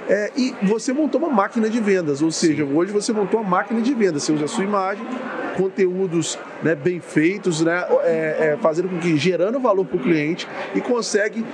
É, 0.07 0.31
e 0.37 0.53
você 0.61 0.93
montou 0.93 1.19
uma 1.19 1.29
máquina 1.29 1.67
de 1.69 1.79
vendas, 1.79 2.21
ou 2.21 2.29
seja, 2.29 2.65
Sim. 2.65 2.75
hoje 2.75 2.91
você 2.91 3.11
montou 3.11 3.39
uma 3.39 3.49
máquina 3.49 3.81
de 3.81 3.93
vendas. 3.93 4.23
Você 4.23 4.33
usa 4.33 4.45
a 4.45 4.47
sua 4.47 4.63
imagem, 4.63 5.03
conteúdos 5.55 6.37
né, 6.61 6.75
bem 6.75 6.99
feitos, 6.99 7.61
né, 7.61 7.85
é, 8.03 8.53
é, 8.53 8.57
fazendo 8.61 8.89
com 8.89 8.99
que 8.99 9.17
gerando 9.17 9.59
valor 9.59 9.85
para 9.85 9.97
o 9.97 9.99
cliente 9.99 10.47
e 10.73 10.81
consegue 10.81 11.45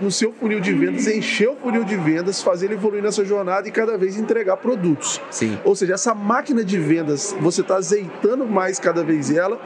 no 0.00 0.10
seu 0.10 0.32
funil 0.32 0.60
de 0.60 0.72
vendas 0.72 1.06
encher 1.06 1.48
o 1.48 1.56
funil 1.56 1.84
de 1.84 1.96
vendas, 1.96 2.42
fazer 2.42 2.66
ele 2.66 2.74
evoluir 2.74 3.02
nessa 3.02 3.24
jornada 3.24 3.68
e 3.68 3.70
cada 3.70 3.96
vez 3.96 4.16
entregar 4.16 4.56
produtos. 4.56 5.20
Sim. 5.30 5.58
Ou 5.64 5.74
seja, 5.74 5.94
essa 5.94 6.14
máquina 6.14 6.64
de 6.64 6.78
vendas 6.78 7.36
você 7.40 7.60
está 7.60 7.76
azeitando 7.76 8.46
mais 8.46 8.78
cada 8.78 9.04
vez 9.04 9.30
ela 9.30 9.60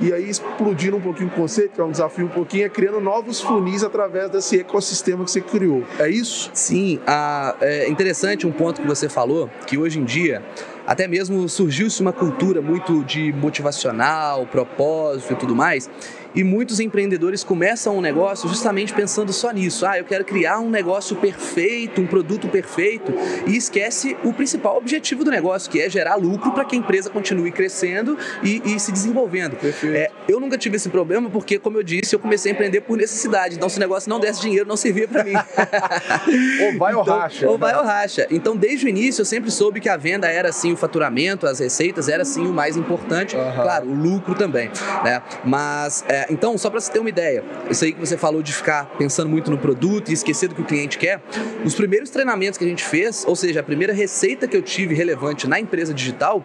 e 0.00 0.12
aí 0.14 0.30
explodindo 0.30 0.96
um 0.96 1.00
pouquinho 1.00 1.28
o 1.28 1.32
conceito, 1.32 1.72
que 1.72 1.80
é 1.80 1.84
um 1.84 1.90
desafio 1.90 2.24
um 2.24 2.28
pouquinho, 2.28 2.64
é 2.64 2.68
criando 2.68 3.00
novos 3.00 3.40
funis 3.40 3.84
através 3.84 4.30
desse 4.30 4.58
ecossistema 4.58 5.24
que 5.24 5.30
você 5.30 5.42
criou. 5.42 5.84
É 5.98 6.08
isso? 6.08 6.50
Sim, 6.54 6.98
a, 7.06 7.54
é 7.60 7.88
interessante 7.88 8.46
um 8.46 8.52
ponto 8.52 8.80
que 8.80 8.86
você 8.86 9.08
falou, 9.08 9.50
que 9.66 9.76
hoje 9.76 9.98
em 9.98 10.04
dia 10.04 10.42
até 10.90 11.06
mesmo 11.06 11.48
surgiu-se 11.48 12.00
uma 12.00 12.12
cultura 12.12 12.60
muito 12.60 13.04
de 13.04 13.32
motivacional, 13.32 14.44
propósito 14.44 15.34
e 15.34 15.36
tudo 15.36 15.54
mais. 15.54 15.88
E 16.34 16.44
muitos 16.44 16.80
empreendedores 16.80 17.42
começam 17.42 17.96
um 17.96 18.00
negócio 18.00 18.48
justamente 18.48 18.92
pensando 18.92 19.32
só 19.32 19.50
nisso. 19.50 19.84
Ah, 19.86 19.98
eu 19.98 20.04
quero 20.04 20.24
criar 20.24 20.60
um 20.60 20.70
negócio 20.70 21.16
perfeito, 21.16 22.00
um 22.00 22.06
produto 22.06 22.48
perfeito, 22.48 23.12
e 23.46 23.56
esquece 23.56 24.16
o 24.24 24.32
principal 24.32 24.76
objetivo 24.76 25.24
do 25.24 25.30
negócio, 25.30 25.70
que 25.70 25.80
é 25.80 25.90
gerar 25.90 26.14
lucro 26.14 26.52
para 26.52 26.64
que 26.64 26.76
a 26.76 26.78
empresa 26.78 27.10
continue 27.10 27.50
crescendo 27.50 28.16
e, 28.42 28.62
e 28.64 28.80
se 28.80 28.92
desenvolvendo. 28.92 29.56
É, 29.84 30.10
eu 30.28 30.38
nunca 30.38 30.56
tive 30.56 30.76
esse 30.76 30.88
problema 30.88 31.28
porque, 31.28 31.58
como 31.58 31.78
eu 31.78 31.82
disse, 31.82 32.14
eu 32.14 32.18
comecei 32.18 32.52
a 32.52 32.54
empreender 32.54 32.82
por 32.82 32.96
necessidade. 32.96 33.56
Então, 33.56 33.68
se 33.68 33.76
o 33.76 33.80
negócio 33.80 34.08
não 34.08 34.20
desse 34.20 34.40
dinheiro, 34.40 34.68
não 34.68 34.76
servia 34.76 35.08
para 35.08 35.24
mim. 35.24 35.32
ou 36.64 36.78
vai 36.78 36.92
então, 36.92 37.00
ou 37.00 37.20
racha. 37.20 37.48
Ou 37.48 37.58
vai 37.58 37.74
ou 37.74 37.84
racha. 37.84 38.26
Então, 38.30 38.56
desde 38.56 38.86
o 38.86 38.88
início, 38.88 39.22
eu 39.22 39.26
sempre 39.26 39.50
soube 39.50 39.80
que 39.80 39.88
a 39.88 39.96
venda 39.96 40.28
era 40.28 40.50
assim, 40.50 40.72
o 40.72 40.76
faturamento, 40.76 41.46
as 41.46 41.58
receitas 41.58 42.08
era 42.08 42.22
assim 42.22 42.46
o 42.46 42.52
mais 42.52 42.76
importante. 42.76 43.36
Uhum. 43.36 43.52
Claro, 43.52 43.88
o 43.88 43.94
lucro 43.94 44.34
também. 44.34 44.70
Né? 45.04 45.22
Mas. 45.44 46.04
É, 46.08 46.19
então, 46.28 46.58
só 46.58 46.68
para 46.68 46.80
você 46.80 46.90
ter 46.90 46.98
uma 46.98 47.08
ideia, 47.08 47.44
isso 47.70 47.84
aí 47.84 47.92
que 47.92 48.00
você 48.00 48.16
falou 48.16 48.42
de 48.42 48.52
ficar 48.52 48.86
pensando 48.98 49.28
muito 49.28 49.50
no 49.50 49.58
produto 49.58 50.10
e 50.10 50.12
esquecer 50.12 50.48
do 50.48 50.54
que 50.54 50.62
o 50.62 50.64
cliente 50.64 50.98
quer, 50.98 51.20
os 51.64 51.74
primeiros 51.74 52.10
treinamentos 52.10 52.58
que 52.58 52.64
a 52.64 52.68
gente 52.68 52.84
fez, 52.84 53.24
ou 53.26 53.36
seja, 53.36 53.60
a 53.60 53.62
primeira 53.62 53.92
receita 53.92 54.48
que 54.48 54.56
eu 54.56 54.62
tive 54.62 54.94
relevante 54.94 55.48
na 55.48 55.60
empresa 55.60 55.94
digital, 55.94 56.44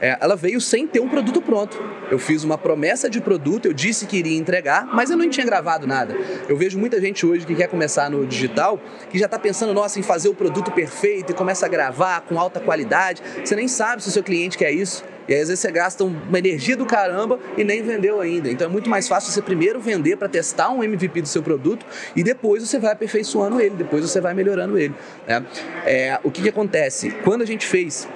é, 0.00 0.16
ela 0.20 0.36
veio 0.36 0.60
sem 0.60 0.86
ter 0.86 1.00
um 1.00 1.08
produto 1.08 1.40
pronto. 1.40 1.80
Eu 2.10 2.18
fiz 2.18 2.44
uma 2.44 2.58
promessa 2.58 3.08
de 3.08 3.20
produto, 3.20 3.66
eu 3.66 3.72
disse 3.72 4.06
que 4.06 4.16
iria 4.16 4.36
entregar, 4.36 4.86
mas 4.86 5.10
eu 5.10 5.16
não 5.16 5.28
tinha 5.28 5.46
gravado 5.46 5.86
nada. 5.86 6.14
Eu 6.48 6.56
vejo 6.56 6.78
muita 6.78 7.00
gente 7.00 7.24
hoje 7.24 7.46
que 7.46 7.54
quer 7.54 7.68
começar 7.68 8.10
no 8.10 8.26
digital, 8.26 8.80
que 9.10 9.18
já 9.18 9.26
está 9.26 9.38
pensando, 9.38 9.72
nossa, 9.72 9.98
em 9.98 10.02
fazer 10.02 10.28
o 10.28 10.34
produto 10.34 10.70
perfeito 10.70 11.32
e 11.32 11.34
começa 11.34 11.66
a 11.66 11.68
gravar 11.68 12.20
com 12.22 12.38
alta 12.38 12.60
qualidade. 12.60 13.22
Você 13.44 13.56
nem 13.56 13.68
sabe 13.68 14.02
se 14.02 14.08
o 14.08 14.12
seu 14.12 14.22
cliente 14.22 14.58
quer 14.58 14.72
isso. 14.72 15.04
E 15.26 15.32
aí, 15.32 15.40
às 15.40 15.48
vezes, 15.48 15.60
você 15.60 15.72
gasta 15.72 16.04
uma 16.04 16.38
energia 16.38 16.76
do 16.76 16.84
caramba 16.84 17.38
e 17.56 17.64
nem 17.64 17.82
vendeu 17.82 18.20
ainda. 18.20 18.50
Então, 18.50 18.66
é 18.66 18.70
muito 18.70 18.90
mais 18.90 19.08
fácil 19.08 19.32
você 19.32 19.40
primeiro 19.40 19.80
vender 19.80 20.16
para 20.16 20.28
testar 20.28 20.68
um 20.70 20.84
MVP 20.84 21.22
do 21.22 21.28
seu 21.28 21.42
produto 21.42 21.86
e 22.14 22.22
depois 22.22 22.62
você 22.62 22.78
vai 22.78 22.92
aperfeiçoando 22.92 23.60
ele, 23.60 23.74
depois 23.74 24.02
você 24.02 24.20
vai 24.20 24.34
melhorando 24.34 24.78
ele. 24.78 24.94
Né? 25.26 25.44
É, 25.86 26.20
o 26.22 26.30
que, 26.30 26.42
que 26.42 26.48
acontece? 26.50 27.10
Quando 27.24 27.40
a 27.40 27.46
gente 27.46 27.64
fez 27.66 28.06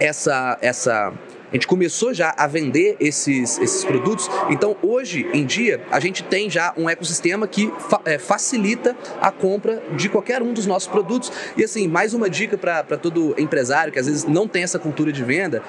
essa, 0.00 0.58
essa 0.62 1.12
a 1.50 1.54
gente 1.54 1.66
começou 1.66 2.14
já 2.14 2.32
a 2.36 2.46
vender 2.46 2.96
esses, 3.00 3.58
esses 3.58 3.84
produtos. 3.84 4.30
Então, 4.50 4.76
hoje 4.82 5.28
em 5.32 5.44
dia, 5.44 5.80
a 5.90 5.98
gente 5.98 6.22
tem 6.22 6.48
já 6.48 6.72
um 6.76 6.88
ecossistema 6.88 7.46
que 7.48 7.72
fa 7.88 8.00
é, 8.04 8.18
facilita 8.18 8.96
a 9.20 9.32
compra 9.32 9.82
de 9.96 10.08
qualquer 10.08 10.42
um 10.42 10.52
dos 10.52 10.64
nossos 10.64 10.88
produtos. 10.88 11.32
E 11.56 11.64
assim, 11.64 11.88
mais 11.88 12.14
uma 12.14 12.30
dica 12.30 12.56
para 12.56 12.96
todo 12.96 13.34
empresário 13.36 13.92
que 13.92 13.98
às 13.98 14.06
vezes 14.06 14.24
não 14.24 14.46
tem 14.46 14.62
essa 14.62 14.78
cultura 14.78 15.12
de 15.12 15.24
venda: 15.24 15.62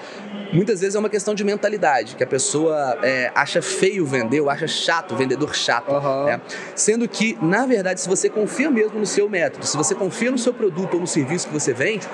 muitas 0.53 0.81
vezes 0.81 0.95
é 0.95 0.99
uma 0.99 1.09
questão 1.09 1.33
de 1.33 1.43
mentalidade, 1.43 2.15
que 2.15 2.23
a 2.23 2.27
pessoa 2.27 2.99
é, 3.01 3.31
acha 3.33 3.61
feio 3.61 4.05
vender 4.05 4.39
ou 4.39 4.49
acha 4.49 4.67
chato, 4.67 5.15
vendedor 5.15 5.55
chato. 5.55 5.91
Uhum. 5.91 6.25
Né? 6.25 6.41
Sendo 6.75 7.07
que, 7.07 7.37
na 7.41 7.65
verdade, 7.65 8.01
se 8.01 8.07
você 8.07 8.29
confia 8.29 8.69
mesmo 8.69 8.99
no 8.99 9.05
seu 9.05 9.27
método, 9.27 9.65
se 9.65 9.75
você 9.75 9.95
confia 9.95 10.29
no 10.29 10.37
seu 10.37 10.53
produto 10.53 10.93
ou 10.93 10.99
no 10.99 11.07
serviço 11.07 11.47
que 11.47 11.53
você 11.53 11.73
vende, 11.73 12.07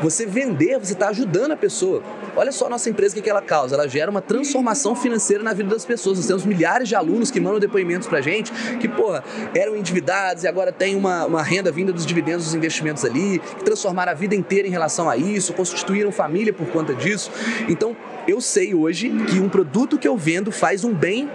você 0.00 0.24
vender, 0.24 0.78
você 0.78 0.94
está 0.94 1.08
ajudando 1.08 1.52
a 1.52 1.56
pessoa. 1.56 2.02
Olha 2.34 2.52
só 2.52 2.66
a 2.66 2.70
nossa 2.70 2.88
empresa 2.88 3.09
o 3.18 3.22
que 3.22 3.28
ela 3.28 3.42
causa? 3.42 3.74
Ela 3.74 3.88
gera 3.88 4.10
uma 4.10 4.20
transformação 4.20 4.94
financeira 4.94 5.42
na 5.42 5.52
vida 5.52 5.70
das 5.70 5.84
pessoas. 5.84 6.18
Nós 6.18 6.26
temos 6.26 6.44
milhares 6.44 6.88
de 6.88 6.94
alunos 6.94 7.30
que 7.30 7.40
mandam 7.40 7.58
depoimentos 7.58 8.08
pra 8.08 8.20
gente 8.20 8.52
que, 8.78 8.88
porra, 8.88 9.24
eram 9.54 9.76
endividados 9.76 10.44
e 10.44 10.48
agora 10.48 10.72
tem 10.72 10.96
uma, 10.96 11.26
uma 11.26 11.42
renda 11.42 11.72
vinda 11.72 11.92
dos 11.92 12.06
dividendos 12.06 12.44
dos 12.44 12.54
investimentos 12.54 13.04
ali, 13.04 13.38
que 13.38 13.64
transformaram 13.64 14.12
a 14.12 14.14
vida 14.14 14.34
inteira 14.34 14.68
em 14.68 14.70
relação 14.70 15.08
a 15.08 15.16
isso, 15.16 15.52
constituíram 15.52 16.12
família 16.12 16.52
por 16.52 16.66
conta 16.68 16.94
disso. 16.94 17.30
Então, 17.68 17.96
eu 18.28 18.40
sei 18.40 18.74
hoje 18.74 19.10
que 19.28 19.38
um 19.40 19.48
produto 19.48 19.98
que 19.98 20.06
eu 20.06 20.16
vendo 20.16 20.52
faz 20.52 20.84
um 20.84 20.92
bem 20.92 21.28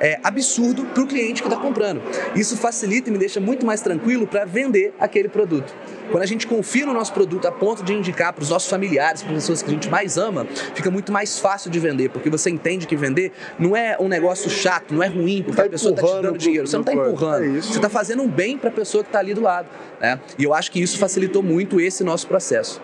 é, 0.00 0.18
absurdo 0.22 0.84
para 0.86 1.02
o 1.02 1.06
cliente 1.06 1.42
que 1.42 1.48
está 1.48 1.60
comprando. 1.60 2.02
Isso 2.34 2.56
facilita 2.56 3.08
e 3.08 3.12
me 3.12 3.18
deixa 3.18 3.40
muito 3.40 3.64
mais 3.64 3.80
tranquilo 3.80 4.26
para 4.26 4.44
vender 4.44 4.94
aquele 4.98 5.28
produto. 5.28 5.74
Quando 6.10 6.22
a 6.22 6.26
gente 6.26 6.46
confia 6.46 6.86
no 6.86 6.92
nosso 6.92 7.12
produto 7.12 7.46
a 7.46 7.52
ponto 7.52 7.82
de 7.82 7.92
indicar 7.92 8.32
para 8.32 8.42
os 8.42 8.50
nossos 8.50 8.70
familiares, 8.70 9.22
para 9.22 9.32
as 9.32 9.42
pessoas 9.42 9.62
que 9.62 9.70
a 9.70 9.72
gente 9.72 9.88
mais 9.88 10.16
ama, 10.16 10.46
fica 10.74 10.90
muito 10.90 11.10
mais 11.10 11.38
fácil 11.38 11.70
de 11.70 11.80
vender, 11.80 12.10
porque 12.10 12.30
você 12.30 12.48
entende 12.48 12.86
que 12.86 12.94
vender 12.94 13.32
não 13.58 13.76
é 13.76 13.96
um 13.98 14.08
negócio 14.08 14.48
chato, 14.48 14.94
não 14.94 15.02
é 15.02 15.08
ruim, 15.08 15.42
porque 15.42 15.60
tá 15.60 15.66
a 15.66 15.70
pessoa 15.70 15.94
está 15.94 16.06
te 16.06 16.22
dando 16.22 16.38
dinheiro. 16.38 16.66
Você 16.66 16.76
não 16.76 16.82
está 16.82 16.92
empurrando, 16.92 17.44
é 17.44 17.60
você 17.60 17.76
está 17.76 17.88
fazendo 17.88 18.22
um 18.22 18.28
bem 18.28 18.56
para 18.56 18.70
a 18.70 18.72
pessoa 18.72 19.02
que 19.02 19.08
está 19.08 19.18
ali 19.18 19.34
do 19.34 19.40
lado. 19.40 19.68
Né? 20.00 20.20
E 20.38 20.44
eu 20.44 20.54
acho 20.54 20.70
que 20.70 20.80
isso 20.80 20.98
facilitou 20.98 21.42
muito 21.42 21.80
esse 21.80 22.04
nosso 22.04 22.26
processo. 22.26 22.80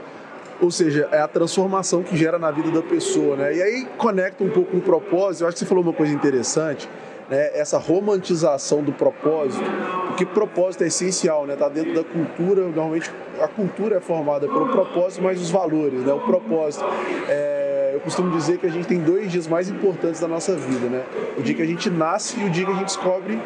Ou 0.62 0.70
seja, 0.70 1.08
é 1.10 1.20
a 1.20 1.26
transformação 1.26 2.04
que 2.04 2.16
gera 2.16 2.38
na 2.38 2.52
vida 2.52 2.70
da 2.70 2.82
pessoa, 2.82 3.34
né? 3.34 3.52
E 3.52 3.60
aí 3.60 3.88
conecta 3.98 4.44
um 4.44 4.48
pouco 4.48 4.76
o 4.76 4.80
propósito. 4.80 5.42
Eu 5.42 5.48
acho 5.48 5.56
que 5.56 5.58
você 5.58 5.66
falou 5.66 5.82
uma 5.82 5.92
coisa 5.92 6.14
interessante, 6.14 6.88
né? 7.28 7.50
Essa 7.52 7.78
romantização 7.78 8.80
do 8.80 8.92
propósito, 8.92 9.64
porque 10.06 10.24
propósito 10.24 10.84
é 10.84 10.86
essencial, 10.86 11.46
né? 11.46 11.56
Tá 11.56 11.68
dentro 11.68 11.92
da 11.92 12.04
cultura. 12.04 12.62
Normalmente 12.62 13.10
a 13.40 13.48
cultura 13.48 13.96
é 13.96 14.00
formada 14.00 14.46
pelo 14.46 14.68
propósito, 14.68 15.20
mas 15.20 15.40
os 15.42 15.50
valores, 15.50 16.04
né? 16.04 16.12
O 16.12 16.20
propósito. 16.20 16.84
É, 17.28 17.90
eu 17.94 17.98
costumo 18.00 18.30
dizer 18.30 18.58
que 18.58 18.66
a 18.66 18.70
gente 18.70 18.86
tem 18.86 19.00
dois 19.00 19.32
dias 19.32 19.48
mais 19.48 19.68
importantes 19.68 20.20
da 20.20 20.28
nossa 20.28 20.54
vida, 20.54 20.88
né? 20.88 21.04
O 21.36 21.42
dia 21.42 21.56
que 21.56 21.62
a 21.62 21.66
gente 21.66 21.90
nasce 21.90 22.38
e 22.38 22.44
o 22.44 22.50
dia 22.50 22.64
que 22.64 22.70
a 22.70 22.74
gente 22.74 22.86
descobre 22.86 23.36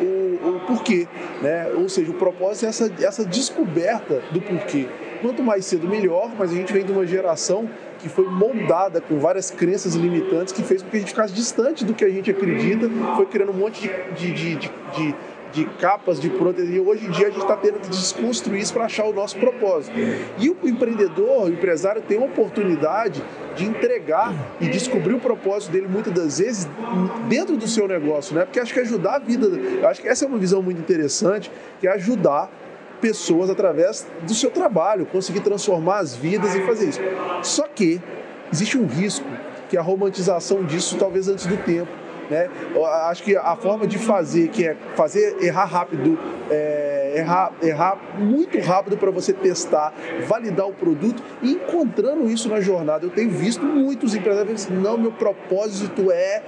o, 0.00 0.48
o 0.48 0.60
porquê, 0.66 1.06
né? 1.40 1.70
Ou 1.76 1.88
seja, 1.88 2.10
o 2.10 2.14
propósito 2.14 2.66
é 2.66 2.68
essa, 2.70 2.92
essa 3.00 3.24
descoberta 3.24 4.20
do 4.32 4.40
porquê. 4.40 4.88
Quanto 5.20 5.42
mais 5.42 5.64
cedo 5.64 5.88
melhor, 5.88 6.30
mas 6.38 6.50
a 6.50 6.54
gente 6.54 6.72
vem 6.72 6.84
de 6.84 6.92
uma 6.92 7.06
geração 7.06 7.68
que 7.98 8.08
foi 8.08 8.26
moldada 8.28 9.00
com 9.00 9.18
várias 9.18 9.50
crenças 9.50 9.94
limitantes 9.94 10.52
que 10.52 10.62
fez 10.62 10.82
com 10.82 10.90
que 10.90 10.96
a 10.96 11.00
gente 11.00 11.08
ficasse 11.08 11.32
distante 11.32 11.84
do 11.84 11.94
que 11.94 12.04
a 12.04 12.10
gente 12.10 12.30
acredita, 12.30 12.88
foi 13.16 13.26
criando 13.26 13.52
um 13.52 13.56
monte 13.56 13.88
de, 14.16 14.32
de, 14.32 14.56
de, 14.56 14.70
de 14.94 15.14
de 15.56 15.64
capas 15.64 16.20
de 16.20 16.28
proteína. 16.28 16.76
E 16.76 16.80
hoje 16.80 17.06
em 17.06 17.10
dia 17.10 17.28
a 17.28 17.30
gente 17.30 17.40
está 17.40 17.56
tendo 17.56 17.80
que 17.80 17.88
desconstruir 17.88 18.60
isso 18.60 18.74
para 18.74 18.84
achar 18.84 19.04
o 19.04 19.12
nosso 19.12 19.38
propósito. 19.38 19.96
E 20.38 20.50
o 20.50 20.56
empreendedor, 20.68 21.44
o 21.44 21.48
empresário, 21.48 22.02
tem 22.02 22.18
uma 22.18 22.26
oportunidade 22.26 23.22
de 23.54 23.64
entregar 23.64 24.34
e 24.60 24.66
descobrir 24.68 25.14
o 25.14 25.18
propósito 25.18 25.72
dele 25.72 25.88
muitas 25.88 26.12
das 26.12 26.38
vezes 26.38 26.68
dentro 27.28 27.56
do 27.56 27.66
seu 27.66 27.88
negócio, 27.88 28.34
né? 28.34 28.44
Porque 28.44 28.60
acho 28.60 28.74
que 28.74 28.80
ajudar 28.80 29.14
a 29.14 29.18
vida, 29.18 29.48
acho 29.88 30.02
que 30.02 30.08
essa 30.08 30.26
é 30.26 30.28
uma 30.28 30.38
visão 30.38 30.60
muito 30.62 30.78
interessante, 30.78 31.50
que 31.80 31.88
é 31.88 31.92
ajudar 31.92 32.50
pessoas 33.06 33.48
através 33.48 34.04
do 34.22 34.34
seu 34.34 34.50
trabalho, 34.50 35.06
conseguir 35.06 35.40
transformar 35.40 35.98
as 35.98 36.16
vidas 36.16 36.54
e 36.56 36.60
fazer 36.62 36.88
isso. 36.88 37.00
Só 37.42 37.68
que 37.68 38.00
existe 38.52 38.76
um 38.76 38.86
risco 38.86 39.26
que 39.68 39.76
a 39.76 39.82
romantização 39.82 40.64
disso 40.64 40.96
talvez 40.98 41.28
antes 41.28 41.46
do 41.46 41.56
tempo 41.58 41.90
né? 42.30 42.48
Acho 43.08 43.22
que 43.22 43.36
a 43.36 43.56
forma 43.56 43.86
de 43.86 43.98
fazer, 43.98 44.48
que 44.48 44.66
é 44.66 44.76
fazer 44.94 45.36
errar 45.42 45.66
rápido, 45.66 46.18
é, 46.50 47.14
errar, 47.16 47.52
errar 47.62 47.96
muito 48.18 48.58
rápido 48.60 48.96
para 48.96 49.10
você 49.10 49.32
testar, 49.32 49.92
validar 50.26 50.66
o 50.66 50.72
produto 50.72 51.22
e 51.42 51.52
encontrando 51.52 52.28
isso 52.28 52.48
na 52.48 52.60
jornada. 52.60 53.06
Eu 53.06 53.10
tenho 53.10 53.30
visto 53.30 53.64
muitos 53.64 54.14
empresários 54.14 54.54
dizendo, 54.54 54.80
não, 54.80 54.98
meu 54.98 55.12
propósito 55.12 56.10
é 56.10 56.42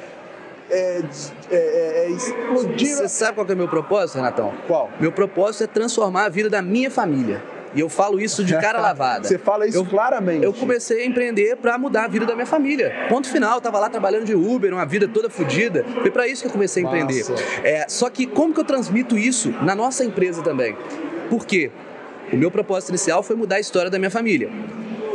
é, 0.71 1.03
é, 1.51 1.57
é, 1.57 2.05
é, 2.07 2.11
explodir. 2.11 2.97
Você 2.97 3.09
sabe 3.09 3.35
qual 3.35 3.47
é 3.49 3.53
o 3.53 3.57
meu 3.57 3.69
propósito, 3.69 4.17
Renatão? 4.17 4.53
Qual? 4.67 4.91
Meu 5.01 5.13
propósito 5.13 5.65
é 5.65 5.67
transformar 5.67 6.25
a 6.25 6.29
vida 6.29 6.51
da 6.51 6.63
minha 6.63 6.91
família. 6.91 7.43
E 7.75 7.81
eu 7.81 7.89
falo 7.89 8.21
isso 8.21 8.45
de 8.45 8.55
cara 8.59 8.81
lavada. 8.81 9.27
Você 9.27 9.39
fala 9.39 9.67
isso 9.67 9.77
eu, 9.77 9.85
claramente. 9.85 10.45
Eu 10.45 10.53
comecei 10.53 11.03
a 11.03 11.07
empreender 11.07 11.57
para 11.57 11.77
mudar 11.79 12.05
a 12.05 12.09
vida 12.09 12.25
da 12.25 12.35
minha 12.35 12.47
família. 12.47 13.07
Ponto 13.09 13.29
final. 13.29 13.57
Eu 13.57 13.61
tava 13.61 13.79
lá 13.79 13.89
trabalhando 13.89 14.25
de 14.25 14.35
Uber, 14.35 14.73
uma 14.73 14.87
vida 14.87 15.07
toda 15.07 15.29
fodida. 15.29 15.85
Foi 16.01 16.11
para 16.11 16.27
isso 16.27 16.43
que 16.43 16.49
eu 16.49 16.53
comecei 16.53 16.83
a 16.83 16.87
empreender. 16.87 17.25
É, 17.63 17.87
só 17.89 18.09
que 18.09 18.27
como 18.27 18.55
que 18.55 18.61
eu 18.61 18.65
transmito 18.65 19.17
isso 19.19 19.51
na 19.63 19.75
nossa 19.75 20.05
empresa 20.05 20.43
também? 20.43 20.77
Por 21.29 21.47
quê? 21.47 21.71
O 22.33 22.37
meu 22.37 22.51
propósito 22.51 22.91
inicial 22.91 23.23
foi 23.23 23.37
mudar 23.37 23.57
a 23.57 23.61
história 23.61 23.91
da 23.91 23.99
minha 23.99 24.11
família. 24.11 24.51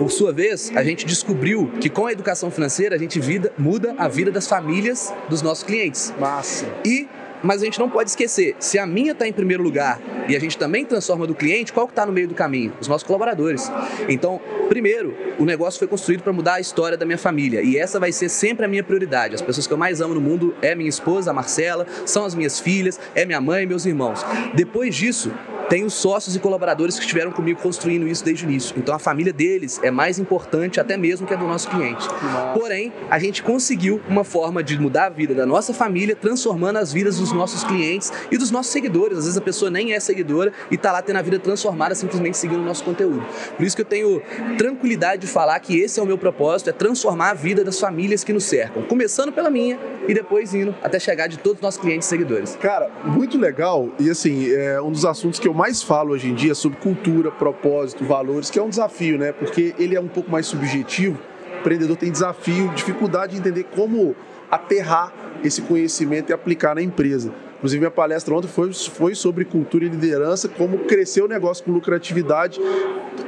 Por 0.04 0.12
sua 0.12 0.34
vez, 0.34 0.70
a 0.76 0.84
gente 0.84 1.06
descobriu 1.06 1.72
que 1.80 1.90
com 1.90 2.06
a 2.06 2.12
educação 2.12 2.52
financeira 2.52 2.94
a 2.94 3.00
gente 3.00 3.22
vida, 3.22 3.54
muda 3.58 3.96
a 3.98 4.10
vida 4.10 4.30
das 4.30 4.46
famílias 4.46 5.14
dos 5.30 5.42
nossos 5.42 5.64
clientes. 5.64 6.14
Massa. 6.20 6.66
E 6.86 7.08
mas 7.42 7.62
a 7.62 7.66
gente 7.66 7.80
não 7.80 7.90
pode 7.90 8.10
esquecer, 8.10 8.56
se 8.58 8.80
a 8.80 8.86
minha 8.86 9.12
está 9.12 9.28
em 9.28 9.34
primeiro 9.34 9.62
lugar 9.62 10.00
e 10.30 10.36
a 10.36 10.40
gente 10.40 10.58
também 10.58 10.86
transforma 10.86 11.28
do 11.28 11.36
cliente, 11.36 11.74
qual 11.74 11.86
que 11.86 11.92
está 11.92 12.06
no 12.06 12.14
meio 12.14 12.28
do 12.28 12.34
caminho? 12.34 12.72
Os 12.80 12.88
nossos 12.88 13.06
colaboradores. 13.06 13.70
Então, 14.08 14.40
primeiro, 14.70 15.14
o 15.38 15.44
negócio 15.44 15.78
foi 15.78 15.88
construído 15.88 16.24
para 16.24 16.32
mudar 16.32 16.54
a 16.54 16.60
história 16.62 16.98
da 16.98 17.06
minha 17.06 17.18
família 17.18 17.62
e 17.62 17.78
essa 17.78 18.00
vai 18.00 18.14
ser 18.14 18.30
sempre 18.30 18.66
a 18.66 18.68
minha 18.68 18.84
prioridade. 18.84 19.36
As 19.36 19.42
pessoas 19.42 19.68
que 19.68 19.74
eu 19.74 19.78
mais 19.78 20.00
amo 20.00 20.14
no 20.14 20.22
mundo 20.22 20.56
é 20.62 20.74
minha 20.74 20.90
esposa, 20.90 21.32
a 21.32 21.34
Marcela, 21.34 21.86
são 22.06 22.24
as 22.24 22.34
minhas 22.34 22.62
filhas, 22.62 23.00
é 23.14 23.26
minha 23.26 23.42
mãe 23.42 23.64
e 23.64 23.66
meus 23.66 23.86
irmãos. 23.86 24.26
Depois 24.54 24.96
disso, 24.96 25.34
os 25.82 25.94
sócios 25.94 26.36
e 26.36 26.40
colaboradores 26.40 26.96
que 26.96 27.02
estiveram 27.02 27.32
comigo 27.32 27.60
construindo 27.62 28.08
isso 28.08 28.24
desde 28.24 28.46
o 28.46 28.50
início. 28.50 28.76
Então 28.78 28.94
a 28.94 29.00
família 29.00 29.32
deles 29.32 29.80
é 29.82 29.90
mais 29.90 30.20
importante 30.20 30.80
até 30.80 30.98
mesmo 30.98 31.26
que 31.26 31.34
a 31.34 31.38
do 31.38 31.48
nosso 31.48 31.70
cliente. 31.70 32.08
Nossa. 32.08 32.60
Porém, 32.60 32.92
a 33.10 33.18
gente 33.18 33.42
conseguiu 33.42 34.02
uma 34.08 34.24
forma 34.24 34.62
de 34.62 34.78
mudar 34.78 35.06
a 35.06 35.10
vida 35.10 35.34
da 35.34 35.46
nossa 35.46 35.74
família, 35.74 36.16
transformando 36.16 36.78
as 36.78 36.92
vidas 36.92 37.18
dos 37.18 37.32
nossos 37.32 37.64
clientes 37.64 38.12
e 38.30 38.38
dos 38.38 38.52
nossos 38.52 38.72
seguidores. 38.72 39.18
Às 39.18 39.24
vezes 39.24 39.38
a 39.38 39.42
pessoa 39.42 39.72
nem 39.72 39.94
é 39.94 40.00
seguidora 40.00 40.52
e 40.70 40.76
está 40.76 40.92
lá 40.92 41.02
tendo 41.02 41.18
a 41.18 41.22
vida 41.22 41.40
transformada 41.40 41.96
simplesmente 41.96 42.38
seguindo 42.38 42.62
o 42.62 42.66
nosso 42.66 42.84
conteúdo. 42.84 43.26
Por 43.56 43.66
isso 43.66 43.76
que 43.76 43.82
eu 43.82 43.86
tenho 43.86 44.22
tranquilidade 44.58 45.22
de 45.22 45.28
falar 45.28 45.58
que 45.62 45.80
esse 45.80 46.00
é 46.00 46.04
o 46.04 46.06
meu 46.06 46.18
propósito, 46.18 46.70
é 46.70 46.74
transformar 46.74 47.32
a 47.32 47.34
vida 47.34 47.64
das 47.64 47.80
famílias 47.80 48.24
que 48.24 48.34
nos 48.34 48.44
cercam. 48.44 48.84
Começando 48.84 49.32
pela 49.32 49.50
minha 49.50 49.80
e 50.08 50.14
depois 50.14 50.54
indo 50.54 50.76
até 50.84 51.00
chegar 51.00 51.28
de 51.28 51.38
todos 51.38 51.60
os 51.60 51.62
nossos 51.62 51.80
clientes 51.80 52.08
e 52.08 52.10
seguidores. 52.10 52.58
Cara, 52.60 52.90
muito 53.06 53.38
legal. 53.38 53.90
E 54.00 54.10
assim, 54.10 54.52
é 54.52 54.82
um 54.82 54.92
dos 54.92 55.06
assuntos 55.06 55.40
que 55.40 55.48
eu 55.48 55.54
mais 55.54 55.63
mais 55.64 55.82
falo 55.82 56.12
hoje 56.12 56.28
em 56.28 56.36
dia 56.36 56.54
sobre 56.54 56.78
cultura, 56.78 57.32
propósito, 57.32 58.04
valores, 58.04 58.50
que 58.50 58.60
é 58.60 58.62
um 58.62 58.68
desafio, 58.68 59.18
né? 59.18 59.32
Porque 59.32 59.74
ele 59.80 59.96
é 59.96 60.02
um 60.02 60.10
pouco 60.10 60.30
mais 60.30 60.46
subjetivo. 60.46 61.18
O 61.56 61.60
empreendedor 61.60 61.96
tem 61.96 62.12
desafio, 62.12 62.68
dificuldade 62.76 63.32
de 63.32 63.40
entender 63.40 63.64
como 63.74 64.14
aterrar 64.52 65.14
esse 65.42 65.62
conhecimento 65.62 66.32
e 66.32 66.34
aplicar 66.34 66.76
na 66.76 66.82
empresa. 66.82 67.32
Inclusive, 67.64 67.80
minha 67.80 67.92
palestra 67.92 68.36
ontem 68.36 68.50
foi, 68.50 68.74
foi 68.74 69.16
sobre 69.16 69.46
cultura 69.46 69.86
e 69.86 69.88
liderança, 69.88 70.50
como 70.50 70.80
crescer 70.80 71.22
o 71.22 71.30
negócio 71.30 71.64
com 71.64 71.72
lucratividade 71.72 72.60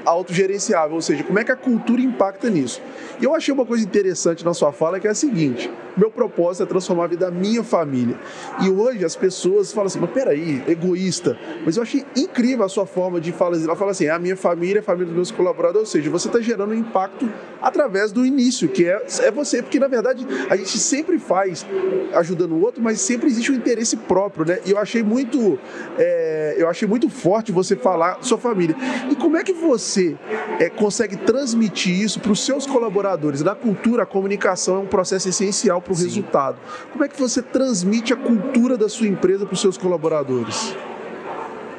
autogerenciável, 0.03 0.95
ou 0.95 1.01
seja, 1.01 1.23
como 1.23 1.39
é 1.39 1.43
que 1.45 1.53
a 1.53 1.55
cultura 1.55 2.01
impacta 2.01 2.49
nisso. 2.49 2.81
E 3.19 3.23
eu 3.23 3.33
achei 3.33 3.53
uma 3.53 3.65
coisa 3.65 3.85
interessante 3.85 4.43
na 4.43 4.53
sua 4.53 4.73
fala 4.73 4.99
que 4.99 5.07
é 5.07 5.11
a 5.11 5.15
seguinte: 5.15 5.71
meu 5.95 6.11
propósito 6.11 6.63
é 6.63 6.65
transformar 6.65 7.05
a 7.05 7.07
vida 7.07 7.25
da 7.25 7.31
minha 7.31 7.63
família. 7.63 8.17
E 8.61 8.69
hoje 8.69 9.05
as 9.05 9.15
pessoas 9.15 9.71
falam 9.71 9.87
assim, 9.87 9.99
mas 9.99 10.11
peraí, 10.11 10.61
egoísta. 10.67 11.37
Mas 11.65 11.77
eu 11.77 11.83
achei 11.83 12.05
incrível 12.15 12.65
a 12.65 12.69
sua 12.69 12.85
forma 12.85 13.21
de 13.21 13.31
falar. 13.31 13.57
Ela 13.57 13.75
fala 13.75 13.91
assim, 13.91 14.05
é 14.05 14.11
a 14.11 14.19
minha 14.19 14.35
família, 14.35 14.81
a 14.81 14.83
família 14.83 15.07
dos 15.07 15.15
meus 15.15 15.31
colaboradores, 15.31 15.87
ou 15.87 15.91
seja, 15.93 16.09
você 16.09 16.27
está 16.27 16.41
gerando 16.41 16.71
um 16.71 16.77
impacto 16.77 17.29
através 17.61 18.11
do 18.11 18.25
início, 18.25 18.67
que 18.67 18.85
é, 18.85 19.01
é 19.19 19.31
você, 19.31 19.61
porque 19.61 19.79
na 19.79 19.87
verdade 19.87 20.27
a 20.49 20.55
gente 20.55 20.77
sempre 20.77 21.17
faz 21.17 21.65
ajudando 22.13 22.51
o 22.51 22.61
outro, 22.61 22.83
mas 22.83 22.99
sempre 22.99 23.27
existe 23.27 23.51
um 23.51 23.55
interesse 23.55 23.95
próprio, 23.97 24.24
né? 24.45 24.59
E 24.65 24.71
eu 24.71 24.77
achei 24.77 25.03
muito, 25.03 25.59
é, 25.97 26.55
eu 26.57 26.69
achei 26.69 26.87
muito 26.87 27.09
forte 27.09 27.51
você 27.51 27.75
falar 27.75 28.17
sua 28.21 28.37
família. 28.37 28.75
E 29.09 29.15
como 29.15 29.37
é 29.37 29.43
que 29.43 29.53
você 29.53 30.15
é, 30.59 30.69
consegue 30.69 31.17
transmitir 31.17 31.99
isso 32.01 32.19
para 32.19 32.31
os 32.31 32.45
seus 32.45 32.65
colaboradores? 32.65 33.41
Na 33.41 33.55
cultura, 33.55 34.03
a 34.03 34.05
comunicação 34.05 34.77
é 34.77 34.79
um 34.79 34.87
processo 34.87 35.29
essencial 35.29 35.81
para 35.81 35.93
o 35.93 35.95
resultado. 35.95 36.57
Como 36.91 37.03
é 37.03 37.07
que 37.07 37.19
você 37.19 37.41
transmite 37.41 38.13
a 38.13 38.15
cultura 38.15 38.77
da 38.77 38.89
sua 38.89 39.07
empresa 39.07 39.45
para 39.45 39.53
os 39.53 39.61
seus 39.61 39.77
colaboradores? 39.77 40.75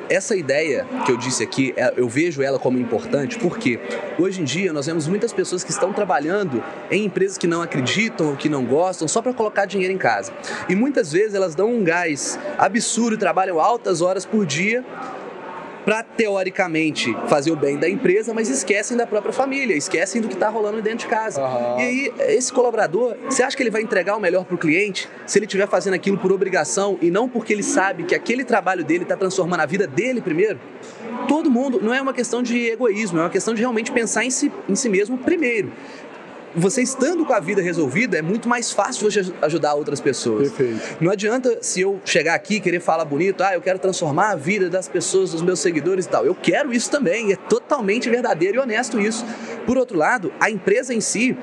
Essa 0.09 0.37
ideia 0.37 0.87
que 1.05 1.12
eu 1.12 1.16
disse 1.16 1.42
aqui, 1.42 1.75
é, 1.77 1.95
eu 1.97 2.09
vejo 2.09 2.42
ela 2.42 2.59
como 2.59 2.79
importante 2.79 3.38
porque 3.38 3.79
hoje 4.19 4.40
em 4.40 4.45
dia 4.45 4.73
nós 4.73 4.87
vemos 4.87 5.07
muitas 5.07 5.33
pessoas 5.33 5.64
que 5.64 5.71
estão 5.71 5.92
trabalhando 5.92 6.62
em 6.90 7.05
empresas 7.05 7.37
que 7.37 7.47
não 7.47 7.62
acreditam 7.62 8.31
ou 8.31 8.37
que 8.37 8.49
não 8.49 8.64
gostam 8.64 9.09
só 9.09 9.21
para 9.21 9.33
colocar 9.33 9.66
dinheiro 9.66 9.92
em 9.92 9.99
casa. 9.99 10.33
E 10.69 10.75
muitas 10.75 11.12
vezes 11.12 11.35
elas 11.35 11.55
dão 11.55 11.73
um 11.73 11.83
gás 11.83 12.38
absurdo, 12.59 13.16
trabalham 13.16 13.61
altas 13.61 14.01
horas 14.01 14.25
por 14.25 14.47
dia 14.47 14.85
para 15.87 16.03
teoricamente 16.03 17.16
fazer 17.29 17.53
o 17.53 17.57
bem 17.57 17.79
da 17.79 17.88
empresa, 17.88 18.35
mas 18.35 18.49
esquecem 18.51 18.96
da 18.96 19.07
própria 19.07 19.33
família, 19.33 19.72
esquecem 19.72 20.20
do 20.20 20.27
que 20.27 20.35
está 20.35 20.49
rolando 20.49 20.83
dentro 20.83 20.99
de 20.99 21.07
casa. 21.07 21.40
Uhum. 21.40 21.79
E 21.79 21.83
aí, 21.83 22.12
esse 22.27 22.53
colaborador, 22.53 23.14
você 23.25 23.44
acha 23.44 23.57
que 23.57 23.62
ele 23.62 23.70
vai 23.70 23.83
entregar 23.83 24.16
o 24.16 24.20
melhor 24.20 24.44
para 24.44 24.57
o 24.57 24.59
cliente 24.59 25.09
se 25.25 25.38
ele 25.38 25.46
estiver 25.46 25.68
fazendo 25.68 25.94
aquilo 25.94 26.18
por 26.18 26.33
obrigação 26.33 26.99
e 27.01 27.09
não 27.09 27.29
porque 27.29 27.53
ele 27.53 27.62
sabe 27.62 28.03
que 28.03 28.16
aquele 28.16 28.42
trabalho 28.42 28.85
dele 28.85 29.05
está 29.05 29.16
transformando 29.16 29.61
a 29.61 29.66
vida 29.66 29.87
dele 29.87 30.20
primeiro? 30.20 30.59
Todo 31.29 31.49
mundo, 31.49 31.81
não 31.81 31.94
é 31.94 32.03
uma 32.03 32.12
questão 32.12 32.42
de 32.42 32.68
egoísmo, 32.68 33.20
é 33.20 33.22
uma 33.22 33.31
questão 33.31 33.55
de 33.55 33.61
realmente 33.61 33.92
pensar 33.92 34.25
em 34.25 34.31
si, 34.31 34.51
em 34.68 34.75
si 34.75 34.88
mesmo 34.88 35.16
primeiro 35.16 35.70
você 36.57 36.83
estando 36.83 37.25
com 37.25 37.33
a 37.33 37.40
vida 37.40 37.61
resolvida, 37.61 38.16
é 38.16 38.23
muito 38.23 38.49
mais 38.49 38.73
fácil 38.73 39.11
você 39.11 39.33
ajudar 39.42 39.75
outras 39.75 40.01
pessoas. 40.01 40.51
Perfeito. 40.51 40.97
Não 41.01 41.12
adianta 41.12 41.59
se 41.61 41.83
eu 41.83 42.01
chegar 42.05 42.35
aqui 42.35 42.57
e 42.57 42.61
querer 42.61 42.81
falar 42.81 43.05
bonito, 43.05 43.42
ah, 43.42 43.55
eu 43.55 43.61
quero 43.61 43.79
transformar 43.79 44.31
a 44.31 44.37
vida 44.37 44.71
das 44.71 44.88
pessoas, 44.88 45.33
dos 45.33 45.42
meus 45.42 45.61
seguidores 45.61 46.07
e 46.07 46.09
tal. 46.09 46.25
Eu 46.25 46.35
quero 46.35 46.73
isso 46.73 46.90
também, 46.90 47.33
é 47.33 47.37
totalmente 47.37 48.09
verdadeiro 48.09 48.57
e 48.57 48.61
honesto 48.61 48.99
isso. 48.99 49.25
Por 49.66 49.77
outro 49.77 49.99
lado, 49.99 50.33
a 50.40 50.51
empresa 50.51 50.95
em 50.95 51.01
si, 51.01 51.37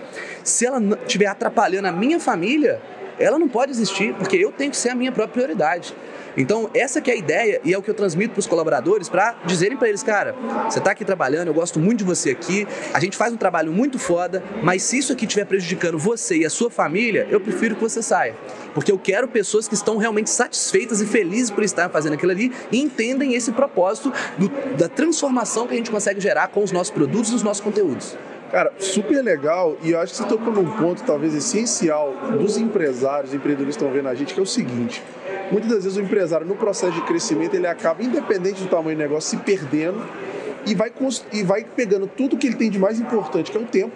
se 0.43 0.65
ela 0.65 0.81
estiver 1.05 1.27
atrapalhando 1.27 1.87
a 1.87 1.91
minha 1.91 2.19
família, 2.19 2.81
ela 3.23 3.39
não 3.39 3.47
pode 3.47 3.71
existir, 3.71 4.13
porque 4.15 4.35
eu 4.35 4.51
tenho 4.51 4.71
que 4.71 4.77
ser 4.77 4.89
a 4.89 4.95
minha 4.95 5.11
própria 5.11 5.33
prioridade. 5.33 5.95
Então, 6.35 6.69
essa 6.73 6.99
que 6.99 7.11
é 7.11 7.13
a 7.13 7.17
ideia 7.17 7.61
e 7.63 7.73
é 7.73 7.77
o 7.77 7.81
que 7.81 7.89
eu 7.89 7.93
transmito 7.93 8.33
para 8.33 8.39
os 8.39 8.47
colaboradores 8.47 9.07
para 9.07 9.35
dizerem 9.45 9.77
para 9.77 9.87
eles, 9.87 10.01
cara, 10.01 10.35
você 10.67 10.79
está 10.79 10.91
aqui 10.91 11.05
trabalhando, 11.05 11.47
eu 11.47 11.53
gosto 11.53 11.79
muito 11.79 11.99
de 11.99 12.03
você 12.03 12.31
aqui, 12.31 12.67
a 12.93 12.99
gente 12.99 13.15
faz 13.15 13.31
um 13.31 13.37
trabalho 13.37 13.71
muito 13.71 13.99
foda, 13.99 14.43
mas 14.63 14.81
se 14.83 14.97
isso 14.97 15.13
aqui 15.13 15.25
estiver 15.25 15.45
prejudicando 15.45 15.97
você 15.97 16.37
e 16.37 16.45
a 16.45 16.49
sua 16.49 16.71
família, 16.71 17.27
eu 17.29 17.39
prefiro 17.39 17.75
que 17.75 17.81
você 17.81 18.01
saia. 18.01 18.35
Porque 18.73 18.91
eu 18.91 18.97
quero 18.97 19.27
pessoas 19.27 19.67
que 19.67 19.75
estão 19.75 19.97
realmente 19.97 20.29
satisfeitas 20.29 21.01
e 21.01 21.05
felizes 21.05 21.51
por 21.51 21.63
estar 21.63 21.89
fazendo 21.89 22.13
aquilo 22.13 22.31
ali 22.31 22.51
e 22.71 22.81
entendem 22.81 23.35
esse 23.35 23.51
propósito 23.51 24.11
do, 24.37 24.49
da 24.75 24.89
transformação 24.89 25.67
que 25.67 25.73
a 25.73 25.77
gente 25.77 25.91
consegue 25.91 26.19
gerar 26.19 26.47
com 26.47 26.63
os 26.63 26.71
nossos 26.71 26.91
produtos 26.91 27.31
e 27.31 27.35
os 27.35 27.43
nossos 27.43 27.63
conteúdos. 27.63 28.17
Cara, 28.53 28.71
super 28.77 29.19
legal 29.23 29.75
e 29.81 29.93
eu 29.93 29.99
acho 29.99 30.11
que 30.11 30.17
você 30.19 30.27
tocou 30.27 30.53
num 30.53 30.69
ponto 30.77 31.01
talvez 31.01 31.33
essencial 31.33 32.13
dos 32.37 32.55
empresários, 32.55 33.33
empreendedores 33.33 33.75
que 33.75 33.83
estão 33.83 33.91
vendo 33.91 34.07
a 34.07 34.13
gente, 34.13 34.31
que 34.31 34.39
é 34.39 34.43
o 34.43 34.45
seguinte. 34.45 35.01
Muitas 35.51 35.71
das 35.71 35.83
vezes 35.85 35.97
o 35.97 36.01
empresário, 36.01 36.45
no 36.45 36.55
processo 36.55 36.91
de 36.91 37.01
crescimento, 37.01 37.55
ele 37.55 37.65
acaba, 37.65 38.03
independente 38.03 38.61
do 38.61 38.69
tamanho 38.69 38.95
do 38.95 38.99
negócio, 38.99 39.31
se 39.31 39.43
perdendo 39.43 39.99
e 40.67 40.75
vai, 40.75 40.91
e 41.31 41.41
vai 41.41 41.63
pegando 41.63 42.05
tudo 42.05 42.37
que 42.37 42.45
ele 42.45 42.55
tem 42.55 42.69
de 42.69 42.77
mais 42.77 42.99
importante, 42.99 43.51
que 43.51 43.57
é 43.57 43.59
o 43.59 43.65
tempo, 43.65 43.95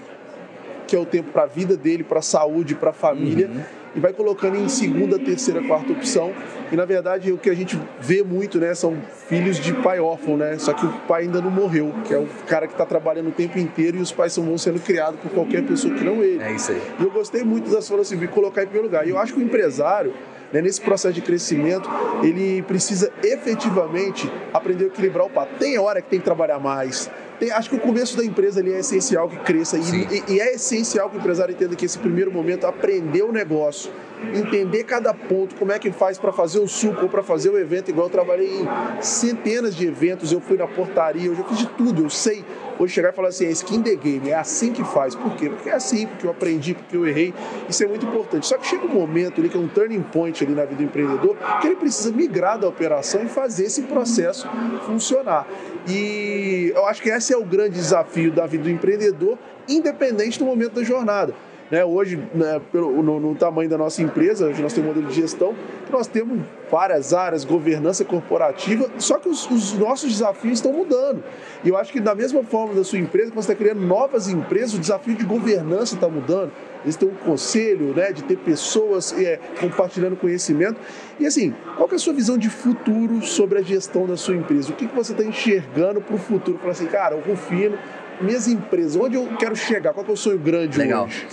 que 0.88 0.96
é 0.96 1.00
o 1.00 1.06
tempo 1.06 1.32
para 1.32 1.44
a 1.44 1.46
vida 1.46 1.78
dele, 1.78 2.04
para 2.04 2.18
a 2.18 2.24
saúde, 2.24 2.74
para 2.74 2.90
a 2.90 2.94
família, 2.94 3.50
uhum. 3.50 3.62
E 3.98 4.00
vai 4.00 4.14
colocando 4.14 4.56
em 4.56 4.70
segunda, 4.70 5.18
terceira, 5.18 5.62
quarta 5.64 5.92
opção. 5.92 6.32
E 6.72 6.76
na 6.76 6.86
verdade 6.86 7.32
o 7.32 7.38
que 7.38 7.50
a 7.50 7.56
gente 7.56 7.80
vê 8.00 8.24
muito, 8.24 8.60
né, 8.60 8.76
são 8.76 8.96
filhos 9.28 9.58
de 9.60 9.74
pai 9.74 10.00
órfão, 10.00 10.38
né? 10.38 10.58
Só 10.60 10.72
que 10.72 10.86
o 10.86 10.94
pai 11.08 11.24
ainda 11.24 11.42
não 11.42 11.50
morreu, 11.50 11.92
que 12.06 12.14
é 12.14 12.18
o 12.18 12.28
cara 12.48 12.68
que 12.68 12.74
está 12.74 12.86
trabalhando 12.86 13.30
o 13.30 13.32
tempo 13.32 13.58
inteiro 13.58 13.98
e 13.98 14.02
os 14.02 14.12
pais 14.12 14.38
vão 14.38 14.58
sendo 14.58 14.80
criados 14.80 15.20
por 15.20 15.32
qualquer 15.32 15.66
pessoa 15.66 15.94
que 15.96 16.04
não 16.04 16.24
ele. 16.24 16.44
É 16.44 16.52
isso 16.52 16.72
aí. 16.72 16.82
E 17.00 17.04
eu 17.04 17.10
gostei 17.10 17.44
muito 17.44 17.72
das 17.72 17.88
falas 17.88 18.08
assim, 18.08 18.18
de 18.18 18.28
colocar 18.28 18.62
em 18.62 18.68
primeiro 18.68 18.88
lugar. 18.88 19.08
E 19.08 19.10
eu 19.10 19.18
acho 19.18 19.34
que 19.34 19.40
o 19.40 19.44
empresário 19.44 20.14
né, 20.52 20.62
nesse 20.62 20.80
processo 20.80 21.14
de 21.14 21.22
crescimento, 21.22 21.90
ele 22.24 22.62
precisa 22.62 23.12
efetivamente 23.24 24.32
aprender 24.54 24.86
a 24.86 24.88
equilibrar 24.88 25.26
o 25.26 25.30
pato. 25.30 25.56
Tem 25.60 25.78
hora 25.78 26.02
que 26.02 26.10
tem 26.10 26.20
que 26.20 26.26
trabalhar 26.26 26.60
mais, 26.60 27.10
tem, 27.40 27.52
acho 27.52 27.70
que 27.70 27.76
o 27.76 27.80
começo 27.80 28.18
da 28.18 28.26
empresa 28.26 28.60
ali 28.60 28.74
é 28.74 28.80
essencial 28.80 29.30
que 29.30 29.38
cresça 29.38 29.78
e, 29.78 30.24
e, 30.28 30.40
é 30.40 30.56
essencial 30.56 31.10
que 31.10 31.18
o 31.18 31.20
empresário 31.20 31.54
entenda 31.54 31.76
que 31.76 31.86
esse 31.86 31.98
primeiro 31.98 32.32
momento 32.32 32.66
aprender 32.66 33.24
o 33.24 33.32
negócio, 33.32 33.92
entender 34.34 34.84
cada 34.84 35.14
ponto, 35.14 35.56
como 35.56 35.72
é 35.72 35.80
que 35.80 35.92
faz 35.92 36.18
para 36.18 36.32
fazer 36.32 36.60
o 36.60 36.68
suco 36.68 37.04
ou 37.04 37.10
para 37.10 37.22
fazer 37.22 37.50
o 37.50 37.58
evento, 37.58 37.90
igual 37.90 38.08
eu 38.08 38.12
trabalhei 38.12 38.62
em 38.62 38.68
centenas 39.02 39.76
de 39.76 39.88
eventos, 39.88 40.32
eu 40.32 40.42
fui 40.42 40.58
na 40.58 40.68
portaria, 40.68 41.28
eu 41.28 41.36
já 41.36 41.44
fiz 41.44 41.58
de 41.60 41.68
tudo, 41.68 42.04
eu 42.04 42.10
sei 42.10 42.44
hoje 42.80 42.94
chegar 42.94 43.10
e 43.10 43.14
falar 43.14 43.30
assim, 43.30 43.46
é 43.46 43.52
skin 43.52 43.82
the 43.82 43.96
game, 43.96 44.30
é 44.30 44.36
assim 44.36 44.72
que 44.72 44.84
faz. 44.84 45.16
Por 45.16 45.36
quê? 45.36 45.50
Porque 45.50 45.70
é 45.70 45.74
assim, 45.74 46.08
porque 46.08 46.26
eu 46.26 46.32
aprendi, 46.32 46.74
porque 46.74 46.96
eu 46.96 47.08
errei. 47.08 47.34
Isso 47.70 47.84
é 47.84 47.88
muito 47.88 48.06
importante. 48.06 48.48
Só 48.48 48.58
que 48.58 48.68
chega 48.68 48.86
um 48.86 48.94
momento 48.94 49.40
ali, 49.40 49.50
que 49.50 49.58
é 49.58 49.60
um 49.60 49.68
turning 49.68 50.02
point 50.02 50.44
ali 50.44 50.54
na 50.54 50.64
vida 50.64 50.76
do 50.76 50.84
empreendedor, 50.84 51.36
que 51.62 51.68
ele 51.68 51.76
precisa 51.76 52.12
migrar 52.12 52.58
da 52.60 52.68
operação 52.68 53.24
e 53.24 53.28
fazer 53.28 53.66
esse 53.66 53.84
processo 53.84 54.48
funcionar. 54.86 55.48
E 55.88 56.72
eu 56.76 56.86
acho 56.86 57.02
que 57.02 57.10
esse 57.10 57.34
é 57.34 57.38
o 57.38 57.46
grande 57.46 57.76
desafio 57.76 58.32
da 58.32 58.46
vida 58.46 58.64
do 58.64 58.70
empreendedor, 58.70 59.38
independente 59.68 60.40
do 60.40 60.46
momento 60.46 60.74
da 60.74 60.84
jornada. 60.84 61.34
Né, 61.70 61.84
hoje, 61.84 62.18
né, 62.34 62.62
pelo, 62.72 63.04
no, 63.04 63.20
no, 63.20 63.36
tamanho 63.36 63.70
da 63.70 63.78
nossa 63.78 64.02
empresa, 64.02 64.48
hoje 64.48 64.62
nós 64.62 64.72
temos 64.72 64.90
um 64.90 64.94
modelo 64.94 65.12
de 65.12 65.20
gestão, 65.20 65.54
nós 65.92 66.08
temos 66.08 66.40
várias 66.72 67.14
áreas, 67.14 67.44
governança 67.44 68.06
corporativa, 68.06 68.90
só 68.98 69.20
que 69.20 69.28
os, 69.28 69.50
os, 69.52 69.74
nossos 69.74 70.10
desafios 70.10 70.60
estão 70.60 70.72
mudando. 70.72 71.22
E 71.66 71.70
eu 71.70 71.76
acho 71.76 71.92
que 71.92 72.00
da 72.00 72.16
mesma 72.16 72.42
forma 72.42 72.74
da 72.74 72.86
sua 72.86 73.00
empresa, 73.00 73.32
quando 73.32 73.44
você 73.44 73.52
está 73.52 73.56
criando 73.56 73.82
novas 73.82 74.30
empresas, 74.30 74.76
o 74.76 74.80
desafio 74.80 75.16
de 75.16 75.26
governança 75.26 75.96
está 75.96 76.08
mudando. 76.08 76.54
Eles 76.84 76.96
têm 76.96 77.10
um 77.10 77.16
conselho, 77.16 77.94
né, 77.94 78.14
de 78.14 78.24
ter 78.24 78.38
pessoas 78.38 79.12
é, 79.20 79.38
compartilhando 79.60 80.16
conhecimento. 80.16 80.80
E 81.20 81.26
assim, 81.26 81.54
qual 81.76 81.90
é 81.92 81.96
a 81.96 82.00
sua 82.00 82.14
visão 82.14 82.38
de 82.38 82.50
futuro 82.50 83.22
sobre 83.24 83.60
a 83.60 83.62
gestão 83.62 84.06
da 84.06 84.16
sua 84.16 84.38
empresa? 84.38 84.72
O 84.72 84.74
que, 84.74 84.88
que 84.88 84.96
você 84.96 85.12
está 85.12 85.24
enxergando 85.24 86.00
para 86.00 86.16
o 86.16 86.18
futuro? 86.18 86.58
Falar 86.60 86.72
assim, 86.72 86.86
cara, 86.86 87.18
o 87.18 87.20
Rufino, 87.20 87.78
minhas 88.22 88.48
empresas, 88.48 88.96
onde 88.96 89.18
eu 89.18 89.28
quero 89.38 89.56
chegar? 89.56 89.94
Qual 89.94 90.06
é 90.08 90.12
o 90.12 90.16
sonho 90.16 90.40
grande 90.40 90.78
Legal. 90.78 91.06
hoje? 91.06 91.28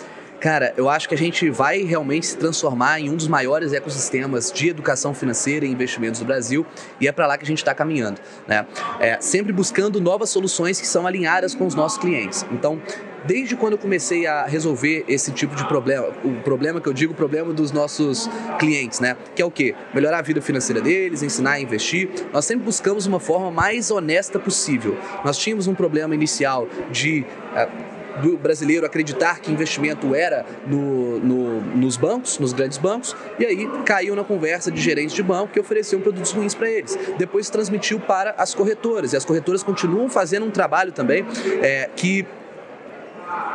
Cara, 0.44 0.74
eu 0.76 0.90
acho 0.90 1.08
que 1.08 1.14
a 1.14 1.16
gente 1.16 1.48
vai 1.48 1.84
realmente 1.84 2.26
se 2.26 2.36
transformar 2.36 3.00
em 3.00 3.08
um 3.08 3.16
dos 3.16 3.26
maiores 3.26 3.72
ecossistemas 3.72 4.52
de 4.52 4.68
educação 4.68 5.14
financeira 5.14 5.64
e 5.64 5.70
investimentos 5.70 6.20
do 6.20 6.26
Brasil 6.26 6.66
e 7.00 7.08
é 7.08 7.12
para 7.12 7.26
lá 7.26 7.38
que 7.38 7.44
a 7.44 7.46
gente 7.46 7.60
está 7.60 7.74
caminhando. 7.74 8.20
Né? 8.46 8.66
É, 9.00 9.18
sempre 9.22 9.54
buscando 9.54 10.02
novas 10.02 10.28
soluções 10.28 10.78
que 10.78 10.86
são 10.86 11.06
alinhadas 11.06 11.54
com 11.54 11.66
os 11.66 11.74
nossos 11.74 11.96
clientes. 11.96 12.44
Então, 12.52 12.78
desde 13.24 13.56
quando 13.56 13.72
eu 13.72 13.78
comecei 13.78 14.26
a 14.26 14.44
resolver 14.44 15.06
esse 15.08 15.32
tipo 15.32 15.54
de 15.54 15.66
problema, 15.66 16.08
o 16.22 16.34
problema 16.42 16.78
que 16.78 16.90
eu 16.90 16.92
digo, 16.92 17.14
o 17.14 17.16
problema 17.16 17.50
dos 17.50 17.72
nossos 17.72 18.28
clientes, 18.58 19.00
né? 19.00 19.16
Que 19.34 19.40
é 19.40 19.46
o 19.46 19.50
quê? 19.50 19.74
Melhorar 19.94 20.18
a 20.18 20.22
vida 20.22 20.42
financeira 20.42 20.82
deles, 20.82 21.22
ensinar 21.22 21.52
a 21.52 21.60
investir. 21.60 22.10
Nós 22.34 22.44
sempre 22.44 22.66
buscamos 22.66 23.06
uma 23.06 23.18
forma 23.18 23.50
mais 23.50 23.90
honesta 23.90 24.38
possível. 24.38 24.94
Nós 25.24 25.38
tínhamos 25.38 25.66
um 25.66 25.74
problema 25.74 26.14
inicial 26.14 26.68
de 26.92 27.24
uh, 27.54 27.93
do 28.22 28.36
brasileiro 28.36 28.86
acreditar 28.86 29.40
que 29.40 29.50
investimento 29.50 30.14
era 30.14 30.44
no, 30.66 31.18
no, 31.18 31.60
nos 31.60 31.96
bancos, 31.96 32.38
nos 32.38 32.52
grandes 32.52 32.78
bancos, 32.78 33.16
e 33.38 33.44
aí 33.44 33.68
caiu 33.84 34.14
na 34.14 34.24
conversa 34.24 34.70
de 34.70 34.80
gerentes 34.80 35.14
de 35.14 35.22
banco 35.22 35.52
que 35.52 35.60
ofereciam 35.60 36.00
produtos 36.00 36.32
ruins 36.32 36.54
para 36.54 36.70
eles. 36.70 36.98
Depois 37.18 37.50
transmitiu 37.50 38.00
para 38.00 38.34
as 38.38 38.54
corretoras, 38.54 39.12
e 39.12 39.16
as 39.16 39.24
corretoras 39.24 39.62
continuam 39.62 40.08
fazendo 40.08 40.46
um 40.46 40.50
trabalho 40.50 40.92
também 40.92 41.24
é, 41.62 41.88
que 41.96 42.26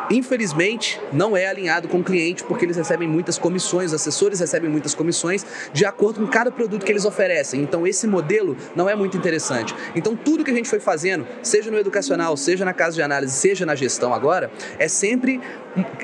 infelizmente, 0.10 0.99
não 1.12 1.36
é 1.36 1.47
alinhado 1.47 1.88
com 1.88 1.99
o 1.99 2.03
cliente 2.03 2.43
porque 2.43 2.66
eles 2.66 2.78
recebem 2.78 3.07
muitas 3.07 3.38
comissões, 3.38 3.88
os 3.88 3.93
assessores 3.93 4.39
recebem 4.39 4.70
muitas 4.70 4.93
comissões 4.93 5.45
de 5.74 5.86
acordo 5.86 6.20
com 6.20 6.28
cada 6.28 6.51
produto 6.51 6.86
que 6.86 6.91
eles 6.91 7.05
oferecem. 7.05 7.62
Então, 7.62 7.86
esse 7.86 8.07
modelo 8.07 8.55
não 8.76 8.89
é 8.89 8.95
muito 8.95 9.18
interessante. 9.18 9.76
Então, 9.95 10.16
tudo 10.16 10.43
que 10.43 10.51
a 10.51 10.53
gente 10.53 10.70
foi 10.70 10.80
fazendo, 10.80 11.26
seja 11.41 11.70
no 11.72 11.78
educacional, 11.78 12.36
seja 12.36 12.66
na 12.66 12.74
casa 12.74 12.95
de 12.95 13.01
análise, 13.01 13.34
seja 13.34 13.66
na 13.66 13.76
gestão 13.76 14.14
agora, 14.14 14.51
é 14.78 14.88
sempre 14.88 15.39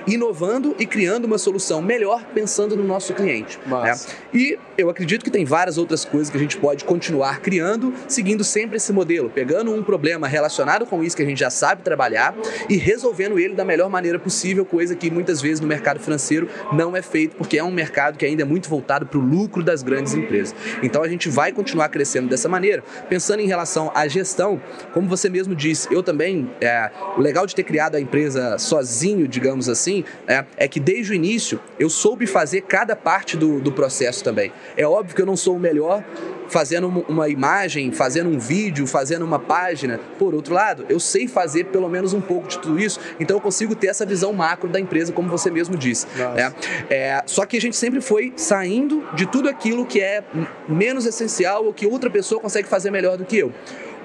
inovando 0.07 0.75
e 0.79 0.85
criando 0.85 1.25
uma 1.25 1.37
solução 1.37 1.81
melhor 1.81 2.23
pensando 2.33 2.75
no 2.75 2.83
nosso 2.83 3.13
cliente. 3.13 3.59
Né? 3.65 3.95
E 4.33 4.57
eu 4.77 4.89
acredito 4.89 5.23
que 5.23 5.31
tem 5.31 5.45
várias 5.45 5.77
outras 5.77 6.05
coisas 6.05 6.29
que 6.29 6.37
a 6.37 6.39
gente 6.39 6.57
pode 6.57 6.83
continuar 6.83 7.39
criando, 7.41 7.93
seguindo 8.07 8.43
sempre 8.43 8.77
esse 8.77 8.91
modelo, 8.93 9.29
pegando 9.29 9.73
um 9.73 9.83
problema 9.83 10.27
relacionado 10.27 10.85
com 10.85 11.03
isso 11.03 11.15
que 11.15 11.23
a 11.23 11.25
gente 11.25 11.39
já 11.39 11.49
sabe 11.49 11.81
trabalhar 11.81 12.35
e 12.69 12.77
resolvendo 12.77 13.39
ele 13.39 13.55
da 13.55 13.65
melhor 13.65 13.89
maneira 13.89 14.19
possível, 14.19 14.65
coisa 14.65 14.95
que 14.95 15.09
muitas 15.09 15.41
vezes 15.41 15.59
no 15.59 15.67
mercado 15.67 15.99
financeiro 15.99 16.47
não 16.71 16.95
é 16.95 17.01
feito, 17.01 17.35
porque 17.35 17.57
é 17.57 17.63
um 17.63 17.71
mercado 17.71 18.17
que 18.17 18.25
ainda 18.25 18.43
é 18.43 18.45
muito 18.45 18.69
voltado 18.69 19.05
para 19.05 19.17
o 19.17 19.21
lucro 19.21 19.63
das 19.63 19.81
grandes 19.81 20.13
empresas. 20.13 20.55
Então 20.83 21.01
a 21.01 21.07
gente 21.07 21.29
vai 21.29 21.51
continuar 21.51 21.89
crescendo 21.89 22.27
dessa 22.27 22.47
maneira. 22.47 22.83
Pensando 23.09 23.39
em 23.39 23.47
relação 23.47 23.91
à 23.95 24.07
gestão, 24.07 24.61
como 24.93 25.07
você 25.07 25.29
mesmo 25.29 25.55
disse, 25.55 25.87
eu 25.93 26.03
também, 26.03 26.49
é, 26.61 26.91
o 27.17 27.21
legal 27.21 27.45
de 27.45 27.55
ter 27.55 27.63
criado 27.63 27.95
a 27.95 27.99
empresa 27.99 28.57
sozinho, 28.57 29.27
digamos 29.27 29.54
assim, 29.69 30.03
é, 30.27 30.45
é 30.57 30.67
que 30.67 30.79
desde 30.79 31.11
o 31.11 31.15
início 31.15 31.59
eu 31.79 31.89
soube 31.89 32.25
fazer 32.27 32.61
cada 32.61 32.95
parte 32.95 33.37
do, 33.37 33.59
do 33.59 33.71
processo 33.71 34.23
também. 34.23 34.51
É 34.75 34.85
óbvio 34.85 35.15
que 35.15 35.21
eu 35.21 35.25
não 35.25 35.35
sou 35.37 35.55
o 35.55 35.59
melhor, 35.59 36.03
fazendo 36.47 36.87
uma 37.07 37.27
imagem, 37.29 37.91
fazendo 37.91 38.29
um 38.29 38.39
vídeo, 38.39 38.85
fazendo 38.87 39.25
uma 39.25 39.39
página. 39.39 39.99
Por 40.17 40.33
outro 40.33 40.53
lado, 40.53 40.85
eu 40.89 40.99
sei 40.99 41.27
fazer 41.27 41.65
pelo 41.65 41.89
menos 41.89 42.13
um 42.13 42.21
pouco 42.21 42.47
de 42.47 42.59
tudo 42.59 42.79
isso, 42.79 42.99
então 43.19 43.37
eu 43.37 43.41
consigo 43.41 43.75
ter 43.75 43.87
essa 43.87 44.05
visão 44.05 44.31
macro 44.33 44.69
da 44.69 44.79
empresa, 44.79 45.11
como 45.11 45.29
você 45.29 45.49
mesmo 45.49 45.77
disse. 45.77 46.07
Né? 46.15 46.53
É, 46.89 47.23
só 47.25 47.45
que 47.45 47.57
a 47.57 47.61
gente 47.61 47.75
sempre 47.75 48.01
foi 48.01 48.33
saindo 48.35 49.03
de 49.15 49.25
tudo 49.25 49.49
aquilo 49.49 49.85
que 49.85 49.99
é 49.99 50.23
menos 50.67 51.05
essencial 51.05 51.65
ou 51.65 51.73
que 51.73 51.85
outra 51.85 52.09
pessoa 52.09 52.39
consegue 52.39 52.67
fazer 52.67 52.91
melhor 52.91 53.17
do 53.17 53.25
que 53.25 53.37
eu. 53.37 53.51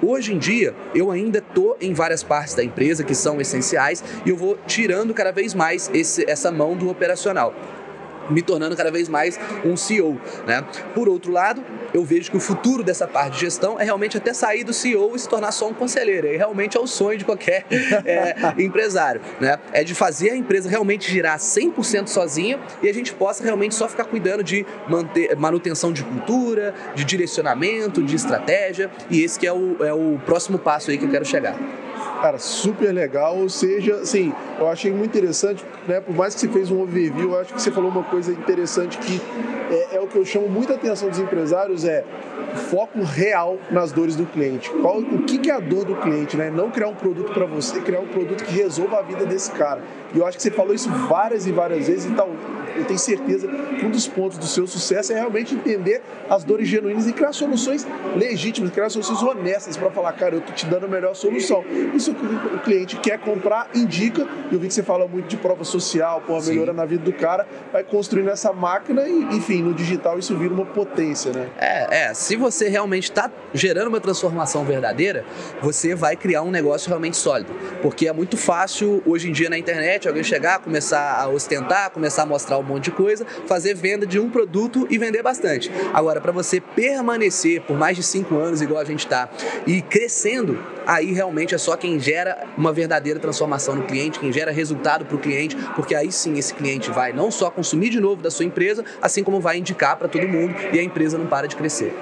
Hoje 0.03 0.32
em 0.32 0.38
dia, 0.38 0.74
eu 0.94 1.11
ainda 1.11 1.38
estou 1.38 1.76
em 1.80 1.92
várias 1.92 2.22
partes 2.22 2.55
da 2.55 2.64
empresa 2.64 3.05
que 3.05 3.14
são 3.14 3.40
essenciais 3.40 4.03
e 4.24 4.30
eu 4.30 4.36
vou 4.36 4.59
tirando 4.66 5.12
cada 5.12 5.30
vez 5.30 5.53
mais 5.53 5.90
esse, 5.92 6.24
essa 6.28 6.51
mão 6.51 6.74
do 6.74 6.88
operacional 6.88 7.55
me 8.31 8.43
tornando 8.43 8.76
cada 8.76 8.91
vez 8.91 9.09
mais 9.09 9.39
um 9.64 9.76
CEO. 9.76 10.20
Né? 10.47 10.64
Por 10.95 11.09
outro 11.09 11.33
lado, 11.33 11.62
eu 11.93 12.05
vejo 12.05 12.31
que 12.31 12.37
o 12.37 12.41
futuro 12.41 12.83
dessa 12.83 13.07
parte 13.07 13.35
de 13.35 13.41
gestão 13.41 13.78
é 13.78 13.85
realmente 13.85 14.16
até 14.16 14.33
sair 14.33 14.64
do 14.64 14.72
CEO 14.72 15.14
e 15.14 15.18
se 15.18 15.28
tornar 15.28 15.53
só 15.53 15.68
um 15.68 15.74
conselheiro. 15.74 16.26
E 16.26 16.37
realmente 16.37 16.76
é 16.76 16.81
o 16.81 16.87
sonho 16.87 17.18
de 17.18 17.24
qualquer 17.24 17.66
é, 18.05 18.35
empresário. 18.62 19.20
Né? 19.41 19.59
É 19.72 19.85
de 19.85 19.95
fazer 19.95 20.31
a 20.31 20.37
empresa 20.37 20.68
realmente 20.68 21.11
girar 21.11 21.39
100% 21.39 22.09
sozinha 22.09 22.59
e 22.83 22.89
a 22.89 22.95
gente 22.95 23.12
possa 23.12 23.43
realmente 23.43 23.74
só 23.74 23.89
ficar 23.89 24.05
cuidando 24.05 24.43
de 24.43 24.64
manter 24.89 25.37
manutenção 25.37 25.93
de 25.93 26.03
cultura, 26.05 26.74
de 26.95 27.05
direcionamento, 27.05 28.03
de 28.03 28.16
estratégia. 28.16 28.91
E 29.11 29.22
esse 29.22 29.39
que 29.39 29.47
é 29.47 29.53
o, 29.53 29.76
é 29.85 29.93
o 29.93 30.18
próximo 30.24 30.59
passo 30.59 30.91
aí 30.91 30.99
que 30.99 31.05
eu 31.05 31.11
quero 31.11 31.24
chegar. 31.24 31.57
Cara, 32.20 32.38
super 32.38 32.92
legal. 32.92 33.36
Ou 33.36 33.48
seja, 33.48 33.96
assim, 33.96 34.32
eu 34.59 34.68
achei 34.68 34.92
muito 34.92 35.16
interessante, 35.16 35.64
né? 35.86 36.01
Por 36.01 36.14
mais 36.14 36.34
que 36.34 36.40
você 36.40 36.48
fez 36.48 36.70
um 36.70 36.82
overview, 36.82 37.32
eu 37.32 37.40
acho 37.40 37.55
que 37.55 37.62
você 37.62 37.70
falou 37.70 37.90
uma 37.90 38.05
coisa 38.05 38.32
interessante 38.32 38.98
que 38.98 39.20
é, 39.70 39.96
é 39.96 40.01
o 40.01 40.07
que 40.07 40.16
eu 40.16 40.24
chamo 40.24 40.48
muita 40.48 40.74
atenção 40.74 41.09
dos 41.09 41.18
empresários, 41.18 41.84
é 41.84 42.05
foco 42.70 43.03
real 43.03 43.59
nas 43.70 43.92
dores 43.92 44.16
do 44.16 44.26
cliente. 44.26 44.70
Qual, 44.70 44.98
o 44.98 45.22
que, 45.22 45.38
que 45.38 45.51
é 45.51 45.55
a 45.55 45.61
dor 45.61 45.84
do 45.84 45.96
cliente, 45.96 46.36
né? 46.36 46.51
Não 46.51 46.70
criar 46.70 46.88
um 46.88 46.94
produto 46.94 47.32
para 47.32 47.46
você, 47.46 47.80
criar 47.80 48.01
um 48.01 48.09
produto 48.09 48.44
que 48.44 48.53
resolva 48.53 48.98
a 48.98 49.03
vida 49.03 49.24
desse 49.24 49.51
cara. 49.53 49.80
E 50.14 50.18
eu 50.18 50.26
acho 50.26 50.36
que 50.36 50.42
você 50.42 50.51
falou 50.51 50.74
isso 50.74 50.90
várias 51.09 51.46
e 51.46 51.53
várias 51.53 51.86
vezes, 51.86 52.07
então 52.07 52.30
eu 52.77 52.85
tenho 52.85 52.99
certeza 52.99 53.49
que 53.49 53.85
um 53.85 53.91
dos 53.91 54.07
pontos 54.07 54.39
do 54.39 54.47
seu 54.47 54.66
sucesso 54.66 55.12
é 55.12 55.16
realmente 55.16 55.55
entender 55.55 56.03
as 56.29 56.45
dores 56.45 56.68
genuínas 56.68 57.07
e 57.07 57.12
criar 57.12 57.33
soluções 57.33 57.87
legítimas, 58.16 58.71
criar 58.71 58.91
soluções 58.91 59.23
honestas 59.23 59.77
para 59.77 59.91
falar, 59.91 60.12
cara, 60.12 60.35
eu 60.37 60.41
tô 60.41 60.53
te 60.53 60.66
dando 60.66 60.87
a 60.87 60.89
melhor 60.89 61.14
solução. 61.14 61.64
Isso 61.95 62.14
que 62.14 62.25
o 62.25 62.59
cliente 62.61 62.97
quer 62.97 63.18
comprar, 63.18 63.68
indica. 63.75 64.27
Eu 64.51 64.59
vi 64.59 64.68
que 64.68 64.75
você 64.75 64.83
fala 64.83 65.07
muito 65.07 65.29
de 65.29 65.37
prova 65.37 65.64
social, 65.64 66.23
pô, 66.27 66.41
melhora 66.41 66.73
na 66.73 66.85
vida 66.85 67.05
do 67.05 67.12
cara, 67.12 67.47
vai 67.73 67.85
construindo 67.85 68.29
essa 68.29 68.53
máquina 68.53 69.09
e, 69.09 69.37
enfim, 69.37 69.62
no 69.62 69.75
digital 69.75 70.18
isso 70.18 70.37
vira 70.37 70.53
uma 70.53 70.66
potência, 70.66 71.33
né? 71.33 71.49
É, 71.59 72.09
é. 72.09 72.14
Se 72.14 72.37
você 72.37 72.68
realmente 72.68 73.05
está 73.05 73.31
gerando 73.53 73.89
uma 73.89 74.01
transformação 74.01 74.64
verdadeira, 74.64 75.25
você 75.61 75.95
vai 75.95 76.16
criar 76.16 76.43
um 76.43 76.51
negócio 76.51 76.89
realmente 76.89 77.16
sólido. 77.16 77.53
Porque 77.83 78.07
é 78.09 78.12
muito 78.12 78.37
fácil 78.37 79.03
hoje 79.07 79.29
em 79.29 79.33
dia 79.33 79.51
na 79.51 79.59
internet 79.59 80.09
alguém 80.09 80.23
chegar, 80.23 80.61
começar 80.61 81.21
a 81.21 81.29
ostentar, 81.29 81.91
começar 81.91 82.23
a 82.23 82.27
mostrar 82.27 82.59
o 82.59 82.62
monte 82.71 82.85
de 82.85 82.91
coisa, 82.93 83.27
fazer 83.47 83.75
venda 83.75 84.07
de 84.07 84.18
um 84.18 84.31
produto 84.31 84.87
e 84.91 84.99
vender 84.99 85.23
bastante. 85.23 85.71
Agora, 85.93 86.21
para 86.21 86.33
você 86.33 86.61
permanecer 86.61 87.61
por 87.62 87.77
mais 87.77 87.97
de 87.97 88.03
cinco 88.03 88.37
anos, 88.37 88.62
igual 88.62 88.81
a 88.81 88.85
gente 88.85 89.01
está, 89.01 89.29
e 89.66 89.83
crescendo, 89.83 90.59
aí 90.87 91.12
realmente 91.12 91.55
é 91.55 91.59
só 91.59 91.77
quem 91.77 91.99
gera 91.99 92.47
uma 92.57 92.73
verdadeira 92.73 93.18
transformação 93.18 93.75
no 93.75 93.83
cliente, 93.83 94.18
quem 94.18 94.33
gera 94.33 94.51
resultado 94.51 95.05
para 95.05 95.16
o 95.16 95.18
cliente, 95.18 95.57
porque 95.75 95.95
aí 95.95 96.11
sim 96.12 96.39
esse 96.39 96.55
cliente 96.55 96.91
vai 96.91 97.12
não 97.12 97.31
só 97.31 97.51
consumir 97.51 97.91
de 97.91 98.01
novo 98.01 98.23
da 98.23 98.31
sua 98.31 98.45
empresa, 98.45 98.85
assim 99.01 99.23
como 99.23 99.41
vai 99.41 99.59
indicar 99.59 99.97
para 99.97 100.09
todo 100.09 100.27
mundo 100.27 100.55
e 100.73 100.79
a 100.79 100.83
empresa 100.83 101.18
não 101.18 101.27
para 101.27 101.47
de 101.47 101.57
crescer. 101.57 101.95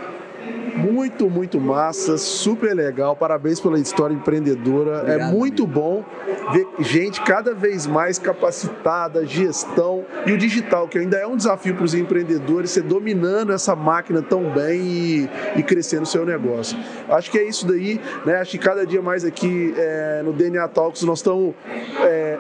Muito, 0.79 1.29
muito 1.29 1.61
massa, 1.61 2.17
super 2.17 2.75
legal. 2.75 3.17
Parabéns 3.17 3.61
pela 3.61 3.79
história 3.79 4.15
empreendedora. 4.15 4.91
É 4.91 5.01
Obrigado, 5.01 5.31
é 5.31 5.33
muito 5.33 5.65
amigo. 5.65 5.81
bom 5.81 6.05
ver 6.53 6.67
gente 6.79 7.21
cada 7.23 7.53
vez 7.53 7.87
mais 7.87 8.19
capacitada, 8.19 9.27
gestão 9.27 10.05
e 10.25 10.33
o 10.33 10.39
digital, 10.39 10.87
que 10.87 10.99
ainda 10.99 11.17
é 11.17 11.27
um 11.27 11.37
desafio 11.37 11.75
para 11.75 11.85
os 11.85 11.95
empreendedores, 11.95 12.71
ser 12.71 12.83
dominando 12.83 13.53
essa 13.53 13.75
máquina 13.75 14.23
tão 14.23 14.51
bem 14.51 14.81
e, 14.81 15.31
e 15.57 15.63
crescendo 15.63 16.05
o 16.05 16.07
seu 16.07 16.25
negócio. 16.25 16.79
Acho 17.09 17.31
que 17.31 17.39
é 17.39 17.49
isso 17.49 17.67
daí, 17.67 18.01
né? 18.25 18.37
Acho 18.37 18.53
que 18.53 18.59
cada 18.59 18.87
dia 18.87 19.03
mais 19.03 19.25
aqui 19.25 19.75
é, 19.77 20.23
no 20.25 20.33
DNA 20.33 20.69
Talks 20.69 21.03
nós 21.03 21.19
estamos 21.19 21.55
é, 22.01 22.39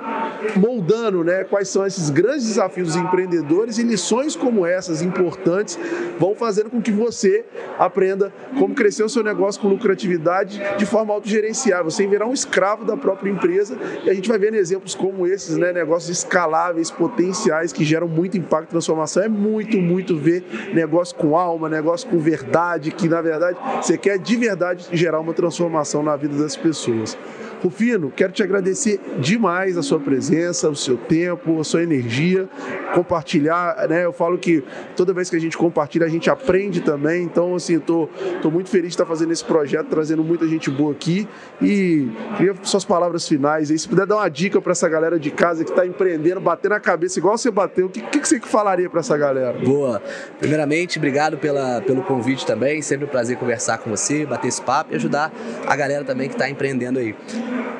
moldando 0.56 1.24
né, 1.24 1.44
quais 1.44 1.68
são 1.68 1.86
esses 1.86 2.10
grandes 2.10 2.46
desafios 2.46 2.88
dos 2.88 2.96
empreendedores 2.96 3.78
e 3.78 3.82
lições 3.82 4.36
como 4.36 4.64
essas 4.64 5.02
importantes 5.02 5.78
vão 6.18 6.34
fazendo 6.34 6.70
com 6.70 6.80
que 6.80 6.92
você 6.92 7.44
aprenda 7.78 8.27
como 8.58 8.74
crescer 8.74 9.02
o 9.02 9.08
seu 9.08 9.22
negócio 9.22 9.60
com 9.60 9.68
lucratividade 9.68 10.60
de 10.76 10.86
forma 10.86 11.12
autogerenciável, 11.14 11.90
sem 11.90 12.08
virar 12.08 12.26
um 12.26 12.32
escravo 12.32 12.84
da 12.84 12.96
própria 12.96 13.30
empresa. 13.30 13.76
E 14.04 14.10
a 14.10 14.14
gente 14.14 14.28
vai 14.28 14.38
vendo 14.38 14.54
exemplos 14.54 14.94
como 14.94 15.26
esses, 15.26 15.56
né, 15.56 15.72
negócios 15.72 16.18
escaláveis, 16.18 16.90
potenciais, 16.90 17.72
que 17.72 17.84
geram 17.84 18.08
muito 18.08 18.36
impacto 18.36 18.68
e 18.68 18.70
transformação. 18.70 19.22
É 19.22 19.28
muito, 19.28 19.78
muito 19.78 20.16
ver 20.16 20.44
negócio 20.72 21.16
com 21.16 21.36
alma, 21.36 21.68
negócio 21.68 22.08
com 22.08 22.18
verdade, 22.18 22.90
que 22.90 23.08
na 23.08 23.20
verdade 23.20 23.58
você 23.82 23.96
quer 23.96 24.18
de 24.18 24.36
verdade 24.36 24.86
gerar 24.92 25.20
uma 25.20 25.32
transformação 25.32 26.02
na 26.02 26.16
vida 26.16 26.36
das 26.36 26.56
pessoas. 26.56 27.16
Rufino, 27.62 28.12
quero 28.14 28.32
te 28.32 28.42
agradecer 28.42 29.00
demais 29.18 29.76
a 29.76 29.82
sua 29.82 29.98
presença, 29.98 30.68
o 30.68 30.76
seu 30.76 30.96
tempo, 30.96 31.60
a 31.60 31.64
sua 31.64 31.82
energia, 31.82 32.48
compartilhar, 32.94 33.88
né? 33.88 34.04
Eu 34.04 34.12
falo 34.12 34.38
que 34.38 34.62
toda 34.96 35.12
vez 35.12 35.28
que 35.28 35.36
a 35.36 35.40
gente 35.40 35.56
compartilha, 35.58 36.06
a 36.06 36.08
gente 36.08 36.30
aprende 36.30 36.80
também. 36.80 37.22
Então, 37.24 37.54
assim, 37.54 37.74
eu 37.74 37.80
tô, 37.80 38.08
tô 38.40 38.50
muito 38.50 38.70
feliz 38.70 38.88
de 38.88 38.94
estar 38.94 39.06
fazendo 39.06 39.32
esse 39.32 39.44
projeto, 39.44 39.86
trazendo 39.86 40.22
muita 40.22 40.46
gente 40.46 40.70
boa 40.70 40.92
aqui. 40.92 41.28
E 41.60 42.08
queria 42.36 42.54
suas 42.62 42.84
palavras 42.84 43.26
finais 43.26 43.70
aí. 43.70 43.78
Se 43.78 43.88
puder 43.88 44.06
dar 44.06 44.16
uma 44.16 44.28
dica 44.28 44.60
para 44.60 44.72
essa 44.72 44.88
galera 44.88 45.18
de 45.18 45.30
casa 45.30 45.64
que 45.64 45.70
está 45.70 45.86
empreendendo, 45.86 46.40
batendo 46.40 46.74
a 46.74 46.80
cabeça 46.80 47.18
igual 47.18 47.36
você 47.36 47.50
bateu, 47.50 47.86
o 47.86 47.88
que, 47.88 48.00
que, 48.00 48.20
que 48.20 48.28
você 48.28 48.40
falaria 48.40 48.88
para 48.88 49.00
essa 49.00 49.16
galera? 49.16 49.58
Boa. 49.58 50.00
Primeiramente, 50.38 50.98
obrigado 50.98 51.38
pela, 51.38 51.80
pelo 51.80 52.02
convite 52.02 52.46
também. 52.46 52.80
Sempre 52.82 53.06
um 53.06 53.08
prazer 53.08 53.36
conversar 53.36 53.78
com 53.78 53.90
você, 53.90 54.24
bater 54.24 54.48
esse 54.48 54.62
papo 54.62 54.92
e 54.92 54.96
ajudar 54.96 55.32
a 55.66 55.76
galera 55.76 56.04
também 56.04 56.28
que 56.28 56.34
está 56.34 56.48
empreendendo 56.48 56.98
aí. 56.98 57.14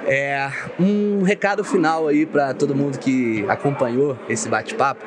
É, 0.06 0.50
um 0.78 1.22
recado 1.22 1.62
final 1.62 2.08
aí 2.08 2.24
para 2.24 2.54
todo 2.54 2.74
mundo 2.74 2.98
que 2.98 3.44
acompanhou 3.48 4.18
esse 4.28 4.48
bate-papo. 4.48 5.04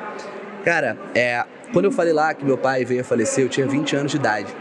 Cara, 0.64 0.96
é, 1.14 1.44
quando 1.72 1.86
eu 1.86 1.92
falei 1.92 2.12
lá 2.12 2.32
que 2.34 2.44
meu 2.44 2.56
pai 2.56 2.84
veio 2.84 3.00
a 3.00 3.04
falecer, 3.04 3.44
eu 3.44 3.48
tinha 3.48 3.66
20 3.66 3.96
anos 3.96 4.12
de 4.12 4.18
idade. 4.18 4.54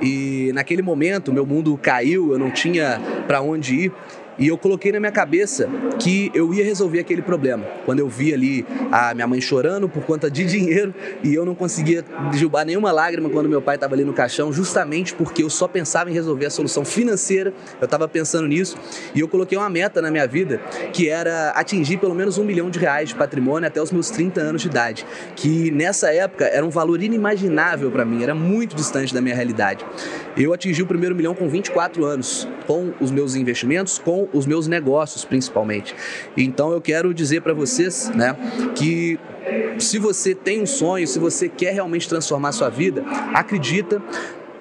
E 0.00 0.50
naquele 0.52 0.82
momento, 0.82 1.32
meu 1.32 1.46
mundo 1.46 1.78
caiu, 1.80 2.32
eu 2.32 2.38
não 2.38 2.50
tinha 2.50 3.00
para 3.26 3.40
onde 3.40 3.74
ir. 3.74 3.92
E 4.38 4.48
eu 4.48 4.58
coloquei 4.58 4.90
na 4.92 4.98
minha 4.98 5.12
cabeça 5.12 5.68
que 5.98 6.30
eu 6.34 6.52
ia 6.52 6.64
resolver 6.64 6.98
aquele 6.98 7.22
problema. 7.22 7.64
Quando 7.84 8.00
eu 8.00 8.08
vi 8.08 8.34
ali 8.34 8.66
a 8.90 9.14
minha 9.14 9.26
mãe 9.26 9.40
chorando 9.40 9.88
por 9.88 10.02
conta 10.04 10.30
de 10.30 10.44
dinheiro 10.44 10.94
e 11.22 11.34
eu 11.34 11.44
não 11.44 11.54
conseguia 11.54 12.04
derrubar 12.32 12.64
nenhuma 12.64 12.90
lágrima 12.90 13.28
quando 13.28 13.48
meu 13.48 13.62
pai 13.62 13.76
estava 13.76 13.94
ali 13.94 14.04
no 14.04 14.12
caixão, 14.12 14.52
justamente 14.52 15.14
porque 15.14 15.42
eu 15.42 15.50
só 15.50 15.68
pensava 15.68 16.10
em 16.10 16.12
resolver 16.12 16.46
a 16.46 16.50
solução 16.50 16.84
financeira, 16.84 17.52
eu 17.80 17.84
estava 17.84 18.08
pensando 18.08 18.48
nisso 18.48 18.76
e 19.14 19.20
eu 19.20 19.28
coloquei 19.28 19.56
uma 19.56 19.70
meta 19.70 20.02
na 20.02 20.10
minha 20.10 20.26
vida 20.26 20.58
que 20.92 21.08
era 21.08 21.50
atingir 21.50 21.98
pelo 21.98 22.14
menos 22.14 22.38
um 22.38 22.44
milhão 22.44 22.70
de 22.70 22.78
reais 22.78 23.10
de 23.10 23.14
patrimônio 23.14 23.66
até 23.66 23.80
os 23.80 23.92
meus 23.92 24.10
30 24.10 24.40
anos 24.40 24.62
de 24.62 24.68
idade, 24.68 25.06
que 25.36 25.70
nessa 25.70 26.12
época 26.12 26.44
era 26.44 26.64
um 26.64 26.70
valor 26.70 27.02
inimaginável 27.02 27.90
para 27.90 28.04
mim, 28.04 28.22
era 28.22 28.34
muito 28.34 28.74
distante 28.74 29.14
da 29.14 29.20
minha 29.20 29.34
realidade. 29.34 29.84
Eu 30.36 30.52
atingi 30.52 30.82
o 30.82 30.86
primeiro 30.86 31.14
milhão 31.14 31.34
com 31.34 31.48
24 31.48 32.04
anos, 32.04 32.48
com 32.66 32.92
os 33.00 33.10
meus 33.10 33.34
investimentos, 33.36 33.98
com 33.98 34.23
os 34.32 34.46
meus 34.46 34.66
negócios, 34.66 35.24
principalmente. 35.24 35.94
Então 36.36 36.72
eu 36.72 36.80
quero 36.80 37.12
dizer 37.12 37.42
para 37.42 37.52
vocês, 37.52 38.10
né, 38.14 38.36
que 38.74 39.18
se 39.78 39.98
você 39.98 40.34
tem 40.34 40.62
um 40.62 40.66
sonho, 40.66 41.06
se 41.06 41.18
você 41.18 41.48
quer 41.48 41.72
realmente 41.72 42.08
transformar 42.08 42.52
sua 42.52 42.68
vida, 42.68 43.04
acredita, 43.34 44.02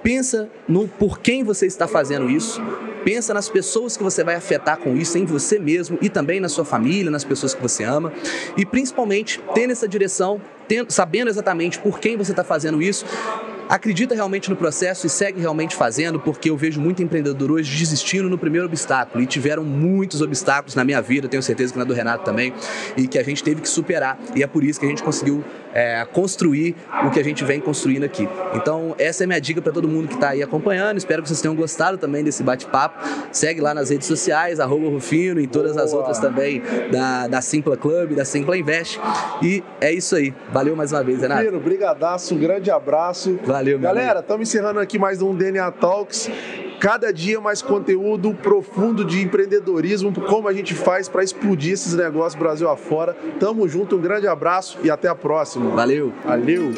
pensa 0.01 0.49
no 0.67 0.87
por 0.87 1.19
quem 1.19 1.43
você 1.43 1.65
está 1.65 1.87
fazendo 1.87 2.29
isso, 2.29 2.61
pensa 3.05 3.33
nas 3.33 3.49
pessoas 3.49 3.95
que 3.95 4.03
você 4.03 4.23
vai 4.23 4.35
afetar 4.35 4.77
com 4.77 4.95
isso, 4.95 5.17
em 5.17 5.25
você 5.25 5.59
mesmo 5.59 5.97
e 6.01 6.09
também 6.09 6.39
na 6.39 6.49
sua 6.49 6.65
família, 6.65 7.09
nas 7.09 7.23
pessoas 7.23 7.53
que 7.53 7.61
você 7.61 7.83
ama, 7.83 8.11
e 8.57 8.65
principalmente 8.65 9.41
tendo 9.53 9.71
essa 9.71 9.87
direção, 9.87 10.41
tendo, 10.67 10.91
sabendo 10.91 11.29
exatamente 11.29 11.79
por 11.79 11.99
quem 11.99 12.17
você 12.17 12.31
está 12.31 12.43
fazendo 12.43 12.81
isso, 12.81 13.05
acredita 13.69 14.15
realmente 14.15 14.49
no 14.49 14.55
processo 14.55 15.07
e 15.07 15.09
segue 15.09 15.39
realmente 15.39 15.75
fazendo, 15.75 16.19
porque 16.19 16.49
eu 16.49 16.57
vejo 16.57 16.79
muito 16.79 17.01
empreendedor 17.01 17.51
hoje 17.51 17.77
desistindo 17.77 18.29
no 18.29 18.37
primeiro 18.37 18.67
obstáculo 18.67 19.23
e 19.23 19.27
tiveram 19.27 19.63
muitos 19.63 20.21
obstáculos 20.21 20.75
na 20.75 20.83
minha 20.83 21.01
vida, 21.01 21.27
tenho 21.27 21.43
certeza 21.43 21.73
que 21.73 21.79
na 21.79 21.85
do 21.85 21.93
Renato 21.93 22.23
também, 22.23 22.53
e 22.97 23.07
que 23.07 23.17
a 23.17 23.23
gente 23.23 23.43
teve 23.43 23.61
que 23.61 23.69
superar 23.69 24.19
e 24.35 24.43
é 24.43 24.47
por 24.47 24.63
isso 24.63 24.79
que 24.79 24.85
a 24.85 24.89
gente 24.89 25.03
conseguiu 25.03 25.43
é, 25.73 26.05
construir 26.11 26.75
o 27.05 27.09
que 27.09 27.19
a 27.19 27.23
gente 27.23 27.43
vem 27.43 27.59
construindo 27.59 28.03
aqui. 28.03 28.27
Então, 28.53 28.95
essa 28.97 29.23
é 29.23 29.27
minha 29.27 29.41
dica 29.41 29.61
para 29.61 29.71
todo 29.71 29.87
mundo 29.87 30.07
que 30.07 30.13
está 30.13 30.29
aí 30.29 30.43
acompanhando. 30.43 30.97
Espero 30.97 31.21
que 31.21 31.27
vocês 31.27 31.41
tenham 31.41 31.55
gostado 31.55 31.97
também 31.97 32.23
desse 32.23 32.43
bate-papo. 32.43 33.03
Segue 33.31 33.59
lá 33.59 33.73
nas 33.73 33.89
redes 33.89 34.07
sociais, 34.07 34.59
arroba 34.59 34.87
Rufino 34.87 35.39
e 35.39 35.47
todas 35.47 35.73
Boa. 35.73 35.83
as 35.83 35.93
outras 35.93 36.19
também 36.19 36.61
da, 36.91 37.27
da 37.27 37.41
Simpla 37.41 37.75
Club, 37.75 38.13
da 38.13 38.25
Simpla 38.25 38.57
Invest. 38.57 38.99
E 39.41 39.63
é 39.81 39.91
isso 39.91 40.15
aí. 40.15 40.33
Valeu 40.51 40.75
mais 40.75 40.91
uma 40.91 41.03
vez, 41.03 41.21
Renato. 41.21 41.41
Rufino, 41.41 41.59
brigadaço, 41.59 42.35
um 42.35 42.37
grande 42.37 42.69
abraço. 42.69 43.39
Valeu, 43.43 43.79
meu 43.79 43.89
Galera, 43.89 44.19
estamos 44.19 44.47
encerrando 44.47 44.79
aqui 44.79 44.99
mais 44.99 45.21
um 45.21 45.35
DNA 45.35 45.71
Talks 45.71 46.29
cada 46.83 47.13
dia 47.13 47.39
mais 47.39 47.61
conteúdo 47.61 48.33
profundo 48.33 49.05
de 49.05 49.21
empreendedorismo, 49.21 50.11
como 50.27 50.49
a 50.49 50.53
gente 50.53 50.73
faz 50.73 51.07
para 51.07 51.23
explodir 51.23 51.71
esses 51.71 51.93
negócios 51.93 52.37
Brasil 52.37 52.69
afora. 52.69 53.15
Tamo 53.39 53.65
junto, 53.69 53.95
um 53.95 54.01
grande 54.01 54.27
abraço 54.27 54.77
e 54.83 54.91
até 54.91 55.07
a 55.07 55.15
próxima. 55.15 55.69
Valeu. 55.69 56.11
Valeu. 56.25 56.73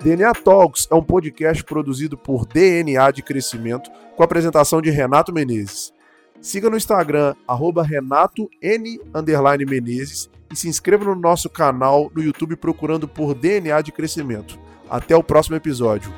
DNA 0.00 0.32
Talks 0.34 0.86
é 0.88 0.94
um 0.94 1.02
podcast 1.02 1.64
produzido 1.64 2.16
por 2.16 2.46
DNA 2.46 3.10
de 3.10 3.20
Crescimento, 3.20 3.90
com 4.14 4.22
a 4.22 4.26
apresentação 4.26 4.80
de 4.80 4.90
Renato 4.90 5.32
Menezes. 5.32 5.92
Siga 6.40 6.70
no 6.70 6.76
Instagram, 6.76 7.34
arroba 7.48 7.82
Renato 7.82 8.48
N 8.62 9.00
Menezes 9.68 10.30
e 10.52 10.56
se 10.56 10.68
inscreva 10.68 11.04
no 11.04 11.16
nosso 11.16 11.50
canal 11.50 12.12
no 12.14 12.22
YouTube 12.22 12.54
procurando 12.54 13.08
por 13.08 13.34
DNA 13.34 13.80
de 13.82 13.90
Crescimento. 13.90 14.56
Até 14.88 15.16
o 15.16 15.22
próximo 15.24 15.56
episódio. 15.56 16.14